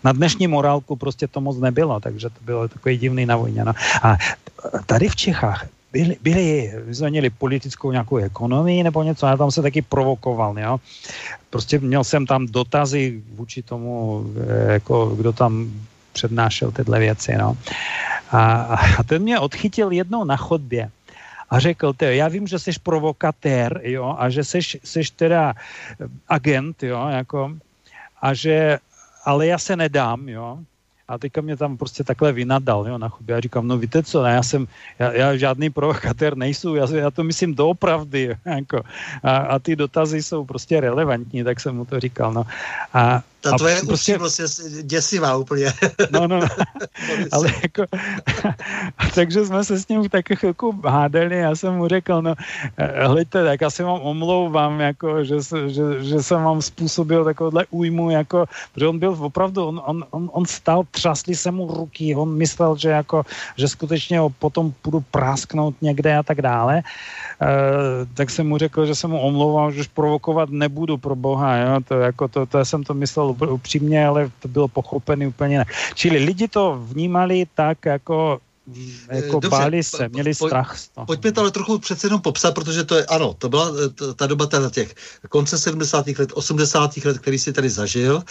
[0.04, 3.66] na dnešní morálku prostě to moc nebylo, takže to bylo takový divný na vojně.
[3.66, 3.74] No.
[4.04, 4.18] A
[4.86, 9.82] tady v Čechách byli, byli vyzvanili politickou nějakou ekonomii nebo něco, já tam se taky
[9.82, 10.78] provokoval, jo.
[11.50, 15.72] Prostě měl jsem tam dotazy vůči tomu, eh, jako kdo tam
[16.14, 17.58] přednášel tyhle věci, no.
[18.32, 18.54] A,
[19.00, 20.90] a ten mě odchytil jednou na chodbě
[21.52, 25.54] a řekl, te, já vím, že jsi provokatér, jo, a že jsi, jsi teda
[26.28, 27.54] agent, jo, jako,
[28.22, 28.80] a že,
[29.26, 30.60] ale já se nedám, jo,
[31.08, 33.36] a teďka mě tam prostě takhle vynadal, jo, na chubě.
[33.36, 34.68] Já říkám, no víte co, já jsem,
[35.00, 38.84] já, já žádný provokatér nejsou, já, já to myslím doopravdy, jako.
[39.24, 42.44] A, a ty dotazy jsou prostě relevantní, tak jsem mu to říkal, no.
[42.94, 45.74] A, ta tvoje a prostě, upřímnost je děsivá úplně.
[46.12, 46.48] No, no, no.
[47.32, 47.84] ale jako,
[49.16, 52.34] takže jsme se s ním tak chvilku hádali, já jsem mu řekl, no,
[53.06, 55.36] hleďte, tak se vám omlouvám, jako, že,
[55.68, 60.30] že, že jsem vám způsobil takovouhle újmu, jako, protože on byl opravdu, on, on, on,
[60.34, 65.04] on stál, třasli se mu ruky, on myslel, že jako, že skutečně ho potom půjdu
[65.12, 66.76] prásknout někde a tak dále.
[66.76, 66.82] Uh,
[68.14, 71.80] tak jsem mu řekl, že se mu omlouvám, že už provokovat nebudu pro Boha, jo,
[71.88, 75.66] to, jako to, to jsem to myslel upřímně, ale to bylo pochopené úplně ne.
[75.96, 78.40] Čili lidi to vnímali tak, jako
[79.12, 81.06] jako Dobře, báli se, měli po, strach toho.
[81.06, 84.28] Pojďme to ale trochu přece jenom popsat, protože to je, ano, to byla ta, ta
[84.28, 84.96] doba teda těch
[85.30, 86.08] konce 70.
[86.08, 86.98] let, 80.
[86.98, 88.24] let, který si tady zažil.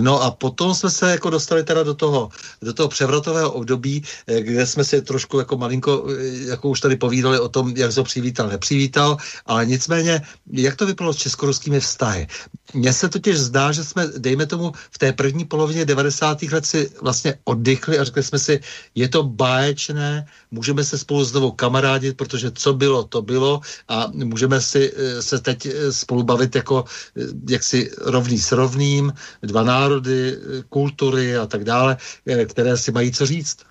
[0.00, 2.28] No a potom jsme se jako dostali teda do toho,
[2.62, 6.96] do toho převratového období, eh, kde jsme si trošku jako malinko, eh, jako už tady
[6.96, 10.22] povídali o tom, jak to přivítal, nepřivítal, ale nicméně,
[10.52, 12.26] jak to vypadalo s českoruskými vztahy?
[12.74, 16.42] Mně se totiž zdá, že jsme, dejme tomu, v té první polovině 90.
[16.42, 18.60] let si vlastně oddychli a řekli jsme si,
[18.94, 24.12] je to báječ vyřešené, můžeme se spolu znovu kamarádit, protože co bylo, to bylo a
[24.12, 29.12] můžeme si eh, se teď eh, spolu bavit jako eh, jaksi rovný s rovným,
[29.42, 30.36] dva národy,
[30.68, 31.96] kultury a tak dále,
[32.46, 33.64] které si mají co říct.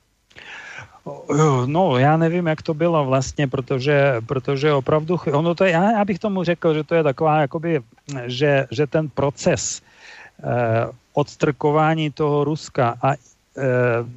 [1.66, 6.20] No, já nevím, jak to bylo vlastně, protože, protože opravdu, ono to je, já, bych
[6.20, 7.82] tomu řekl, že to je taková, jakoby,
[8.26, 13.14] že, že ten proces eh, odstrkování toho Ruska a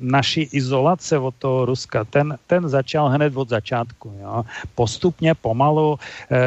[0.00, 4.14] naší izolace od toho Ruska, ten, ten začal hned od začátku.
[4.22, 4.44] Jo.
[4.74, 5.98] Postupně, pomalu,
[6.30, 6.38] e,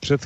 [0.00, 0.20] před,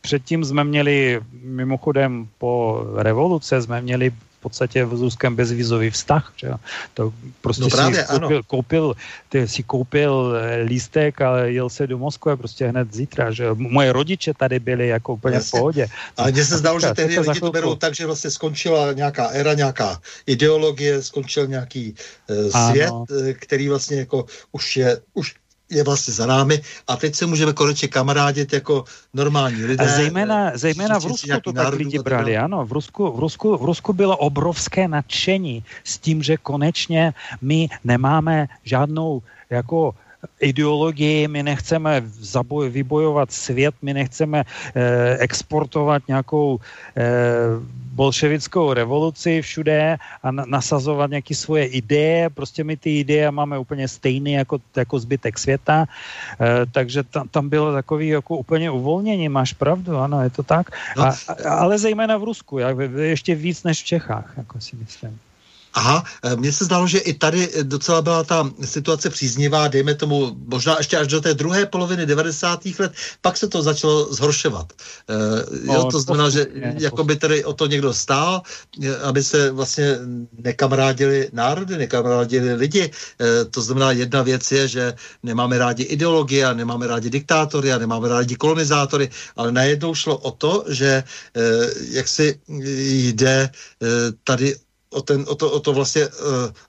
[0.00, 6.32] předtím jsme měli, mimochodem po revoluce jsme měli podstatě s Ruskem bezvizový vztah.
[6.36, 6.50] Že?
[6.94, 8.84] To prostě no právě, si koupil, koupil,
[9.28, 13.30] ty si koupil eh, lístek a jel se do Moskvy prostě hned zítra.
[13.30, 13.54] Že?
[13.54, 15.48] Moje rodiče tady byli jako úplně Jasně.
[15.48, 15.84] v pohodě.
[16.16, 19.54] A mně se zdalo, že tehdy lidi to berou tak, že vlastně skončila nějaká éra,
[19.54, 21.94] nějaká ideologie, skončil nějaký
[22.28, 23.04] uh, svět, ano.
[23.38, 25.34] který vlastně jako už je, už
[25.72, 28.84] je vlastně za námi a teď se můžeme konečně kamarádit jako
[29.14, 29.84] normální lidé.
[29.84, 32.66] A zejména, zejména v Rusku to tak lidi brali, ano.
[32.66, 38.48] V Rusku, v, Rusku, v Rusku bylo obrovské nadšení s tím, že konečně my nemáme
[38.64, 39.94] žádnou jako
[40.40, 46.60] ideologii, my nechceme zaboj, vybojovat svět, my nechceme eh, exportovat nějakou
[46.96, 47.02] eh,
[47.92, 53.88] bolševickou revoluci všude a na, nasazovat nějaké svoje ideje, prostě my ty ideje máme úplně
[53.88, 55.84] stejné jako, jako zbytek světa,
[56.40, 60.70] eh, takže tam, tam bylo takový jako úplně uvolnění, máš pravdu, ano, je to tak,
[60.96, 61.04] no.
[61.04, 61.14] a,
[61.48, 65.18] ale zejména v Rusku, jak, ještě víc než v Čechách, jako si myslím.
[65.74, 70.36] Aha, e, mně se zdalo, že i tady docela byla ta situace příznivá, dejme tomu
[70.46, 72.60] možná ještě až do té druhé poloviny 90.
[72.78, 74.72] let, pak se to začalo zhoršovat.
[74.72, 76.46] E, no, jo, to znamená, že
[76.78, 78.42] jako by tady o to někdo stál,
[79.02, 79.98] aby se vlastně
[80.32, 82.90] nekamarádili národy, nekamarádili lidi.
[83.50, 88.08] To znamená, jedna věc je, že nemáme rádi ideologie a nemáme rádi diktátory a nemáme
[88.08, 91.04] rádi kolonizátory, ale najednou šlo o to, že
[91.90, 93.50] jak si jde
[94.24, 94.56] tady
[94.92, 96.12] o, ten, o, to, o to vlastně uh,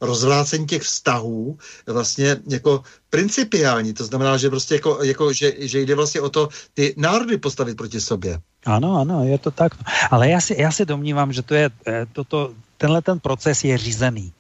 [0.02, 3.94] rozvrácení těch vztahů vlastně jako principiální.
[3.94, 7.78] To znamená, že prostě jako, jako že, že jde vlastně o to ty národy postavit
[7.78, 8.40] proti sobě.
[8.66, 9.72] Ano, ano, je to tak.
[10.12, 13.78] Ale já si, já si domnívám, že to je, eh, toto, tenhle ten proces je
[13.78, 14.34] řízený.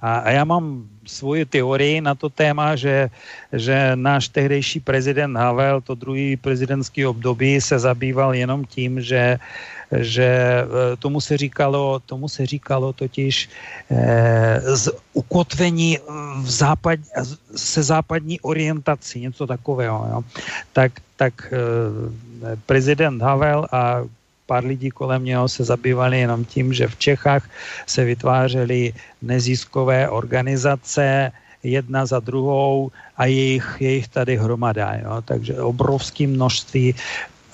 [0.00, 3.08] A, a já mám svoji teorii na to téma, že,
[3.52, 9.38] že náš tehdejší prezident Havel to druhý prezidentský období se zabýval jenom tím, že
[9.92, 10.66] že e,
[10.98, 13.48] tomu se říkalo, tomu se říkalo totiž
[13.90, 15.98] eh, z ukotvení
[16.42, 16.98] v západ,
[17.56, 20.08] se západní orientací, něco takového.
[20.10, 20.22] Jo.
[20.72, 24.02] Tak, tak eh, prezident Havel a
[24.46, 27.50] pár lidí kolem něho se zabývali jenom tím, že v Čechách
[27.86, 28.92] se vytvářely
[29.22, 31.32] neziskové organizace,
[31.62, 34.94] jedna za druhou a jejich, jejich tady hromada.
[34.94, 35.22] Jo?
[35.24, 36.94] Takže obrovské množství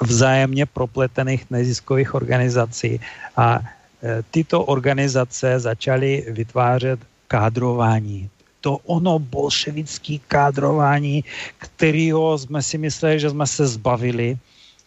[0.02, 3.00] vzájemně propletených neziskových organizací
[3.36, 8.30] a e, tyto organizace začaly vytvářet kádrování.
[8.60, 11.24] To ono bolševické kádrování,
[11.58, 14.38] kterého jsme si mysleli, že jsme se zbavili,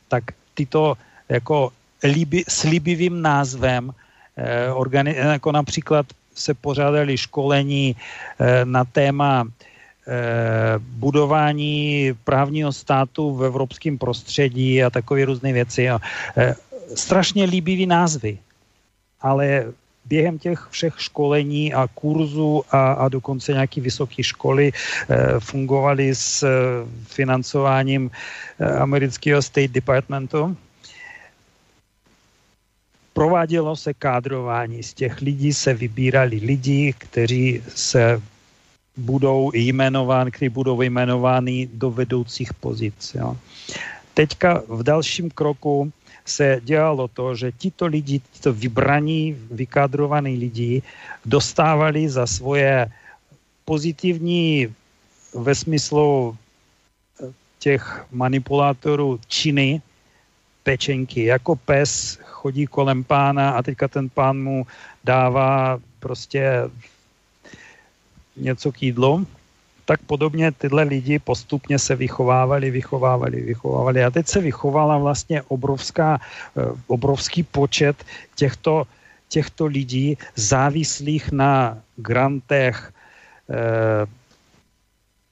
[0.08, 0.24] tak
[0.54, 0.96] tyto
[1.30, 1.72] jako
[2.04, 3.92] líbi, s líbivým názvem,
[4.38, 6.06] eh, organi- jako například
[6.36, 9.75] se pořádali školení eh, na téma eh,
[10.80, 15.90] budování právního státu v evropském prostředí a takové různé věci.
[15.90, 16.00] A,
[16.38, 16.56] eh,
[16.96, 18.38] strašně líbivý názvy,
[19.22, 19.66] ale
[20.06, 26.44] během těch všech školení a kurzů a, a dokonce nějaké vysoké školy eh, fungovaly s
[26.44, 26.50] eh,
[27.08, 28.12] financováním
[28.60, 30.58] eh, amerického State Departmentu
[33.14, 34.84] provádělo se kádrování.
[34.84, 38.22] Z těch lidí se vybírali lidi, kteří se
[38.98, 43.16] budou jmenováni, kteří budou jmenováni do vedoucích pozic.
[43.16, 43.38] Jo.
[44.14, 45.92] Teďka v dalším kroku
[46.26, 50.82] se dělalo to, že tito lidi, tito vybraní, vykádrovaní lidi
[51.26, 52.92] dostávali za svoje
[53.66, 54.68] pozitivní
[55.34, 56.38] ve smyslu
[57.60, 59.82] těch manipulátorů činy,
[60.64, 61.24] pečenky.
[61.26, 64.68] Jako pes chodí kolem pána a teďka ten pán mu
[65.04, 66.70] dává prostě
[68.38, 69.28] něco k jídlu,
[69.86, 74.04] tak podobně tyhle lidi postupně se vychovávali, vychovávali, vychovávali.
[74.04, 77.96] A teď se vychovala vlastně obrovská, eh, obrovský počet
[78.36, 78.88] těchto,
[79.30, 82.94] těchto lidí závislých na grantech,
[83.50, 84.06] eh,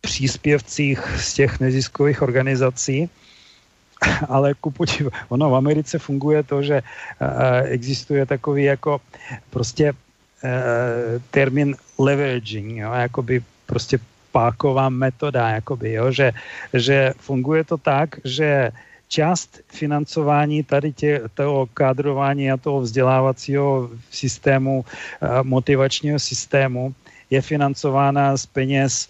[0.02, 3.10] příspěvcích z těch neziskových organizací
[4.30, 7.28] ale ku podivu, ono v Americe funguje to, že uh,
[7.66, 9.02] existuje takový jako
[9.50, 9.94] prostě
[11.32, 14.00] termín leveraging, jo, jakoby prostě
[14.32, 16.32] páková metoda, jakoby, jo, že,
[16.74, 18.72] že funguje to tak, že
[19.08, 24.86] část financování tady tě, toho kádrování a toho vzdělávacího systému,
[25.44, 26.94] motivačního systému
[27.30, 29.10] je financována z peněz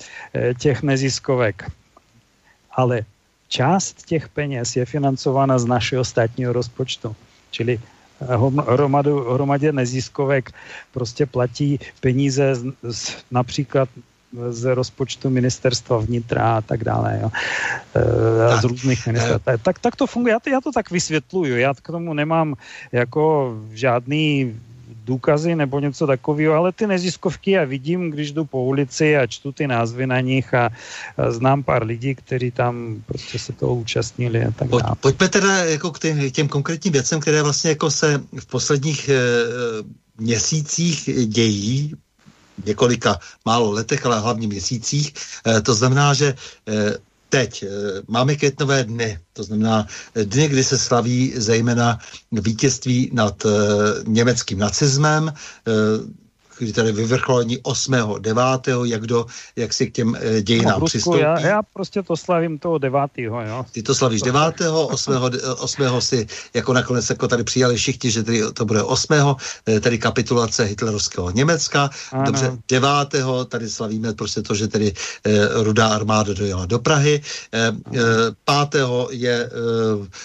[0.60, 1.72] těch neziskovek.
[2.72, 3.06] Ale
[3.48, 7.16] část těch peněz je financována z našeho státního rozpočtu.
[7.52, 7.93] Čili eh,
[8.68, 10.52] hromadu, hromadě neziskovek
[10.92, 13.90] prostě platí peníze z, z, například
[14.50, 17.20] z rozpočtu ministerstva vnitra a tak dále.
[17.22, 17.30] Jo.
[17.96, 19.48] E, z různých ministerstv.
[19.48, 20.32] E, tak, tak to funguje.
[20.32, 21.58] Já to, já to tak vysvětluju.
[21.58, 22.56] Já k tomu nemám
[22.92, 24.56] jako žádný
[25.06, 29.52] důkazy nebo něco takového, ale ty neziskovky já vidím, když jdu po ulici a čtu
[29.52, 30.70] ty názvy na nich a,
[31.18, 35.66] a znám pár lidí, kteří tam prostě se toho účastnili a tak Pojď, Pojďme teda
[35.66, 39.20] jako k těm, těm konkrétním věcem, které vlastně jako se v posledních e,
[40.18, 41.96] měsících dějí,
[42.66, 45.14] několika málo letech, ale hlavně měsících.
[45.48, 46.36] E, to znamená, že
[46.68, 46.98] e,
[47.34, 47.66] teď
[48.08, 49.88] máme květnové dny, to znamená
[50.24, 52.00] dny, kdy se slaví zejména
[52.32, 53.44] vítězství nad
[54.08, 55.34] německým nacismem,
[56.76, 57.94] tady vyvrcholení 8.
[58.20, 58.44] 9.
[58.84, 59.26] jak, do,
[59.56, 61.20] jak si k těm e, dějinám no, přistoupí.
[61.20, 63.00] Já, já prostě to slavím toho 9.
[63.18, 63.66] Jo.
[63.72, 64.42] Ty to slavíš 9.
[64.88, 65.14] 8.
[65.60, 66.02] 8.
[66.02, 69.14] si jako nakonec jako tady přijali všichni, že tady to bude 8.
[69.68, 71.90] Eh, tady kapitulace hitlerovského Německa.
[72.12, 72.24] Ano.
[72.26, 72.90] Dobře, 9.
[73.48, 74.94] tady slavíme prostě to, že tady
[75.24, 77.22] e, rudá armáda dojela do Prahy.
[77.54, 77.72] E,
[78.70, 78.82] 5.
[79.10, 79.50] je e,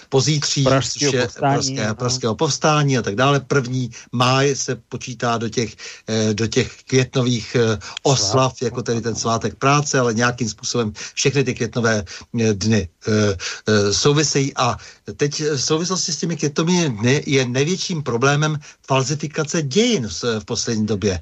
[0.09, 3.40] pozítří pražského povstání, pražské, pražského povstání a tak dále.
[3.40, 5.74] První máj se počítá do těch
[6.06, 11.45] e, do těch květnových eh, oslav, jako tedy ten svátek práce, ale nějakým způsobem všechny
[11.45, 12.05] ty květnové
[12.40, 14.57] eh, dny eh, souvisejí.
[14.57, 14.77] A
[15.16, 20.09] teď v souvislosti s těmi květnovými dny je největším problémem falzifikace dějin
[20.39, 21.20] v poslední době.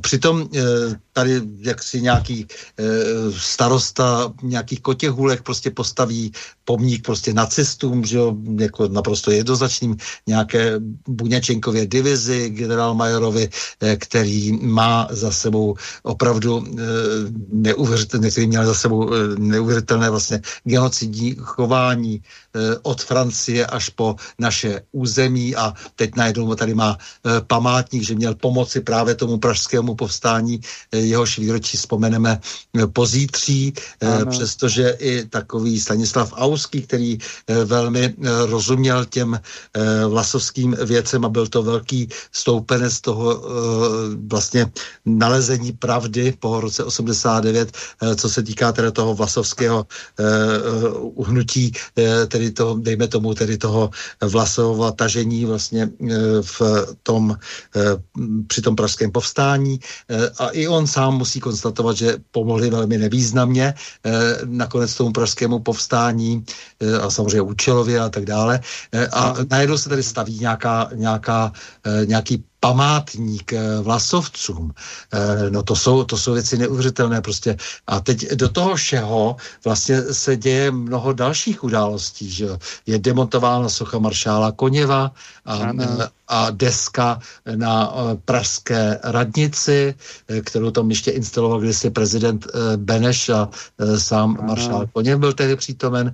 [0.00, 0.48] Přitom
[1.12, 2.46] tady jaksi nějaký
[3.38, 6.32] starosta nějakých kotěhůlek prostě postaví
[6.64, 9.96] pomník prostě nacistům, že jo, jako naprosto jednoznačným
[10.26, 13.48] nějaké Buňačenkově divizi, generálmajorovi,
[13.98, 16.64] který který má za sebou opravdu
[17.52, 22.22] neuvěřitelné, který měl za sebou neuvěřitelné vlastně genocidní chování
[22.82, 23.23] od Francie
[23.64, 29.14] až po naše území a teď najednou tady má e, památník, že měl pomoci právě
[29.14, 30.60] tomu pražskému povstání,
[30.92, 33.72] e, jehož výročí vzpomeneme e, pozítří,
[34.02, 37.18] e, přestože i takový Stanislav Auský, který
[37.64, 38.14] velmi
[38.46, 39.40] rozuměl těm
[40.08, 43.42] vlasovským věcem a byl to velký stoupenec toho
[44.26, 44.70] vlastně
[45.06, 47.72] nalezení pravdy po roce 89,
[48.02, 53.54] eh, co se týká teda toho vlasovského uh, uhnutí, uh, tedy to, dejme tomu, tedy
[53.58, 56.10] toho vlasového tažení vlastně uh,
[56.42, 56.60] v
[57.06, 57.82] tom, uh,
[58.46, 63.74] při tom pražském povstání uh, a i on sám musí konstatovat, že pomohli velmi nevýznamně
[64.44, 66.44] nakonec tomu pražskému povstání
[67.02, 68.60] a samozřejmě účelově a tak dále.
[69.12, 71.52] A najednou se tady staví nějaká, nějaká,
[72.04, 74.72] nějaký památník eh, vlasovcům.
[75.12, 77.56] Eh, no to jsou, to jsou věci neuvěřitelné prostě.
[77.86, 83.98] A teď do toho všeho vlastně se děje mnoho dalších událostí, že je demontována socha
[84.00, 85.12] maršála Koněva
[85.44, 85.72] a,
[86.28, 87.18] a deska
[87.56, 89.94] na eh, pražské radnici,
[90.28, 93.48] eh, kterou tam ještě instaloval kdysi prezident eh, Beneš a
[93.98, 96.12] sám maršál Koněv byl tehdy přítomen.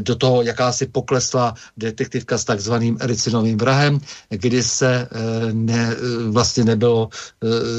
[0.00, 4.00] Do toho jakási poklesla detektivka s takzvaným Ricinovým vrahem,
[4.30, 5.08] kdy se
[5.52, 5.96] ne,
[6.28, 7.08] vlastně nebylo,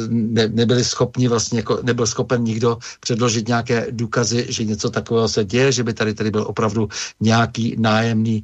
[0.09, 5.45] ne, nebyli schopni vlastně, jako, nebyl schopen nikdo předložit nějaké důkazy, že něco takového se
[5.45, 6.89] děje, že by tady tady byl opravdu
[7.19, 8.43] nějaký nájemný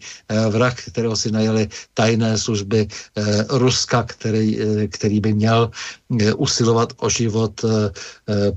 [0.50, 2.88] vrah, kterého si najeli tajné služby
[3.50, 5.72] Ruska, který, eh, který by měl
[6.20, 7.66] eh, usilovat o život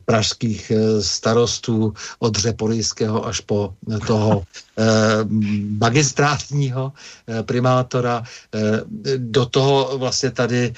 [0.05, 3.75] pražských starostů od Řeporyjského až po
[4.07, 4.43] toho
[5.79, 6.93] magistrátního
[7.43, 8.23] primátora.
[9.17, 10.73] Do toho vlastně tady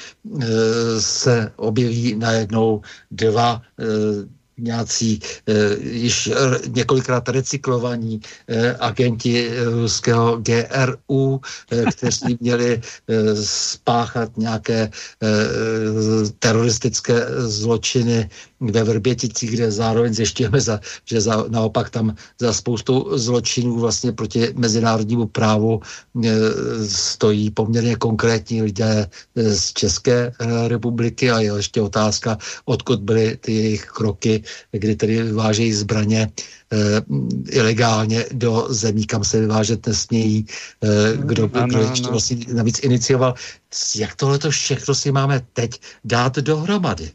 [0.98, 3.62] se objeví najednou dva
[4.58, 6.30] nějací e, již
[6.68, 11.40] několikrát recyklovaní e, agenti ruského GRU,
[11.70, 14.90] e, kteří měli e, spáchat nějaké e,
[16.38, 18.30] teroristické zločiny
[18.60, 24.52] ve Vrběticích, kde zároveň zjišťujeme, za, že za, naopak tam za spoustu zločinů vlastně proti
[24.54, 26.30] mezinárodnímu právu e,
[26.88, 29.06] stojí poměrně konkrétní lidé
[29.36, 34.96] e, z České e, republiky a je ještě otázka, odkud byly ty jejich kroky, kdy
[34.96, 36.20] tedy vyvážejí zbraně
[36.72, 37.02] e,
[37.50, 40.46] ilegálně do zemí, kam se vyvážet nesmějí,
[40.82, 43.34] e, kdo, ano, kdo ještě vlastně navíc inicioval.
[43.96, 47.10] Jak tohle všechno si máme teď dát dohromady?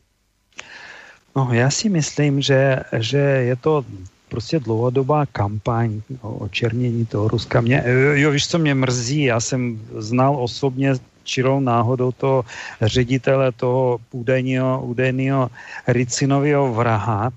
[1.35, 3.85] No, já si myslím, že, že je to
[4.29, 7.61] prostě dlouhodobá kampaň o černění toho Ruska.
[7.61, 7.83] Mě,
[8.13, 10.93] jo, víš, co mě mrzí, já jsem znal osobně
[11.23, 12.45] čirou náhodou toho
[12.81, 15.49] ředitele toho údajného, údajného
[15.87, 17.31] Ricinového vraha,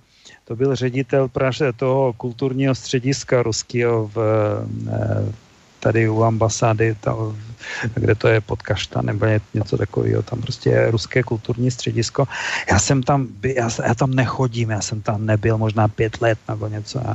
[0.45, 5.46] to byl ředitel Praže toho kulturního střediska ruského v, eh,
[5.87, 6.99] tady u ambasády,
[7.95, 12.27] kde to je Podkašta nebo něco takového, tam prostě je ruské kulturní středisko.
[12.71, 16.67] Já jsem tam, já, já tam nechodím, já jsem tam nebyl možná pět let nebo
[16.67, 17.15] něco a,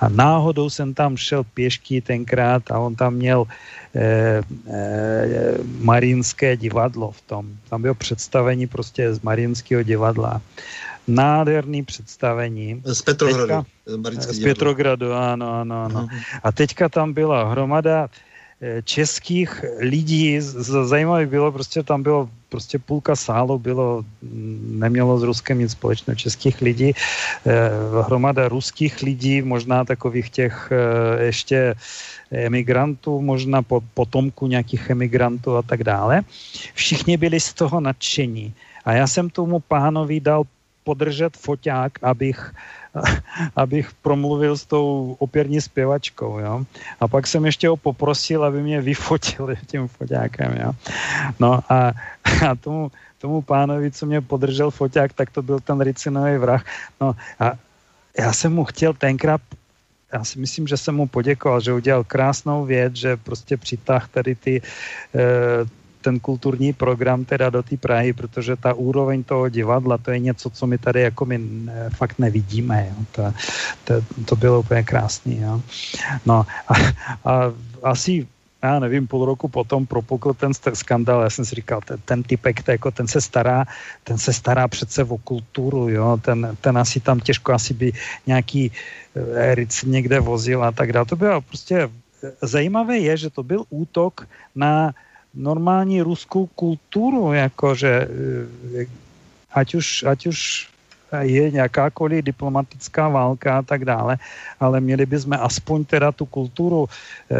[0.00, 4.38] a náhodou jsem tam šel pěšky tenkrát a on tam měl eh,
[4.70, 7.44] eh, Marínské divadlo v tom.
[7.66, 10.38] Tam bylo představení prostě z Marínského divadla
[11.08, 12.82] nádherný představení.
[12.84, 13.66] Z Petrogradu.
[14.04, 16.00] Teďka, z Petrogradu, ano, ano, ano.
[16.06, 16.40] Uh-huh.
[16.42, 18.08] A teďka tam byla hromada
[18.60, 20.40] eh, českých lidí,
[20.84, 26.16] zajímavé bylo, prostě tam bylo prostě půlka sálu bylo, mm, nemělo s Ruskem nic společného,
[26.16, 27.70] českých lidí, eh,
[28.04, 31.74] hromada ruských lidí, možná takových těch eh, ještě
[32.28, 36.28] emigrantů, možná po, potomku nějakých emigrantů a tak dále.
[36.76, 38.52] Všichni byli z toho nadšení.
[38.84, 40.44] A já jsem tomu pánovi dal
[40.84, 42.54] podržet foťák, abych,
[43.56, 46.64] abych promluvil s tou operní zpěvačkou, jo.
[47.00, 50.72] A pak jsem ještě ho poprosil, aby mě vyfotili tím foťákem, jo.
[51.40, 51.92] No a,
[52.48, 56.64] a tomu, tomu pánovi, co mě podržel foťák, tak to byl ten ricinový vrah.
[57.00, 57.52] No a
[58.18, 59.40] já jsem mu chtěl tenkrát
[60.12, 64.34] já si myslím, že jsem mu poděkoval, že udělal krásnou věc, že prostě přitáhl tady
[64.34, 64.62] ty,
[65.14, 65.22] e,
[66.02, 70.50] ten kulturní program teda do té Prahy, protože ta úroveň toho divadla, to je něco,
[70.50, 71.40] co my tady jako my
[71.96, 72.90] fakt nevidíme.
[72.90, 73.04] Jo.
[73.12, 73.22] To,
[73.84, 75.40] to, to bylo úplně krásný.
[75.40, 75.62] Jo.
[76.26, 76.74] No a,
[77.24, 77.52] a
[77.82, 78.26] asi
[78.62, 82.62] já nevím, půl roku potom propukl ten skandal, já jsem si říkal, ten, ten typek,
[82.62, 83.64] to jako ten se stará,
[84.04, 87.92] ten se stará přece o kulturu, jo, ten, ten asi tam těžko asi by
[88.26, 88.72] nějaký
[89.34, 91.06] eric někde vozil a tak dále.
[91.06, 91.90] To bylo prostě
[92.42, 94.94] zajímavé je, že to byl útok na
[95.34, 98.08] normální ruskou kulturu, jakože
[98.80, 98.86] eh,
[99.52, 100.68] ať už, ať už
[101.20, 104.16] je nějakákoliv diplomatická válka a tak dále,
[104.60, 107.36] ale měli bychom aspoň teda tu kulturu e,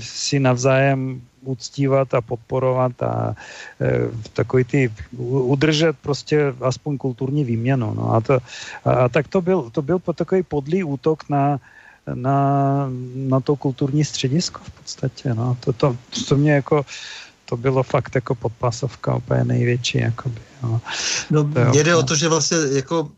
[0.00, 3.36] si navzájem uctívat a podporovat a
[3.80, 7.94] e, takový ty, udržet prostě aspoň kulturní výměnu.
[7.94, 8.34] No a, to,
[8.84, 11.60] a, a tak to byl, to byl takový podlý útok na,
[12.14, 15.34] na, na to kulturní středisko v podstatě.
[15.34, 15.56] No.
[15.60, 15.96] To, to,
[16.28, 16.84] to mě jako
[17.44, 19.98] to bylo fakt jako podpasovka úplně největší.
[19.98, 20.80] Jakoby, jo.
[21.30, 23.08] No, mě jde o to, že vlastně jako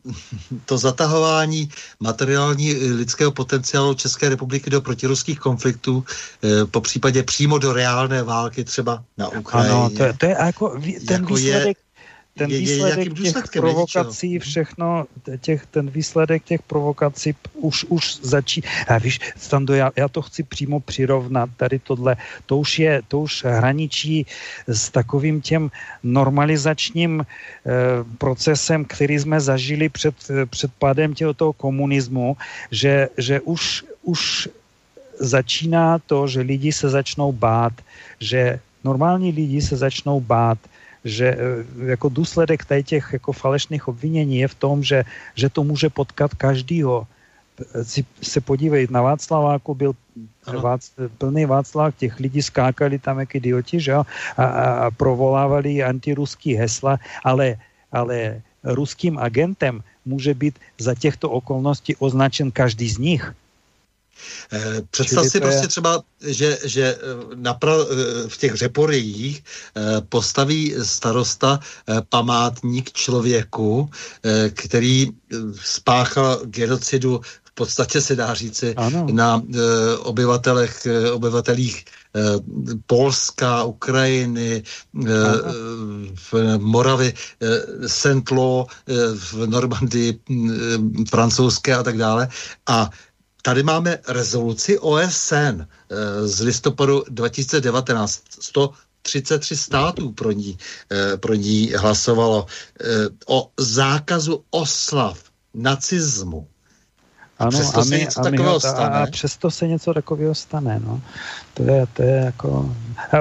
[0.65, 6.05] to zatahování materiální lidského potenciálu České republiky do protiruských konfliktů,
[6.45, 9.71] eh, po případě přímo do reálné války třeba na Ukrajině.
[9.71, 10.69] Ano, to, to je jako
[11.07, 11.86] ten jako výsledek, je,
[12.37, 15.07] ten je, výsledek je těch provokací, všechno,
[15.41, 18.63] těch, ten výsledek těch provokací už, už začí.
[18.89, 23.21] A víš, Stando, já, já to chci přímo přirovnat, tady tohle, to už je, to
[23.21, 24.27] už hraničí
[24.69, 25.71] s takovým těm
[26.03, 27.73] normalizačním eh,
[28.19, 30.15] procesem, který jsme zažili před,
[30.47, 32.37] před pádem těho toho komunismu,
[32.71, 34.49] že, že už, už
[35.19, 37.73] začíná to, že lidi se začnou bát,
[38.21, 40.59] že normální lidi se začnou bát,
[41.07, 41.39] že e,
[41.95, 45.05] jako důsledek těch jako falešných obvinění je v tom, že,
[45.35, 47.07] že to může potkat každýho.
[47.83, 49.93] Si, se podívej, na Václaváku byl
[50.61, 54.05] Vác, plný Václav, těch lidí skákali tam jak idioti, že jo,
[54.37, 57.57] a, a provolávali antiruský hesla, ale,
[57.93, 63.24] ale ruským agentem může být za těchto okolností označen každý z nich.
[64.53, 65.69] Eh, představ si prostě je...
[65.69, 66.99] třeba, že, že eh,
[67.35, 69.45] napra, eh, v těch řeporiích
[70.09, 71.61] postaví starosta
[72.09, 73.91] památník člověku,
[74.51, 75.11] který
[75.61, 79.07] spáchal genocidu v podstatě se dá říci ano.
[79.13, 79.43] na
[79.99, 81.85] obyvatelech, obyvatelích
[82.87, 84.63] Polska, Ukrajiny,
[86.15, 87.15] v Moravy,
[87.87, 88.67] Sentlo,
[89.15, 90.21] v Normandii
[91.09, 92.29] francouzské a tak dále.
[92.67, 92.91] A
[93.47, 95.66] Tady máme rezoluci OSN eh,
[96.28, 98.23] z listopadu 2019.
[98.40, 100.59] 133 států pro ní,
[100.90, 102.47] eh, pro ní hlasovalo
[102.81, 102.85] eh,
[103.27, 105.23] o zákazu oslav
[105.55, 106.47] nacismu.
[107.39, 108.97] Ano, přesto a, my, se něco a, my ho, stane.
[108.97, 110.81] a přesto se něco takového stane.
[110.85, 111.01] No.
[111.55, 112.74] To, je, to je jako...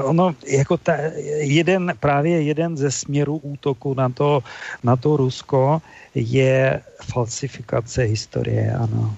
[0.04, 0.94] Ono, jako ta,
[1.38, 4.44] jeden, právě jeden ze směrů útoku na to,
[4.84, 5.82] na to Rusko
[6.16, 9.16] je falsifikace historie, ano.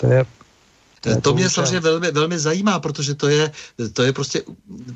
[0.00, 0.24] To je
[1.00, 3.50] to, to mě samozřejmě velmi, velmi zajímá, protože to je,
[3.92, 4.42] to je prostě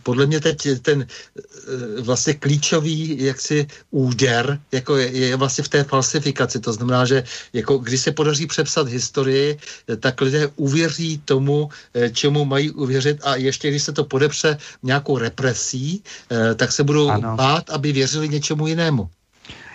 [0.02, 5.84] podle mě teď ten eh, vlastně klíčový jaksi úder, jako je, je vlastně v té
[5.84, 6.60] falsifikaci.
[6.60, 9.58] To znamená, že jako když se podaří přepsat historii,
[10.00, 15.18] tak lidé uvěří tomu, eh, čemu mají uvěřit a ještě když se to podepře nějakou
[15.18, 17.36] represí, eh, tak se budou ano.
[17.36, 19.08] bát, aby věřili něčemu jinému.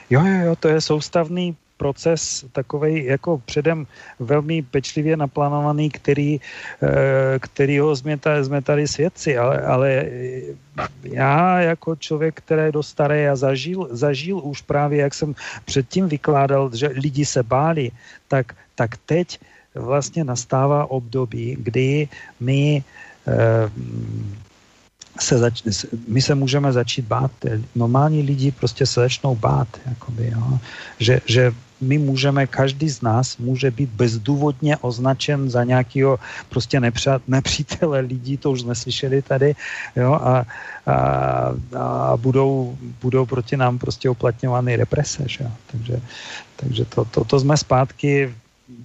[0.10, 3.88] Jo, jo, jo, to je soustavný proces takový jako předem
[4.20, 6.44] velmi pečlivě naplánovaný, který,
[7.40, 9.90] který ho jsme tady, jsme tady svědci, ale, ale
[11.04, 15.32] já jako člověk, který je dost starý a zažil, zažil už právě, jak jsem
[15.66, 17.92] předtím vykládal, že lidi se báli,
[18.28, 19.40] tak, tak teď
[19.76, 22.08] vlastně nastává období, kdy
[22.40, 22.84] my
[23.28, 23.72] eh,
[25.20, 25.64] se zač-
[26.08, 27.32] my se můžeme začít bát.
[27.76, 29.68] Normální lidi prostě se začnou bát.
[29.86, 30.60] Jakoby, jo.
[31.00, 36.20] Že, že my můžeme, každý z nás může být bezdůvodně označen za nějakého
[36.50, 36.82] prostě
[37.28, 39.56] nepřítele lidí, to už jsme slyšeli tady,
[39.96, 40.46] jo, a,
[40.86, 40.96] a,
[41.80, 45.46] a budou, budou proti nám prostě uplatňovány represe, že.
[45.72, 46.00] Takže,
[46.56, 48.34] takže to, to, to jsme zpátky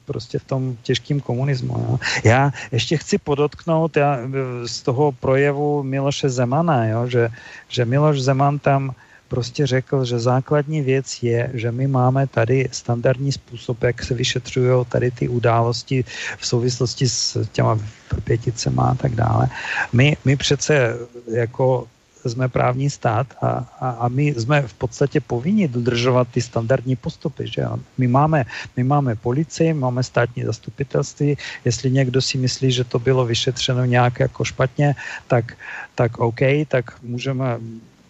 [0.05, 1.75] prostě v tom těžkém komunismu.
[1.79, 1.99] Jo.
[2.25, 4.19] Já ještě chci podotknout já,
[4.67, 7.29] z toho projevu Miloše Zemana, jo, že,
[7.69, 8.95] že Miloš Zeman tam
[9.35, 14.87] prostě řekl, že základní věc je, že my máme tady standardní způsob, jak se vyšetřují
[14.87, 16.07] tady ty události
[16.39, 17.79] v souvislosti s těma
[18.25, 19.51] pěticema a tak dále.
[19.93, 20.95] My, my přece
[21.27, 21.91] jako
[22.25, 27.51] jsme právní stát a, a, a my jsme v podstatě povinni dodržovat ty standardní postupy.
[27.51, 27.67] Že?
[27.99, 28.47] My, máme,
[28.79, 34.31] my máme policii, máme státní zastupitelství, jestli někdo si myslí, že to bylo vyšetřeno nějak
[34.31, 34.95] jako špatně,
[35.27, 35.59] tak,
[35.95, 36.41] tak OK,
[36.71, 37.59] tak můžeme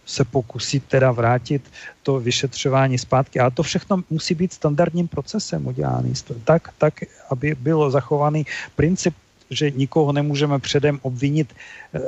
[0.06, 1.62] se pokusit teda vrátit
[2.02, 3.40] to vyšetřování zpátky.
[3.40, 6.12] A to všechno musí být standardním procesem udělaný.
[6.44, 6.94] Tak, tak
[7.30, 9.14] aby bylo zachovaný princip,
[9.50, 11.54] že nikoho nemůžeme předem obvinit
[11.94, 12.00] eh,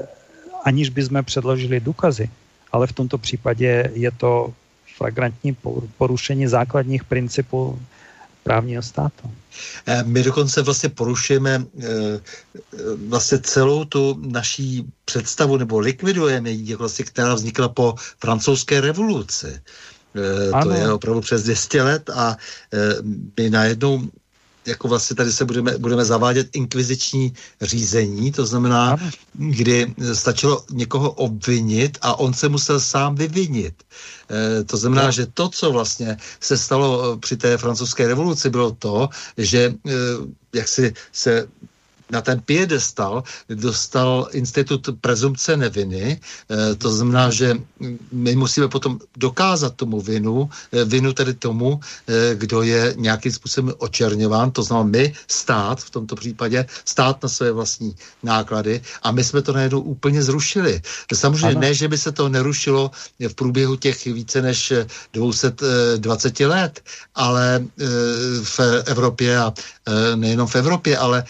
[0.65, 2.31] aniž by jsme předložili důkazy.
[2.73, 4.53] Ale v tomto případě je to
[4.97, 5.57] flagrantní
[5.99, 7.79] porušení základních principů
[8.47, 9.31] právního státu.
[9.87, 12.21] Eh, my dokonce vlastně porušujeme eh,
[13.09, 19.51] vlastně celou tu naší představu, nebo likvidujeme ji, jako vlastně, která vznikla po francouzské revoluci.
[20.55, 20.61] Ano.
[20.61, 22.37] Eh, to je opravdu přes 200 let a
[23.37, 24.07] my najednou
[24.67, 28.97] jako vlastně tady se budeme, budeme zavádět inkviziční řízení, to znamená,
[29.35, 33.75] kdy stačilo někoho obvinit a on se musel sám vyvinit.
[34.31, 35.13] E, to znamená, no.
[35.13, 39.93] že to, co vlastně se stalo při té francouzské revoluci, bylo to, že e,
[40.53, 41.49] jak si se
[42.11, 46.21] na ten piedestal dostal institut prezumce neviny.
[46.51, 47.57] E, to znamená, že
[48.13, 53.75] my musíme potom dokázat tomu vinu, e, vinu tedy tomu, e, kdo je nějakým způsobem
[53.79, 54.51] očerňován.
[54.51, 59.43] To znamená my, stát v tomto případě, stát na své vlastní náklady a my jsme
[59.43, 60.81] to najednou úplně zrušili.
[61.15, 61.61] Samozřejmě ano.
[61.61, 62.91] ne, že by se to nerušilo
[63.29, 64.73] v průběhu těch více než
[65.13, 66.81] 220 let,
[67.15, 67.65] ale
[68.43, 69.53] v Evropě a
[70.17, 71.25] nejenom v Evropě, ale,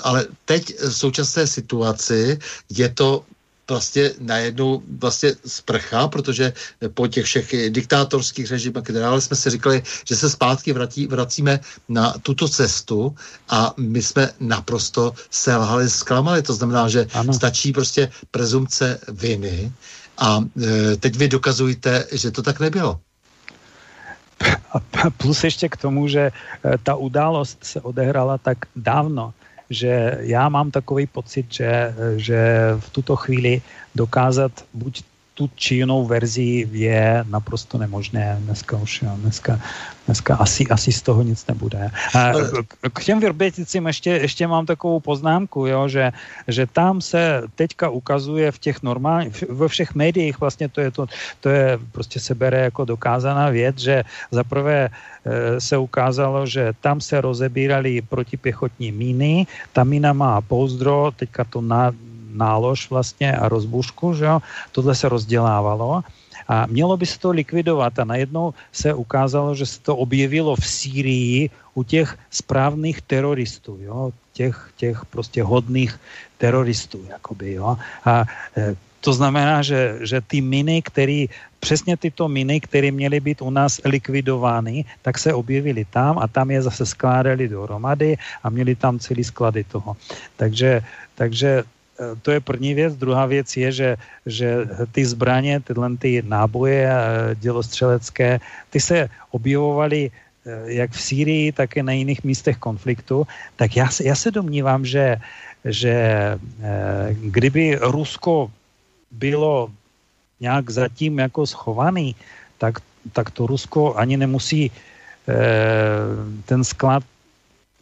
[0.00, 2.38] ale ale teď v současné situaci
[2.70, 3.24] je to
[3.68, 6.52] vlastně najednou vlastně sprcha, protože
[6.94, 12.18] po těch všech diktátorských režimech, které jsme si říkali, že se zpátky vrátí, vracíme na
[12.22, 13.14] tuto cestu
[13.48, 16.42] a my jsme naprosto selhali, zklamali.
[16.42, 17.30] To znamená, že ano.
[17.32, 19.72] stačí prostě prezumce viny
[20.18, 22.98] a e, teď vy dokazujete, že to tak nebylo.
[24.72, 26.32] A plus ještě k tomu, že e,
[26.78, 29.34] ta událost se odehrala tak dávno,
[29.70, 33.62] že já mám takový pocit, že, že v tuto chvíli
[33.94, 35.02] dokázat buď
[35.40, 38.36] tu či jinou verzi je naprosto nemožné.
[38.44, 39.56] Dneska už, jo, dneska,
[40.04, 41.88] dneska asi, asi z toho nic nebude.
[42.12, 42.32] A
[42.92, 46.12] k těm Vrběticím ještě, ještě mám takovou poznámku, jo, že,
[46.44, 51.06] že tam se teďka ukazuje v těch normálních, ve všech médiích vlastně to je to,
[51.40, 53.96] to je, prostě se bere jako dokázaná věc, že
[54.28, 61.44] zaprvé e, se ukázalo, že tam se rozebírali protipěchotní míny, ta mína má pouzdro, teďka
[61.48, 61.96] to na,
[62.34, 64.40] nálož vlastně a rozbušku, že jo?
[64.72, 66.02] tohle se rozdělávalo
[66.50, 70.66] a mělo by se to likvidovat a najednou se ukázalo, že se to objevilo v
[70.66, 74.10] Sýrii u těch správných teroristů, jo?
[74.32, 75.94] Těch, těch prostě hodných
[76.38, 77.78] teroristů, jakoby, jo?
[78.04, 78.24] A
[78.56, 81.24] e, to znamená, že, že ty miny, které
[81.60, 86.50] přesně tyto miny, které měly být u nás likvidovány, tak se objevily tam a tam
[86.50, 89.96] je zase skládali dohromady a měli tam celý sklady toho.
[90.36, 90.82] Takže,
[91.14, 91.62] takže
[92.22, 92.96] to je první věc.
[92.96, 93.90] Druhá věc je, že,
[94.26, 94.56] že
[94.92, 98.40] ty zbraně, tyhle ty náboje eh, dělostřelecké,
[98.70, 103.88] ty se objevovaly eh, jak v Sýrii, tak i na jiných místech konfliktu, tak já
[104.02, 105.16] já se domnívám, že,
[105.64, 105.94] že
[107.12, 108.50] kdyby Rusko
[109.10, 109.68] bylo
[110.40, 112.16] nějak zatím jako schovaný,
[112.58, 112.80] tak,
[113.12, 114.70] tak to Rusko ani nemusí
[116.46, 117.04] ten sklad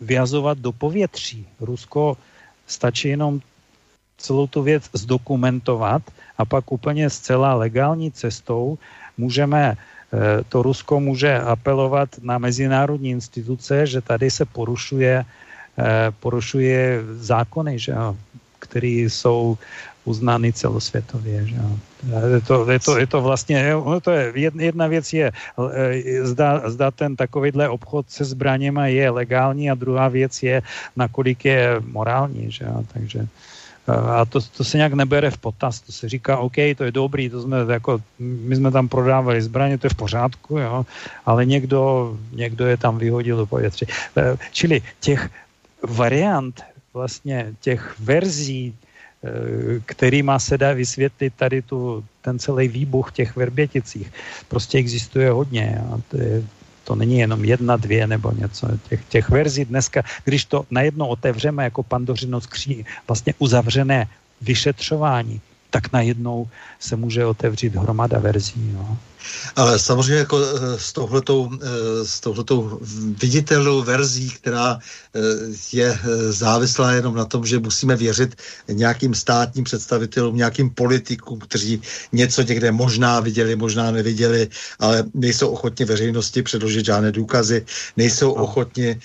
[0.01, 1.47] vyjazovat do povětří.
[1.61, 2.16] Rusko
[2.66, 3.40] stačí jenom
[4.19, 6.03] celou tu věc zdokumentovat
[6.39, 8.78] a pak úplně zcela legální cestou
[9.19, 9.77] můžeme
[10.49, 15.24] to Rusko může apelovat na mezinárodní instituce, že tady se porušuje,
[16.20, 17.95] porušuje zákony, že
[18.59, 19.59] které jsou
[20.05, 21.47] uznány celosvětově.
[21.47, 21.57] Že?
[22.35, 23.73] Je, to, je, to, je to vlastně,
[24.03, 25.32] to je, jedna věc je,
[26.23, 30.62] zda, zda ten takovýhle obchod se zbraněma je legální a druhá věc je,
[30.97, 32.49] nakolik je morální.
[32.49, 32.66] Že?
[32.93, 33.28] Takže
[33.89, 37.31] a to, to se nějak nebere v potaz, to se říká, OK, to je dobrý,
[37.31, 40.86] to jsme jako, my jsme tam prodávali zbraně, to je v pořádku, jo,
[41.27, 43.86] ale někdo, někdo je tam vyhodil do povětří.
[44.16, 45.31] E, čili těch
[45.82, 46.60] variant,
[46.94, 49.31] vlastně těch verzí, e,
[49.86, 54.12] kterýma se dá vysvětlit tady tu, ten celý výbuch těch Verběticích.
[54.48, 55.81] Prostě existuje hodně.
[55.93, 56.43] A to je,
[56.89, 58.69] to není jenom jedna, dvě nebo něco.
[58.89, 64.09] Těch, těch verzí dneska, když to najednou otevřeme jako pandořino skříň, vlastně uzavřené
[64.40, 65.40] vyšetřování,
[65.70, 66.48] tak najednou
[66.81, 68.73] se může otevřít hromada verzí.
[68.73, 68.97] No.
[69.57, 72.78] Ale samozřejmě jako eh, s touhletou, eh, s touhletou
[73.20, 75.20] viditelnou verzí, která eh,
[75.73, 75.99] je
[76.31, 78.36] závislá jenom na tom, že musíme věřit
[78.69, 81.82] nějakým státním představitelům, nějakým politikům, kteří
[82.12, 87.66] něco někde možná viděli, možná neviděli, ale nejsou ochotni veřejnosti předložit žádné důkazy,
[87.97, 89.01] nejsou ochotni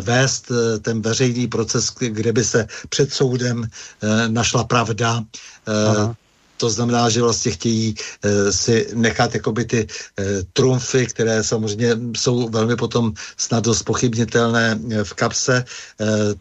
[0.00, 3.68] vést ten veřejný proces, kde by se před soudem
[4.28, 5.24] našla pravda.
[5.66, 6.16] Aha
[6.58, 12.48] to znamená, že vlastně chtějí e, si nechat jakoby ty e, trumfy, které samozřejmě jsou
[12.48, 15.64] velmi potom snad dost pochybnitelné eh, v kapse, e,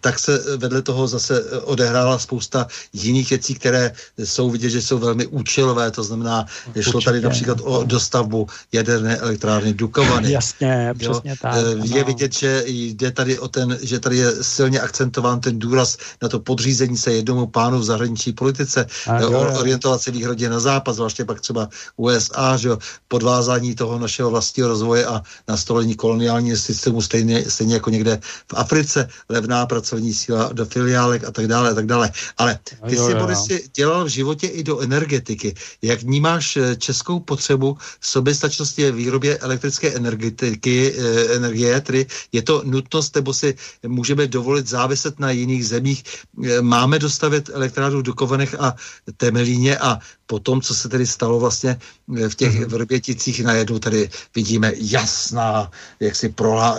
[0.01, 5.27] tak se vedle toho zase odehrála spousta jiných věcí, které jsou vidět, že jsou velmi
[5.27, 6.45] účelové, to znamená,
[6.75, 10.31] že šlo tady například o dostavbu jaderné elektrárny Dukovany.
[10.31, 11.55] Jasně, přesně tak.
[11.83, 16.29] Je vidět, že jde tady o ten, že tady je silně akcentován ten důraz na
[16.29, 18.85] to podřízení se jednomu pánu v zahraniční politice,
[19.59, 22.69] orientovat se výhrodě na západ, zvláště pak třeba USA, že
[23.07, 29.09] podvázání toho našeho vlastního rozvoje a nastolení koloniálního systému stejně, stejně jako někde v Africe,
[29.29, 32.11] levná pracovní síla do filiálek a tak dále a tak dále.
[32.37, 33.39] Ale ty jo, jsi, jo, Boris,
[33.75, 35.55] dělal v životě i do energetiky.
[35.81, 42.63] Jak vnímáš eh, českou potřebu soběstačnosti ve výrobě elektrické energetiky, eh, energie, tedy je to
[42.63, 46.03] nutnost, nebo si můžeme dovolit záviset na jiných zemích.
[46.45, 48.75] Eh, máme dostavit elektrárnu v Dukovenech a
[49.17, 49.96] Temelíně a
[50.27, 51.79] po tom, co se tedy stalo vlastně
[52.17, 52.67] eh, v těch mm-hmm.
[52.67, 56.77] Vrběticích, najednou tady vidíme jasná, jak si prohlá,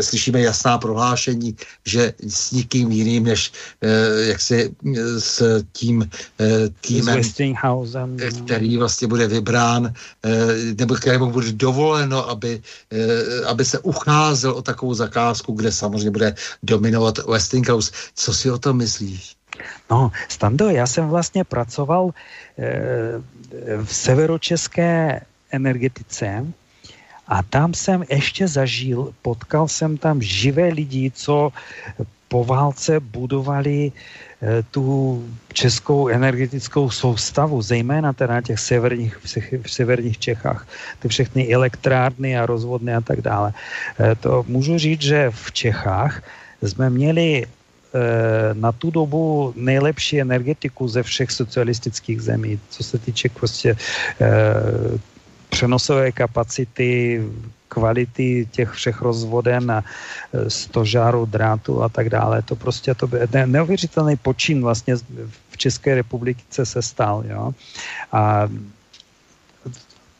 [0.00, 3.52] slyšíme jasná prohlášení, že s nikým jiným, než
[3.82, 6.10] eh, jak si eh, s tím
[6.80, 7.20] týmem,
[8.06, 8.44] no.
[8.44, 9.92] který vlastně bude vybrán,
[10.78, 12.62] nebo kterému bude dovoleno, aby,
[13.46, 17.92] aby se ucházel o takovou zakázku, kde samozřejmě bude dominovat Westinghouse.
[18.14, 19.35] Co si o tom myslíš?
[19.90, 22.72] No, Stando, já jsem vlastně pracoval e,
[23.84, 25.20] v severočeské
[25.50, 26.46] energetice
[27.28, 31.52] a tam jsem ještě zažil, potkal jsem tam živé lidi, co
[32.28, 33.92] po válce budovali
[34.42, 35.22] e, tu
[35.52, 39.18] českou energetickou soustavu, zejména teda na těch severních,
[39.62, 40.66] v severních Čechách,
[40.98, 43.52] ty všechny elektrárny a rozvodny a tak dále.
[44.00, 46.22] E, to můžu říct, že v Čechách
[46.62, 47.55] jsme měli Eh,
[48.54, 53.76] na tu dobu nejlepší energetiku ze všech socialistických zemí, co se týče prostě
[54.20, 54.98] eh,
[55.48, 57.22] přenosové kapacity,
[57.68, 62.42] kvality těch všech rozvoden a eh, stožáru, drátu a tak dále.
[62.42, 64.96] To prostě to by, ne, neuvěřitelný počin vlastně
[65.50, 67.24] v České republice se stal.
[67.28, 67.52] Jo?
[68.12, 68.48] A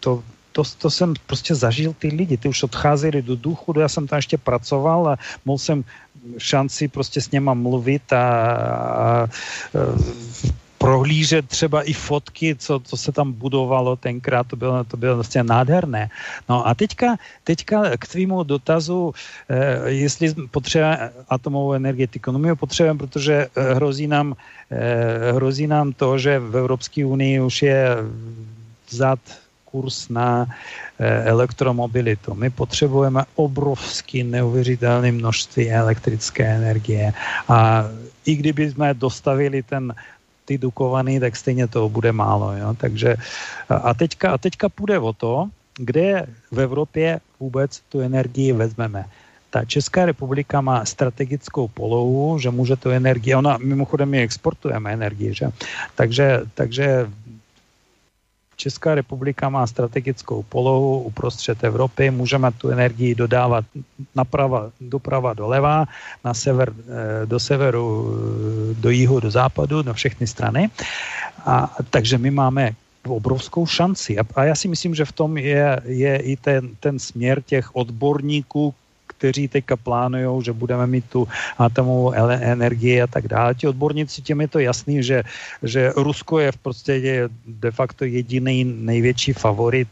[0.00, 0.22] to,
[0.52, 4.16] to, to jsem prostě zažil ty lidi, ty už odcházeli do důchodu, já jsem tam
[4.16, 5.84] ještě pracoval a mohl jsem
[6.38, 9.28] šanci prostě s něma mluvit a, a
[10.78, 15.42] prohlížet třeba i fotky, co, co se tam budovalo tenkrát, to bylo, to bylo vlastně
[15.42, 16.10] nádherné.
[16.48, 19.10] No a teďka, teďka k tvýmu dotazu,
[19.50, 22.30] eh, jestli potřebujeme atomovou energetiku.
[22.32, 24.38] No my ho potřebujeme, protože eh, hrozí nám,
[24.70, 27.82] eh, hrozí nám to, že v Evropské unii už je
[28.86, 29.18] vzat
[29.64, 30.46] kurz na
[30.98, 32.34] elektromobilitu.
[32.34, 37.12] My potřebujeme obrovský neuvěřitelné množství elektrické energie
[37.48, 37.84] a
[38.24, 39.94] i kdyby jsme dostavili ten
[40.46, 42.52] ty dukovaný, tak stejně to bude málo.
[42.56, 42.74] Jo?
[42.78, 43.16] Takže,
[43.68, 49.04] a, teďka, a teďka půjde o to, kde v Evropě vůbec tu energii vezmeme.
[49.50, 55.34] Ta Česká republika má strategickou polohu, že může tu energii, ona mimochodem my exportujeme energii,
[55.34, 55.46] že?
[55.94, 57.10] Takže, takže
[58.56, 63.64] Česká republika má strategickou polohu uprostřed Evropy, můžeme tu energii dodávat
[64.14, 65.84] naprava, doprava doleva,
[66.24, 67.86] na sever, eh, do severu,
[68.70, 70.70] eh, do jihu, do západu, na všechny strany.
[71.46, 72.72] A, takže my máme
[73.08, 74.18] obrovskou šanci.
[74.18, 77.76] A, a já si myslím, že v tom je, je i ten, ten směr těch
[77.76, 78.74] odborníků,
[79.18, 81.28] kteří teďka plánují, že budeme mít tu
[81.58, 83.54] atomovou energii a tak dále.
[83.54, 85.22] Ti odborníci, těm je to jasný, že,
[85.62, 89.88] že Rusko je v podstatě de facto jediný největší favorit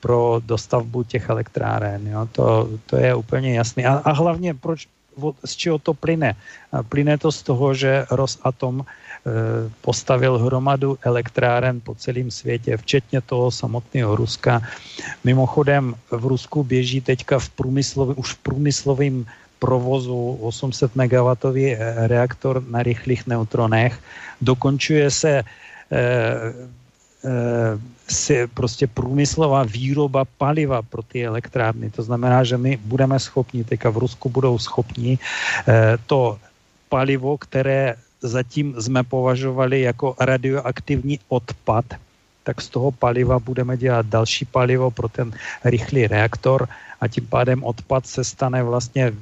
[0.00, 2.06] pro dostavbu těch elektráren.
[2.08, 2.28] Jo?
[2.32, 3.86] To, to je úplně jasný.
[3.86, 4.86] A, a hlavně, proč,
[5.44, 6.36] z čeho to plyne?
[6.88, 9.05] Plyne to z toho, že Rosatom Eh,
[9.80, 14.62] postavil hromadu elektráren po celém světě, včetně toho samotného Ruska.
[15.24, 19.26] Mimochodem v Rusku běží teďka v průmyslový, už v průmyslovém
[19.58, 23.98] provozu 800 MW eh, reaktor na rychlých neutronech.
[24.40, 26.52] Dokončuje se eh,
[28.08, 31.90] si prostě průmyslová výroba paliva pro ty elektrárny.
[31.90, 35.18] To znamená, že my budeme schopni, teďka v Rusku budou schopni
[36.06, 36.38] to
[36.88, 41.84] palivo, které zatím jsme považovali jako radioaktivní odpad,
[42.42, 45.32] tak z toho paliva budeme dělat další palivo pro ten
[45.64, 46.68] rychlý reaktor
[47.00, 49.14] a tím pádem odpad se stane vlastně e,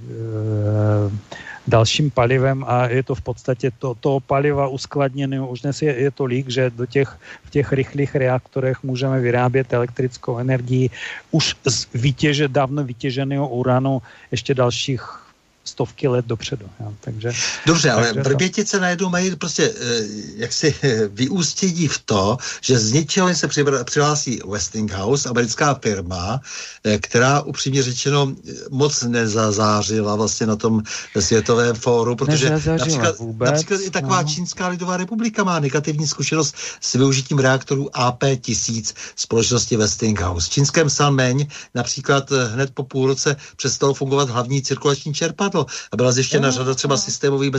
[1.67, 5.41] dalším palivem a je to v podstatě to, toho paliva uskladněné.
[5.41, 10.39] Už dnes je, je tolik, že do těch, v těch rychlých reaktorech můžeme vyrábět elektrickou
[10.39, 10.91] energii
[11.31, 15.24] už z vytěže, dávno vytěženého uranu ještě dalších
[15.65, 16.67] stovky let dopředu.
[16.81, 16.93] Jo.
[17.01, 17.33] Takže,
[17.67, 18.83] Dobře, ale takže Vrbětice to...
[18.83, 20.05] najednou mají prostě eh,
[20.37, 20.75] jaksi
[21.09, 23.49] vyústění v to, že z ničeho se
[23.85, 26.41] přihlásí Westinghouse, americká firma,
[26.85, 28.35] eh, která upřímně řečeno
[28.71, 30.83] moc nezazářila vlastně na tom
[31.21, 34.29] světovém fóru, protože například, vůbec, například i taková no.
[34.29, 40.47] Čínská lidová republika má negativní zkušenost s využitím reaktorů AP1000 společnosti Westinghouse.
[40.47, 45.67] V čínském Sanmeň například eh, hned po půl roce přestalo fungovat hlavní cirkulační čerpadlo zvládlo
[45.93, 47.51] a byla zjištěna řada třeba systémových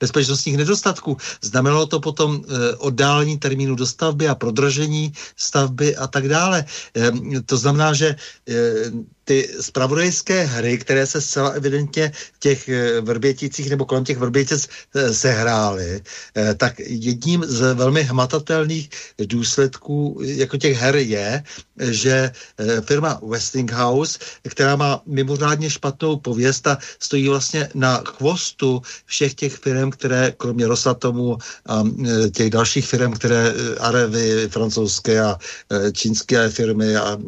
[0.00, 1.16] bezpečnostních nedostatků.
[1.42, 6.64] Znamenalo to potom e, oddálení termínu dostavby a prodražení stavby a tak dále.
[6.96, 7.12] E,
[7.46, 8.54] to znamená, že e,
[9.32, 15.14] ty spravodajské hry, které se zcela evidentně těch eh, vrběticích nebo kolem těch vrbětic eh,
[15.14, 16.02] sehrály,
[16.36, 21.42] eh, tak jedním z velmi hmatatelných důsledků jako těch her je,
[21.80, 22.30] že
[22.84, 24.18] firma Westinghouse,
[24.48, 30.66] která má mimořádně špatnou pověst a stojí vlastně na chvostu všech těch firm, které kromě
[30.66, 31.84] Rosatomu a
[32.36, 35.38] těch dalších firm, které Arevy, francouzské a
[35.92, 37.18] čínské firmy a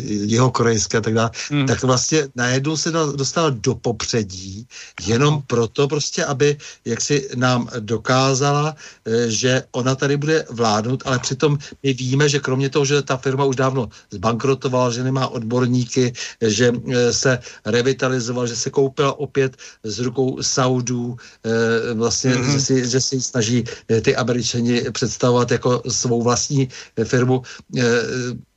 [0.00, 1.66] jihokorejské a tak dále, hmm.
[1.66, 4.66] tak vlastně najednou se dostala do popředí,
[5.06, 8.74] jenom proto prostě, aby jaksi nám dokázala,
[9.06, 13.16] eh, že ona tady bude vládnout, ale přitom my víme, že kromě toho, že ta
[13.16, 19.56] firma už dávno zbankrotovala, že nemá odborníky, že eh, se revitalizoval, že se koupila opět
[19.82, 22.52] z rukou Saudů, eh, vlastně, mm-hmm.
[22.52, 23.64] že, si, že si snaží
[24.02, 26.68] ty Američani představovat jako svou vlastní
[27.04, 27.42] firmu,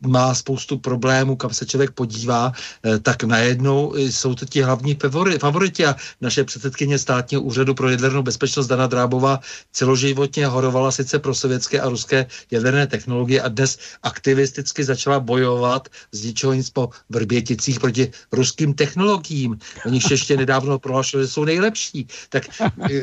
[0.05, 2.51] má spoustu problémů, kam se člověk podívá,
[2.85, 4.97] Eh, tak najednou jsou to ti hlavní
[5.39, 9.39] favoriti a naše předsedkyně státního úřadu pro jadernou bezpečnost Dana Drábová
[9.71, 16.23] celoživotně horovala sice pro sovětské a ruské jaderné technologie a dnes aktivisticky začala bojovat z
[16.23, 19.59] ničeho nic po Vrběticích proti ruským technologiím.
[19.85, 22.07] Oni ještě nedávno prohlašovali, že jsou nejlepší.
[22.29, 23.01] Tak eh,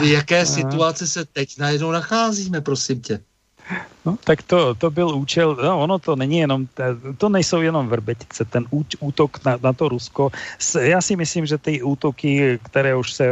[0.00, 3.31] v jaké situaci se teď najednou nacházíme, prosím tě?
[4.04, 6.66] No, tak to, to byl účel, no, ono to není jenom,
[7.18, 8.66] to nejsou jenom vrbetice, ten
[9.00, 10.30] útok na, na to Rusko,
[10.80, 13.30] já si myslím, že ty útoky, které už se,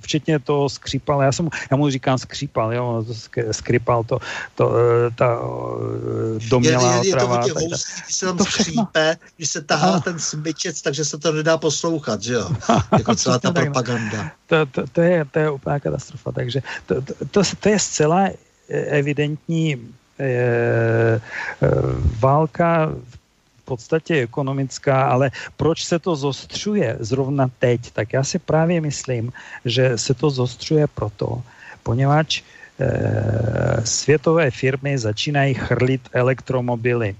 [0.00, 3.04] včetně toho skřípal, já, jsem, já mu říkám skřípal, jo,
[3.50, 4.18] skrypal to,
[4.54, 7.42] to eh, ta eh, domělá je, je, je otrava.
[7.46, 10.00] Je to hodně když se tam skřípe, když se tahá no.
[10.00, 12.48] ten smyčec, takže se to nedá poslouchat, že jo,
[12.98, 13.54] jako celá ta no.
[13.54, 14.30] propaganda.
[14.46, 18.28] To, to, to, je, to je úplná katastrofa, takže to, to, to, to je zcela
[18.68, 19.76] evidentní
[20.18, 21.20] e,
[22.18, 22.92] válka
[23.62, 27.90] v podstatě ekonomická, ale proč se to zostřuje zrovna teď?
[27.90, 29.32] Tak já si právě myslím,
[29.64, 31.42] že se to zostřuje proto,
[31.82, 37.16] poněvadž e, světové firmy začínají chrlit elektromobily.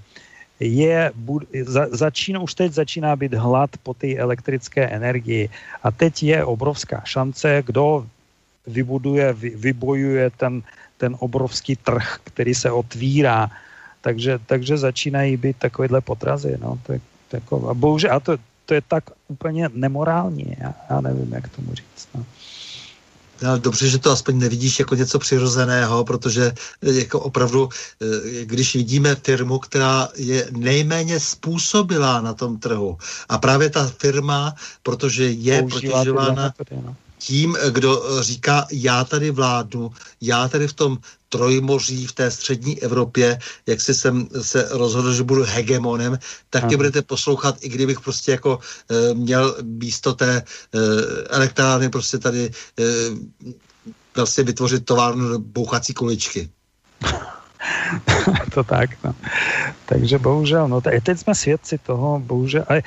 [0.59, 1.11] Je,
[1.63, 5.49] za, začíná, už teď začíná být hlad po té elektrické energii
[5.83, 8.07] a teď je obrovská šance, kdo
[8.67, 10.61] vybuduje, vy, vybojuje ten
[10.97, 13.51] ten obrovský trh, který se otvírá.
[14.01, 16.57] Takže, takže začínají být takovéhle potrazy.
[16.61, 16.79] No.
[16.85, 16.99] To je,
[17.29, 20.55] to jako, a bohužel, a to, to je tak úplně nemorální.
[20.59, 22.07] Já, já nevím, jak tomu říct.
[22.15, 22.25] No.
[23.41, 27.69] No, dobře, že to aspoň nevidíš jako něco přirozeného, protože eh, jako opravdu,
[28.01, 32.97] eh, když vidíme firmu, která je nejméně způsobilá na tom trhu
[33.29, 39.91] a právě ta firma, protože je protěžována, no tím, kdo říká, já tady vládnu,
[40.21, 40.97] já tady v tom
[41.29, 46.19] trojmoří v té střední Evropě, jak si jsem se rozhodl, že budu hegemonem,
[46.49, 50.43] tak mě budete poslouchat, i kdybych prostě jako e, měl místo té e,
[51.29, 52.83] elektrárny prostě tady e,
[54.15, 56.49] vlastně vytvořit továrnu bouchací kuličky.
[58.53, 59.15] to tak, no.
[59.85, 62.65] Takže bohužel, no teď jsme svědci toho, bohužel.
[62.67, 62.81] A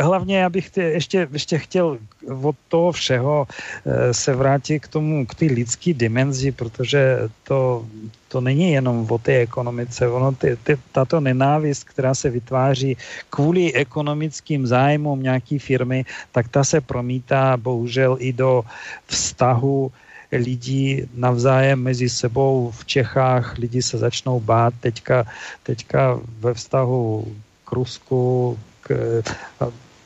[0.00, 1.98] hlavně já bych tě, ještě, ještě chtěl
[2.42, 7.86] od toho všeho eh, se vrátit k tomu, k té lidské dimenzi, protože to,
[8.28, 10.08] to není jenom o té ekonomice.
[10.08, 12.96] Ono, ty, ty, tato nenávist, která se vytváří
[13.30, 18.64] kvůli ekonomickým zájmům nějaké firmy, tak ta se promítá bohužel i do
[19.06, 19.92] vztahu
[20.36, 25.26] lidí navzájem mezi sebou v Čechách, lidi se začnou bát teďka,
[25.62, 27.34] teďka ve vztahu
[27.64, 29.22] k Rusku, k,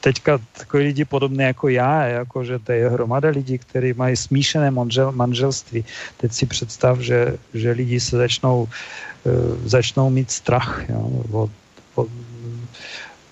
[0.00, 4.70] teďka takový lidi podobné jako já, jako že to je hromada lidí, kteří mají smíšené
[4.70, 5.84] manžel, manželství.
[6.16, 8.68] Teď si představ, že, že lidi se začnou,
[9.24, 9.32] uh,
[9.64, 11.50] začnou mít strach jo, od,
[11.94, 12.09] od,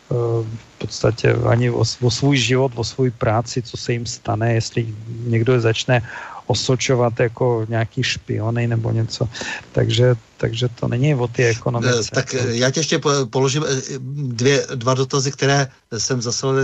[0.08, 4.54] uh, v podstatě ani o, o svůj život, o svůj práci, co se jim stane,
[4.54, 4.86] jestli
[5.26, 6.02] někdo začne
[6.46, 9.28] osočovat jako nějaký špiony nebo něco.
[9.72, 12.00] Takže, takže to není o ty ekonomice.
[12.12, 13.00] Eh, tak eh, já tě ještě
[13.30, 13.98] položím eh,
[14.38, 15.68] dvě, dva dotazy, které
[15.98, 16.54] jsem zaslal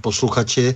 [0.00, 0.74] posluchači.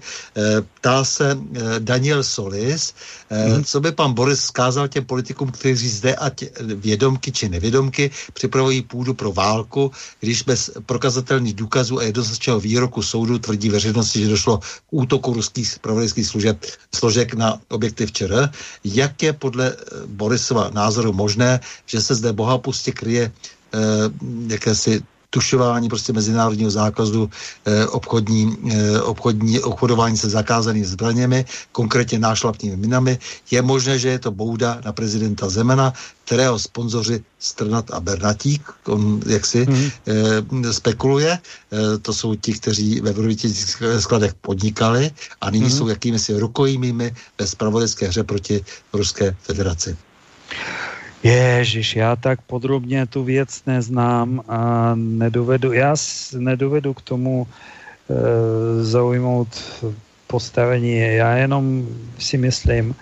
[0.74, 1.38] Ptá se
[1.78, 2.94] Daniel Solis,
[3.30, 3.64] hmm.
[3.64, 9.14] co by pan Boris zkázal těm politikům, kteří zde ať vědomky či nevědomky připravují půdu
[9.14, 14.90] pro válku, když bez prokazatelných důkazů a jednoznačného výroku soudu tvrdí veřejnosti, že došlo k
[14.90, 16.56] útoku ruských spravodajských služeb,
[16.94, 18.50] složek na objekty včera
[18.96, 23.78] jak je podle eh, Borisova názoru možné, že se zde bohapustě kryje eh,
[24.46, 27.30] jakési tušování prostě mezinárodního zákazu
[27.64, 33.18] eh, obchodní, eh, obchodní, obchodování se zakázanými zbraněmi, konkrétně nášlapnými minami.
[33.50, 35.92] Je možné, že je to bouda na prezidenta Zemana,
[36.24, 39.90] kterého sponzoři Strnat a Bernatík, on jaksi mm.
[40.66, 41.38] eh, spekuluje.
[41.38, 45.70] Eh, to jsou ti, kteří ve vrběticích skladech podnikali a nyní mm.
[45.70, 49.96] jsou jakými si rukojímými ve spravodajské hře proti Ruské federaci.
[51.26, 55.94] Ježiš, já tak podrobně tu věc neznám a nedovedu, já
[56.38, 57.54] nedovedu k tomu e,
[58.84, 59.48] zaujmout
[60.26, 60.98] postavení.
[60.98, 61.88] Já jenom
[62.18, 62.94] si myslím,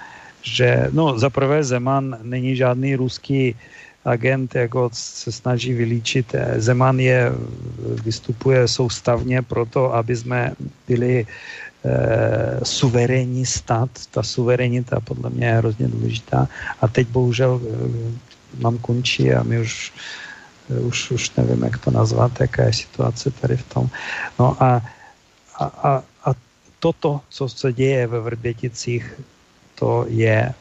[0.43, 3.57] že, no za prvé Zeman není žádný ruský
[4.05, 6.35] agent, jako se snaží vylíčit.
[6.57, 7.33] Zeman je,
[8.05, 10.53] vystupuje soustavně proto, aby jsme
[10.89, 11.27] byli
[12.63, 13.91] suverénní stát.
[14.11, 16.49] Ta suverenita podle mě je hrozně důležitá.
[16.81, 19.93] A teď bohužel eh, nám končí a my už
[20.71, 23.91] eh, už, už nevím, jak to nazvat, jaká je situace tady v tom.
[24.39, 24.83] No a,
[25.59, 26.35] a, a, a
[26.81, 29.21] toto, co se děje ve Vrběticích,
[29.75, 30.55] to je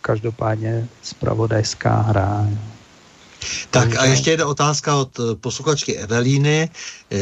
[0.00, 2.48] každopádně spravodajská hra.
[3.70, 6.70] Tak a ještě jedna otázka od posluchačky Evelíny.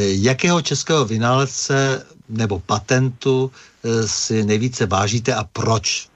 [0.08, 3.50] Jakého českého vynálezce nebo patentu
[3.84, 6.08] eh, si nejvíce vážíte a proč?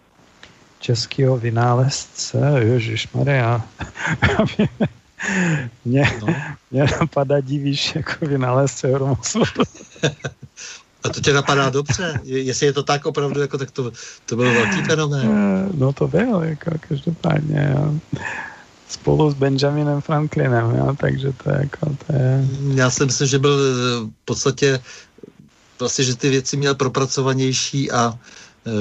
[0.81, 3.63] Českého vynálezce, Ježíš Maria.
[5.85, 6.35] mě, no.
[6.71, 9.43] mě napadá divíš jako vynálezce hromosu.
[11.05, 12.21] A to tě napadá dobře?
[12.25, 13.93] Jestli je to tak opravdu, jako, tak to,
[14.27, 15.27] to byl velký fenomén.
[15.27, 17.75] Eh, no to byl, jako každopádně.
[17.75, 17.95] Jo.
[18.89, 21.97] Spolu s Benjaminem Franklinem, jo, takže to je jako...
[22.07, 22.45] To je...
[22.75, 23.57] Já si myslím, že byl
[24.07, 24.81] v podstatě
[25.79, 28.19] vlastně, že ty věci měl propracovanější a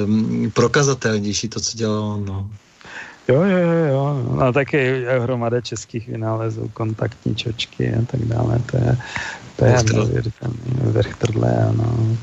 [0.06, 2.26] um, prokazatelnější to, co dělal on.
[2.26, 2.50] No.
[3.28, 4.24] Jo, jo, jo, jo.
[4.38, 8.62] No taky hromada českých vynálezů, kontaktní čočky a tak dále.
[8.72, 8.98] To je,
[9.56, 10.58] to je neuvěřitelný.
[10.68, 12.18] Vrchtrdle, ano.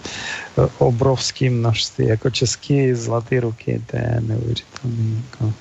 [0.78, 5.24] Obrovský množství, jako český zlatý ruky, to je neuvěřitelný.
[5.30, 5.52] Jako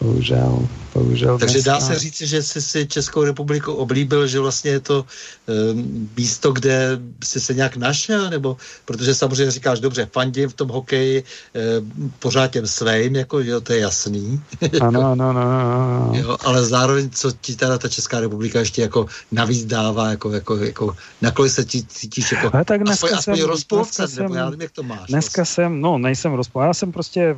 [0.00, 0.68] bohužel.
[0.94, 1.70] Bohužel Takže dneska...
[1.72, 5.04] dá se říct, že jsi si Českou republiku oblíbil, že vlastně je to
[5.74, 10.68] um, místo, kde jsi se nějak našel, nebo protože samozřejmě říkáš, dobře, fandím v tom
[10.68, 14.40] hokeji um, pořád těm svým, jako, jo, to je jasný.
[14.80, 16.12] Ano, ano, ano, ano.
[16.22, 20.56] Jo, ale zároveň, co ti teda ta Česká republika ještě jako navíc dává, jako, jako,
[20.56, 24.60] jako nakolik se ti cítíš jako ale tak dneska aspoň, jsem, rozpolcen, nebo já nevím,
[24.60, 25.08] jak to máš.
[25.08, 25.54] Dneska vlastně.
[25.54, 27.36] jsem, no, nejsem rozpolcen, já jsem prostě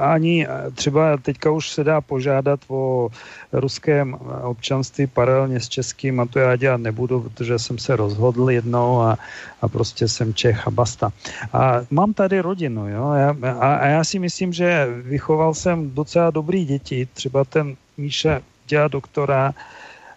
[0.00, 3.08] ani třeba teďka už se dá požádat o
[3.52, 9.00] ruském občanství paralelně s českým a to já dělat nebudu, protože jsem se rozhodl jednou
[9.00, 9.18] a,
[9.62, 11.12] a prostě jsem Čech a basta.
[11.52, 16.30] A mám tady rodinu, jo, já, a, a já si myslím, že vychoval jsem docela
[16.30, 19.54] dobrý děti, třeba ten Míša dělá doktora,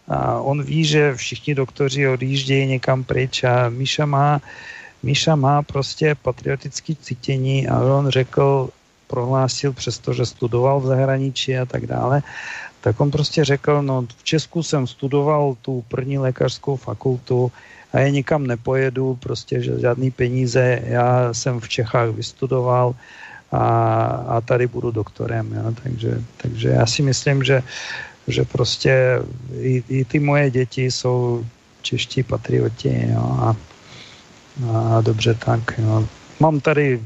[0.07, 4.41] a on ví, že všichni doktoři odjíždějí někam pryč a Míša má,
[5.03, 8.69] Míša má prostě patriotické cítění a on řekl,
[9.15, 12.19] prohlásil, přestože studoval v zahraničí a tak dále,
[12.83, 17.47] tak on prostě řekl, no v Česku jsem studoval tu první lékařskou fakultu
[17.95, 22.91] a já nikam nepojedu, prostě že žádný peníze, já jsem v Čechách vystudoval
[23.51, 23.63] a,
[24.27, 25.71] a tady budu doktorem, jo?
[25.83, 27.63] Takže, takže já si myslím, že,
[28.27, 29.23] že prostě
[29.55, 31.45] i, i ty moje děti jsou
[31.81, 33.23] čeští patrioti jo?
[33.39, 33.55] A,
[34.75, 35.79] a dobře tak.
[35.79, 36.03] Jo?
[36.39, 36.99] Mám tady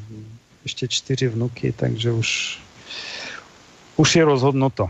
[0.70, 2.60] ještě čtyři vnuky, takže už,
[3.98, 4.88] už je rozhodnuto.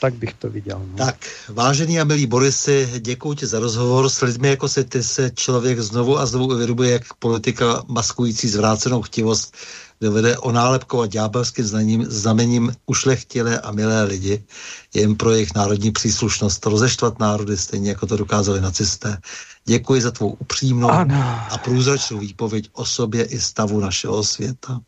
[0.00, 0.80] Tak bych to viděl.
[0.90, 0.96] No.
[0.96, 1.16] Tak,
[1.48, 4.08] vážený a milý Borisy, děkuji ti za rozhovor.
[4.08, 9.02] S lidmi jako se ty se člověk znovu a znovu uvědomuje, jak politika maskující zvrácenou
[9.02, 9.56] chtivost
[10.00, 14.44] dovede onálepkovat ďábelským znamením, znamením ušlechtilé a milé lidi,
[14.94, 19.18] jen pro jejich národní příslušnost, rozeštvat národy, stejně jako to dokázali nacisté.
[19.64, 21.40] Děkuji za tvou upřímnou ano.
[21.50, 24.80] a průzračnou výpověď o sobě i stavu našeho světa.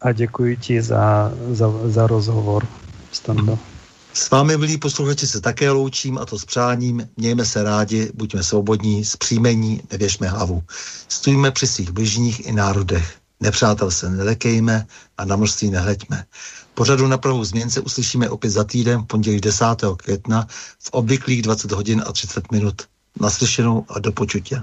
[0.00, 2.66] A děkuji ti za, za, za rozhovor,
[3.12, 3.58] Stando.
[4.12, 7.08] S vámi, milí posluchači, se také loučím a to s přáním.
[7.16, 10.62] Mějme se rádi, buďme svobodní, zpříjmení, nevěšme hlavu.
[11.08, 13.16] Stojíme při svých bližních i národech.
[13.40, 14.86] Nepřátel se nelekejme
[15.18, 16.24] a na množství nehleďme.
[16.74, 19.64] Pořadu na pravou změn se uslyšíme opět za týden v pondělí 10.
[19.96, 20.46] května
[20.78, 22.82] v obvyklých 20 hodin a 30 minut.
[23.20, 24.62] Naslyšenou a do počutě.